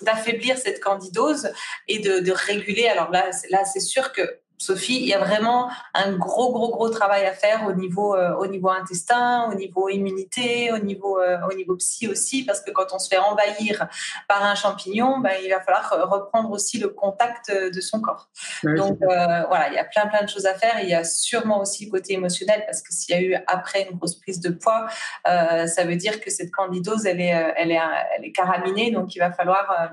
d'affaiblir 0.01 0.55
de, 0.55 0.59
cette 0.59 0.79
candidose 0.81 1.51
et 1.87 1.99
de, 1.99 2.19
de 2.19 2.31
réguler. 2.31 2.87
Alors 2.87 3.11
là, 3.11 3.25
là 3.49 3.65
c'est 3.65 3.79
sûr 3.79 4.13
que 4.13 4.39
Sophie, 4.59 4.97
il 4.97 5.07
y 5.07 5.13
a 5.13 5.19
vraiment 5.19 5.71
un 5.93 6.11
gros, 6.17 6.51
gros, 6.51 6.69
gros 6.69 6.89
travail 6.89 7.25
à 7.25 7.31
faire 7.31 7.65
au 7.65 7.71
niveau, 7.71 8.13
euh, 8.13 8.35
au 8.35 8.45
niveau 8.45 8.69
intestin, 8.69 9.49
au 9.49 9.55
niveau 9.55 9.87
immunité, 9.87 10.71
au 10.73 10.79
niveau, 10.79 11.17
euh, 11.17 11.37
au 11.49 11.55
niveau 11.55 11.77
psy 11.77 12.09
aussi, 12.09 12.43
parce 12.43 12.59
que 12.59 12.69
quand 12.71 12.87
on 12.91 12.99
se 12.99 13.07
fait 13.07 13.17
envahir 13.17 13.87
par 14.27 14.43
un 14.43 14.55
champignon, 14.55 15.19
ben, 15.19 15.31
il 15.41 15.49
va 15.49 15.61
falloir 15.61 16.09
reprendre 16.09 16.51
aussi 16.51 16.77
le 16.77 16.89
contact 16.89 17.51
de 17.51 17.81
son 17.81 18.01
corps. 18.01 18.29
Donc 18.63 19.01
euh, 19.01 19.43
voilà, 19.47 19.69
il 19.69 19.75
y 19.75 19.77
a 19.79 19.85
plein, 19.85 20.07
plein 20.07 20.23
de 20.23 20.29
choses 20.29 20.45
à 20.45 20.55
faire. 20.55 20.81
Il 20.83 20.89
y 20.89 20.93
a 20.93 21.05
sûrement 21.05 21.61
aussi 21.61 21.85
le 21.85 21.91
côté 21.91 22.13
émotionnel, 22.13 22.63
parce 22.65 22.81
que 22.81 22.93
s'il 22.93 23.15
y 23.15 23.17
a 23.17 23.21
eu 23.21 23.41
après 23.47 23.87
une 23.89 23.97
grosse 23.97 24.15
prise 24.15 24.41
de 24.41 24.49
poids, 24.49 24.87
ça 25.25 25.85
veut 25.85 25.95
dire 25.95 26.19
que 26.19 26.29
cette 26.29 26.51
candidose, 26.51 27.05
elle 27.05 27.21
est, 27.21 27.53
elle 27.55 27.71
est, 27.71 27.79
elle 28.17 28.25
est 28.25 28.31
caraminée, 28.33 28.91
donc 28.91 29.15
il 29.15 29.19
va 29.19 29.31
falloir 29.31 29.91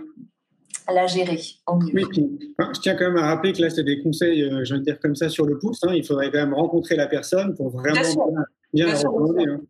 la 0.92 1.06
gérer 1.06 1.40
au 1.66 1.76
mieux. 1.76 1.92
Oui, 1.94 2.04
je 2.58 2.80
tiens 2.80 2.94
quand 2.94 3.06
même 3.06 3.16
à 3.16 3.26
rappeler 3.26 3.52
que 3.52 3.62
là, 3.62 3.70
c'est 3.70 3.82
des 3.82 4.02
conseils, 4.02 4.42
euh, 4.42 4.64
je 4.64 4.74
vais 4.74 4.80
dire 4.80 5.00
comme 5.00 5.14
ça, 5.14 5.28
sur 5.28 5.46
le 5.46 5.58
pouce. 5.58 5.80
Hein. 5.84 5.92
il 5.94 6.04
faudrait 6.04 6.30
quand 6.30 6.38
même 6.38 6.54
rencontrer 6.54 6.96
la 6.96 7.06
personne 7.06 7.54
pour 7.54 7.70
vraiment 7.70 8.00
bien, 8.72 8.86
la 8.86 8.94
recommander. 8.94 9.44
Hein. 9.48 9.60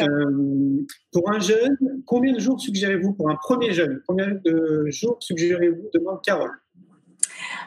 Euh, 0.00 0.86
pour 1.12 1.30
un 1.30 1.40
jeune, 1.40 1.76
combien 2.06 2.32
de 2.32 2.40
jours 2.40 2.60
suggérez-vous 2.60 3.12
pour 3.12 3.30
un 3.30 3.36
premier 3.36 3.72
jeune? 3.72 4.02
Combien 4.06 4.28
de 4.44 4.86
jours 4.88 5.16
suggérez-vous? 5.20 5.90
Demande 5.92 6.22
Carole. 6.22 6.52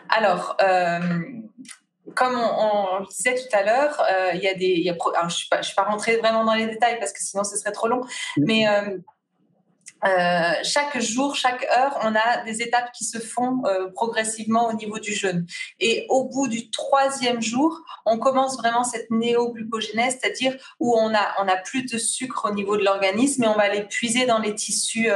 Alors, 0.10 0.58
euh, 0.62 1.00
comme 2.16 2.36
on, 2.36 3.00
le 3.00 3.08
disait 3.08 3.36
tout 3.36 3.56
à 3.56 3.64
l'heure, 3.64 4.04
il 4.34 4.42
y 4.42 4.48
a 4.48 4.54
des. 4.54 4.84
je 4.84 5.24
ne 5.26 5.30
suis, 5.30 5.48
suis, 5.62 5.76
pas 5.76 5.84
rentrée 5.84 6.18
vraiment 6.18 6.46
dans 6.46 6.54
les 6.54 6.68
détails 6.68 6.98
parce 7.00 7.12
que 7.12 7.20
sinon 7.22 7.44
ce 7.44 7.58
serait 7.58 7.72
trop 7.72 7.88
long, 7.88 8.02
mais 8.38 8.66
euh, 10.06 10.52
chaque 10.64 11.00
jour, 11.00 11.36
chaque 11.36 11.64
heure, 11.78 11.98
on 12.04 12.14
a 12.16 12.44
des 12.46 12.62
étapes 12.62 12.92
qui 12.92 13.06
se 13.06 13.18
font 13.18 13.64
euh, 13.66 13.90
progressivement 13.90 14.68
au 14.68 14.74
niveau 14.74 15.00
du 15.00 15.14
jeûne. 15.14 15.46
Et 15.80 16.06
au 16.10 16.26
bout 16.26 16.48
du 16.48 16.70
troisième 16.70 17.42
jour, 17.42 17.82
on 18.06 18.20
commence 18.20 18.58
vraiment 18.58 18.84
cette 18.84 19.10
néoglucogénèse, 19.10 20.18
c'est-à-dire 20.20 20.56
où 20.80 20.96
on 20.96 21.14
a, 21.14 21.26
plus 21.64 21.86
de 21.86 21.98
sucre 21.98 22.50
au 22.52 22.54
niveau 22.54 22.76
de 22.76 22.84
l'organisme 22.84 23.44
et 23.44 23.48
on 23.48 23.56
va 23.56 23.70
les 23.70 23.84
puiser 23.84 24.26
dans 24.26 24.40
les 24.40 24.54
tissus 24.54 25.10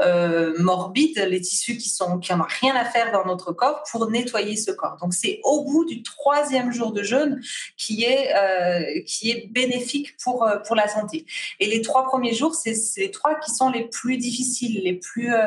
euh, 0.00 0.54
morbides, 0.58 1.18
les 1.28 1.40
tissus 1.40 1.76
qui 1.76 1.92
n'ont 2.00 2.20
rien 2.60 2.76
à 2.76 2.84
faire 2.84 3.10
dans 3.10 3.24
notre 3.24 3.52
corps 3.52 3.82
pour 3.90 4.08
nettoyer 4.08 4.56
ce 4.56 4.70
corps. 4.70 4.96
Donc 5.00 5.12
c'est 5.12 5.40
au 5.42 5.64
bout 5.64 5.84
du 5.84 6.02
troisième 6.02 6.72
jour 6.72 6.92
de 6.92 7.02
jeûne 7.02 7.40
qui 7.76 8.04
est 8.04 9.04
qui 9.04 9.30
est 9.30 9.48
bénéfique 9.50 10.16
pour 10.22 10.48
pour 10.64 10.76
la 10.76 10.86
santé. 10.86 11.26
Et 11.58 11.66
les 11.66 11.82
trois 11.82 12.04
premiers 12.04 12.34
jours, 12.34 12.54
c'est 12.54 12.76
les 12.96 13.10
trois 13.10 13.34
qui 13.34 13.50
sont 13.50 13.68
les 13.68 13.88
plus 13.88 14.16
difficiles, 14.16 14.29
les 14.68 14.94
plus 14.94 15.32
euh, 15.32 15.46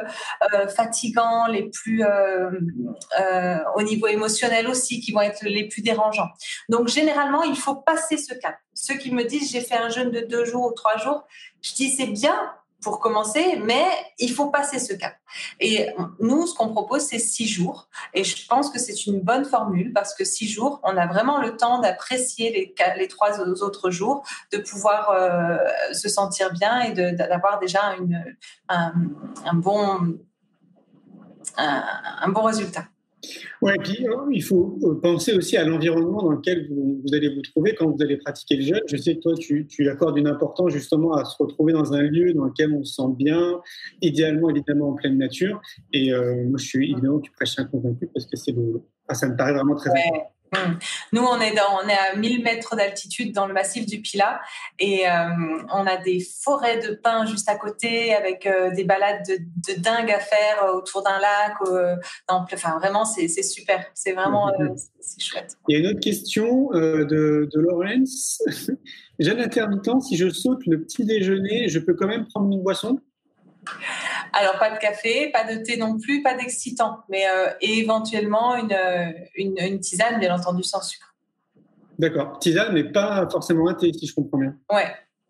euh, 0.53 0.67
fatigants, 0.67 1.47
les 1.47 1.69
plus 1.69 2.03
euh, 2.03 2.49
au 3.75 3.81
niveau 3.81 4.07
émotionnel 4.07 4.67
aussi, 4.67 4.99
qui 4.99 5.11
vont 5.11 5.21
être 5.21 5.43
les 5.43 5.67
plus 5.67 5.81
dérangeants. 5.81 6.29
Donc 6.69 6.87
généralement, 6.87 7.43
il 7.43 7.55
faut 7.55 7.75
passer 7.75 8.17
ce 8.17 8.33
cap. 8.33 8.55
Ceux 8.73 8.95
qui 8.95 9.11
me 9.11 9.23
disent 9.23 9.51
j'ai 9.51 9.61
fait 9.61 9.75
un 9.75 9.89
jeûne 9.89 10.11
de 10.11 10.21
deux 10.21 10.45
jours 10.45 10.65
ou 10.65 10.71
trois 10.71 10.97
jours, 10.97 11.25
je 11.61 11.73
dis 11.73 11.89
c'est 11.89 12.07
bien, 12.07 12.35
pour 12.83 12.99
commencer, 12.99 13.59
mais 13.63 13.85
il 14.19 14.31
faut 14.31 14.49
passer 14.49 14.79
ce 14.79 14.93
cap. 14.93 15.15
Et 15.59 15.89
nous, 16.19 16.45
ce 16.45 16.53
qu'on 16.53 16.69
propose, 16.69 17.01
c'est 17.01 17.19
six 17.19 17.47
jours. 17.47 17.87
Et 18.13 18.23
je 18.23 18.45
pense 18.47 18.69
que 18.69 18.79
c'est 18.79 19.05
une 19.05 19.21
bonne 19.21 19.45
formule 19.45 19.93
parce 19.93 20.13
que 20.13 20.25
six 20.25 20.47
jours, 20.47 20.79
on 20.83 20.95
a 20.97 21.07
vraiment 21.07 21.39
le 21.39 21.55
temps 21.57 21.79
d'apprécier 21.79 22.51
les, 22.51 23.07
trois 23.07 23.39
autres 23.39 23.89
jours, 23.89 24.23
de 24.51 24.57
pouvoir 24.57 25.09
euh, 25.11 25.57
se 25.93 26.09
sentir 26.09 26.51
bien 26.51 26.81
et 26.81 26.91
d'avoir 27.13 27.59
déjà 27.59 27.95
un, 28.69 28.93
bon, 29.53 30.17
un 31.57 32.29
bon 32.29 32.43
résultat. 32.43 32.85
Oui, 33.61 33.71
et 33.75 33.79
puis 33.79 34.07
euh, 34.07 34.15
il 34.31 34.43
faut 34.43 34.77
euh, 34.83 34.99
penser 35.01 35.33
aussi 35.33 35.55
à 35.57 35.63
l'environnement 35.63 36.21
dans 36.21 36.31
lequel 36.31 36.67
vous, 36.69 37.01
allez 37.13 37.33
vous 37.33 37.41
trouver 37.41 37.73
quand 37.73 37.89
vous 37.89 38.01
allez 38.01 38.17
pratiquer 38.17 38.57
le 38.57 38.61
jeûne. 38.63 38.81
Je 38.87 38.97
sais 38.97 39.15
que 39.15 39.21
toi, 39.21 39.33
tu, 39.35 39.65
tu, 39.67 39.89
accordes 39.89 40.17
une 40.17 40.27
importance 40.27 40.71
justement 40.73 41.13
à 41.13 41.23
se 41.23 41.35
retrouver 41.39 41.73
dans 41.73 41.93
un 41.93 42.01
lieu 42.01 42.33
dans 42.33 42.45
lequel 42.45 42.73
on 42.73 42.83
se 42.83 42.95
sent 42.95 43.09
bien, 43.17 43.61
idéalement, 44.01 44.49
évidemment 44.49 44.89
en 44.89 44.93
pleine 44.93 45.17
nature. 45.17 45.61
Et 45.93 46.11
euh, 46.11 46.43
moi, 46.47 46.57
je 46.57 46.65
suis 46.65 46.91
évidemment, 46.91 47.19
tu 47.19 47.31
prêches 47.31 47.57
un 47.59 47.65
convaincu 47.65 48.09
parce 48.13 48.25
que 48.25 48.35
c'est 48.35 48.51
le, 48.51 48.81
ça 49.11 49.29
me 49.29 49.35
paraît 49.35 49.53
vraiment 49.53 49.75
très 49.75 49.89
important. 49.89 50.31
Hmm. 50.53 50.77
Nous, 51.11 51.21
on 51.21 51.39
est, 51.39 51.53
dans, 51.53 51.79
on 51.83 51.87
est 51.87 51.97
à 51.97 52.15
1000 52.15 52.43
mètres 52.43 52.75
d'altitude 52.75 53.33
dans 53.33 53.47
le 53.47 53.53
massif 53.53 53.85
du 53.85 54.01
Pilat 54.01 54.39
et 54.79 55.09
euh, 55.09 55.11
on 55.73 55.85
a 55.85 55.97
des 55.97 56.19
forêts 56.19 56.79
de 56.79 56.93
pins 56.93 57.25
juste 57.25 57.49
à 57.49 57.55
côté 57.55 58.13
avec 58.13 58.45
euh, 58.45 58.71
des 58.71 58.83
balades 58.83 59.23
de, 59.27 59.37
de, 59.73 59.79
dingue 59.79 60.11
à 60.11 60.19
faire 60.19 60.65
autour 60.73 61.03
d'un 61.03 61.19
lac. 61.19 61.53
enfin, 62.27 62.77
vraiment, 62.79 63.05
c'est 63.05 63.27
super. 63.27 63.85
C'est 63.93 64.13
vraiment 64.13 64.51
mhm. 64.59 64.75
c'est 65.01 65.21
chouette. 65.21 65.57
Il 65.67 65.73
y 65.73 65.77
a 65.77 65.79
une 65.83 65.87
autre 65.87 66.01
question 66.01 66.69
de, 66.71 67.49
de 67.51 67.59
Laurence. 67.59 68.41
Jeune 69.19 69.39
intermittent, 69.39 70.01
si 70.01 70.17
je 70.17 70.29
saute 70.29 70.65
le 70.65 70.83
petit 70.83 71.05
déjeuner, 71.05 71.69
je 71.69 71.79
peux 71.79 71.93
quand 71.93 72.07
même 72.07 72.25
prendre 72.27 72.51
une 72.51 72.63
boisson? 72.63 72.99
Alors, 74.33 74.57
pas 74.57 74.71
de 74.71 74.79
café, 74.79 75.31
pas 75.31 75.43
de 75.43 75.63
thé 75.63 75.77
non 75.77 75.97
plus, 75.99 76.23
pas 76.23 76.35
d'excitant, 76.35 76.99
mais 77.09 77.23
euh, 77.27 77.51
et 77.61 77.79
éventuellement 77.79 78.55
une, 78.55 78.75
une, 79.35 79.79
tisane, 79.79 80.19
bien 80.19 80.35
entendu, 80.35 80.63
sans 80.63 80.81
sucre. 80.81 81.15
D'accord. 81.99 82.39
Tisane, 82.39 82.73
mais 82.73 82.83
pas 82.83 83.27
forcément 83.29 83.69
un 83.69 83.75
thé, 83.75 83.93
si 83.93 84.07
je 84.07 84.15
comprends 84.15 84.39
bien. 84.39 84.55
Ouais. 84.71 84.87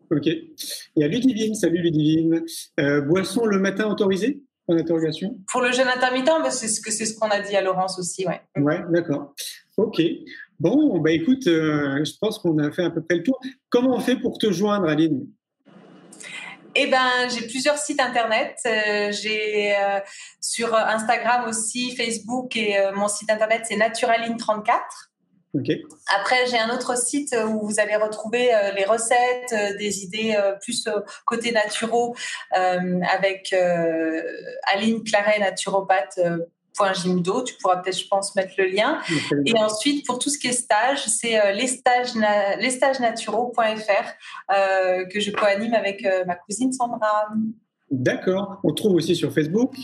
Ok. 0.10 0.26
Il 0.26 1.02
y 1.02 1.04
a 1.04 1.08
Ludivine. 1.08 1.56
Salut 1.56 1.82
Ludivine. 1.82 2.44
Euh, 2.80 3.02
boisson 3.02 3.46
le 3.46 3.60
matin 3.60 3.90
autorisé 3.90 4.42
En 4.68 4.78
interrogation. 4.78 5.38
Pour 5.52 5.62
le 5.62 5.72
jeûne 5.72 5.88
intermittent, 5.88 6.52
c'est 6.52 6.68
ce 6.68 6.82
c'est 6.90 7.06
ce 7.06 7.18
qu'on 7.18 7.30
a 7.30 7.42
dit 7.42 7.56
à 7.56 7.62
Laurence 7.62 8.00
aussi, 8.00 8.26
ouais. 8.26 8.42
Ouais, 8.56 8.80
d'accord. 8.90 9.34
Ok. 9.78 10.02
Bon, 10.60 11.00
bah 11.00 11.12
écoute, 11.12 11.48
euh, 11.48 12.06
je 12.06 12.14
pense 12.22 12.40
qu'on 12.40 12.58
a 12.60 12.72
fait 12.72 12.84
à 12.84 12.90
peu 12.90 13.02
près 13.02 13.18
le 13.18 13.24
tour. 13.24 13.40
Comment 13.70 13.96
on 13.96 14.00
fait 14.00 14.16
pour 14.16 14.38
te 14.38 14.52
joindre, 14.52 14.88
Aline? 14.88 15.28
Eh 16.76 16.88
ben, 16.88 17.30
j'ai 17.30 17.48
plusieurs 17.48 17.78
sites 17.78 18.00
internet. 18.00 18.58
Euh, 18.66 19.12
j'ai 19.12 19.76
euh, 19.76 20.00
sur 20.42 20.74
Instagram 20.76 21.48
aussi, 21.48 21.96
Facebook 21.96 22.56
et 22.56 22.78
euh, 22.78 22.92
mon 22.94 23.08
site 23.08 23.30
internet 23.30 23.64
c'est 23.66 23.76
Naturaline34. 23.76 24.80
Okay. 25.56 25.84
Après, 26.20 26.48
j'ai 26.48 26.58
un 26.58 26.74
autre 26.74 26.98
site 26.98 27.36
où 27.48 27.68
vous 27.68 27.80
allez 27.80 27.96
retrouver 27.96 28.52
les 28.76 28.86
recettes, 28.86 29.54
des 29.78 30.04
idées 30.04 30.36
plus 30.62 30.90
côté 31.26 31.52
naturaux 31.52 32.16
avec 32.50 33.54
Aline 34.66 35.04
Claret, 35.04 35.38
naturopathe 35.38 36.20
Gymdo. 36.94 37.44
Tu 37.44 37.56
pourras 37.56 37.78
peut-être, 37.78 38.00
je 38.00 38.08
pense, 38.08 38.36
mettre 38.36 38.54
le 38.58 38.66
lien. 38.66 39.00
Et 39.46 39.58
ensuite, 39.58 40.06
pour 40.06 40.20
tout 40.20 40.30
ce 40.30 40.38
qui 40.38 40.48
est 40.48 40.54
stage, 40.54 41.06
c'est 41.06 41.40
euh, 41.40 41.52
lestagenaturaux.fr 42.60 43.62
euh, 44.52 45.06
que 45.06 45.20
je 45.20 45.32
co-anime 45.32 45.74
avec 45.74 46.06
euh, 46.06 46.26
ma 46.26 46.36
cousine 46.36 46.72
Sandra. 46.74 47.30
D'accord. 47.92 48.60
On 48.64 48.74
trouve 48.74 48.96
aussi 48.96 49.16
sur 49.16 49.32
Facebook? 49.32 49.76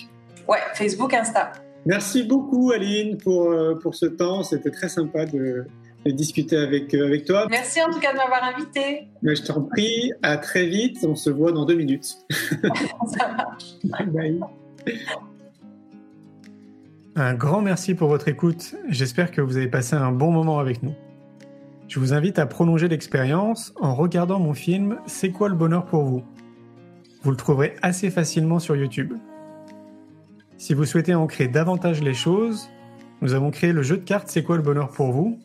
Ouais, 0.48 0.60
Facebook, 0.74 1.14
Insta. 1.14 1.52
Merci 1.86 2.24
beaucoup, 2.24 2.72
Aline, 2.72 3.18
pour, 3.18 3.56
pour 3.82 3.96
ce 3.96 4.08
temps. 4.08 4.44
C'était 4.44 4.72
très 4.72 4.90
sympa 4.90 5.26
de, 5.26 5.66
discuter 6.06 6.58
avec, 6.58 6.94
avec 6.94 7.26
toi. 7.26 7.48
Merci 7.50 7.82
en 7.82 7.92
tout 7.92 8.00
cas 8.00 8.12
de 8.12 8.18
m'avoir 8.18 8.44
invité. 8.44 9.08
Mais 9.22 9.36
je 9.36 9.44
t'en 9.44 9.62
prie, 9.62 10.12
à 10.24 10.38
très 10.38 10.66
vite. 10.66 10.98
On 11.04 11.16
se 11.16 11.30
voit 11.30 11.52
dans 11.52 11.66
deux 11.66 11.76
minutes. 11.76 12.18
Ça 12.32 13.28
marche. 13.38 13.76
Bye 13.84 14.08
bye. 14.08 14.40
Un 17.22 17.34
grand 17.34 17.62
merci 17.62 17.96
pour 17.96 18.08
votre 18.08 18.30
écoute. 18.30 18.76
J'espère 18.88 19.32
que 19.32 19.42
vous 19.42 19.58
avez 19.58 19.68
passé 19.68 19.94
un 19.94 20.14
bon 20.14 20.32
moment 20.32 20.60
avec 20.60 20.84
nous. 20.84 20.96
Je 21.90 22.00
vous 22.00 22.14
invite 22.14 22.40
à 22.40 22.46
prolonger 22.46 22.88
l'expérience 22.88 23.74
en 23.82 23.94
regardant 23.94 24.40
mon 24.40 24.54
film 24.54 25.00
C'est 25.06 25.30
quoi 25.30 25.50
le 25.50 25.56
bonheur 25.56 25.86
pour 25.86 26.06
vous? 26.06 26.24
Vous 27.22 27.32
le 27.32 27.36
trouverez 27.36 27.76
assez 27.82 28.10
facilement 28.10 28.60
sur 28.60 28.78
YouTube. 28.78 29.16
Si 30.58 30.74
vous 30.74 30.86
souhaitez 30.86 31.14
ancrer 31.14 31.50
davantage 31.50 32.02
les 32.02 32.14
choses, 32.14 32.70
nous 33.22 33.34
avons 33.34 33.52
créé 33.52 33.74
le 33.74 33.84
jeu 33.84 33.98
de 33.98 34.06
cartes 34.06 34.30
C'est 34.30 34.44
quoi 34.44 34.56
le 34.56 34.64
bonheur 34.64 34.88
pour 34.88 35.12
vous 35.12 35.40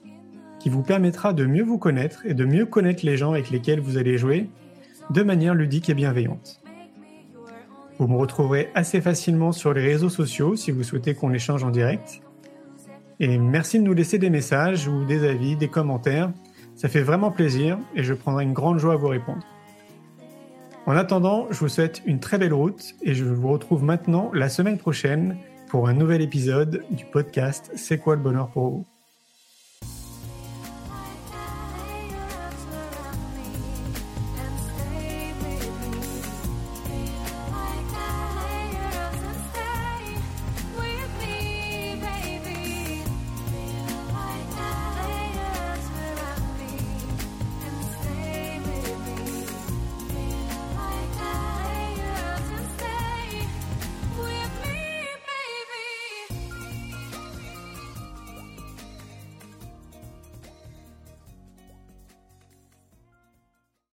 qui 0.61 0.69
vous 0.69 0.83
permettra 0.83 1.33
de 1.33 1.45
mieux 1.45 1.65
vous 1.65 1.79
connaître 1.79 2.25
et 2.25 2.35
de 2.35 2.45
mieux 2.45 2.67
connaître 2.67 3.05
les 3.05 3.17
gens 3.17 3.33
avec 3.33 3.51
lesquels 3.51 3.81
vous 3.81 3.99
allez 3.99 4.17
jouer 4.17 4.49
de 5.11 5.25
manière 5.25 5.55
ludique 5.55 5.91
et 5.91 5.95
bienveillante. 5.95 6.64
Vous 7.99 8.09
me 8.09 8.17
retrouverez 8.17 8.71
assez 8.75 9.01
facilement 9.01 9.53
sur 9.53 9.73
les 9.73 9.83
réseaux 9.83 10.09
sociaux 10.09 10.57
si 10.57 10.73
vous 10.73 10.83
souhaitez 10.83 11.15
qu'on 11.15 11.33
échange 11.33 11.63
en 11.63 11.71
direct. 11.71 12.21
Et 13.21 13.39
merci 13.39 13.79
de 13.79 13.85
nous 13.85 13.95
laisser 13.95 14.19
des 14.19 14.31
messages 14.31 14.89
ou 14.89 15.05
des 15.05 15.29
avis, 15.29 15.57
des 15.57 15.69
commentaires. 15.69 16.33
Ça 16.75 16.89
fait 16.89 17.03
vraiment 17.03 17.31
plaisir 17.31 17.79
et 17.95 18.03
je 18.03 18.13
prendrai 18.13 18.43
une 18.43 18.53
grande 18.53 18.79
joie 18.79 18.95
à 18.95 18.97
vous 18.97 19.09
répondre. 19.09 19.47
En 20.87 20.97
attendant, 20.97 21.47
je 21.51 21.61
vous 21.61 21.69
souhaite 21.69 22.03
une 22.05 22.19
très 22.19 22.37
belle 22.37 22.53
route 22.53 22.95
et 23.03 23.15
je 23.15 23.25
vous 23.25 23.49
retrouve 23.49 23.85
maintenant 23.85 24.31
la 24.35 24.49
semaine 24.49 24.77
prochaine 24.77 25.37
pour 25.69 25.89
un 25.89 25.95
nouvel 25.95 26.21
épisode 26.21 26.85
du 26.91 27.05
podcast 27.05 27.71
C'est 27.77 27.99
quoi 27.99 28.17
le 28.17 28.23
bonheur 28.23 28.49
pour 28.49 28.69
vous? 28.69 28.94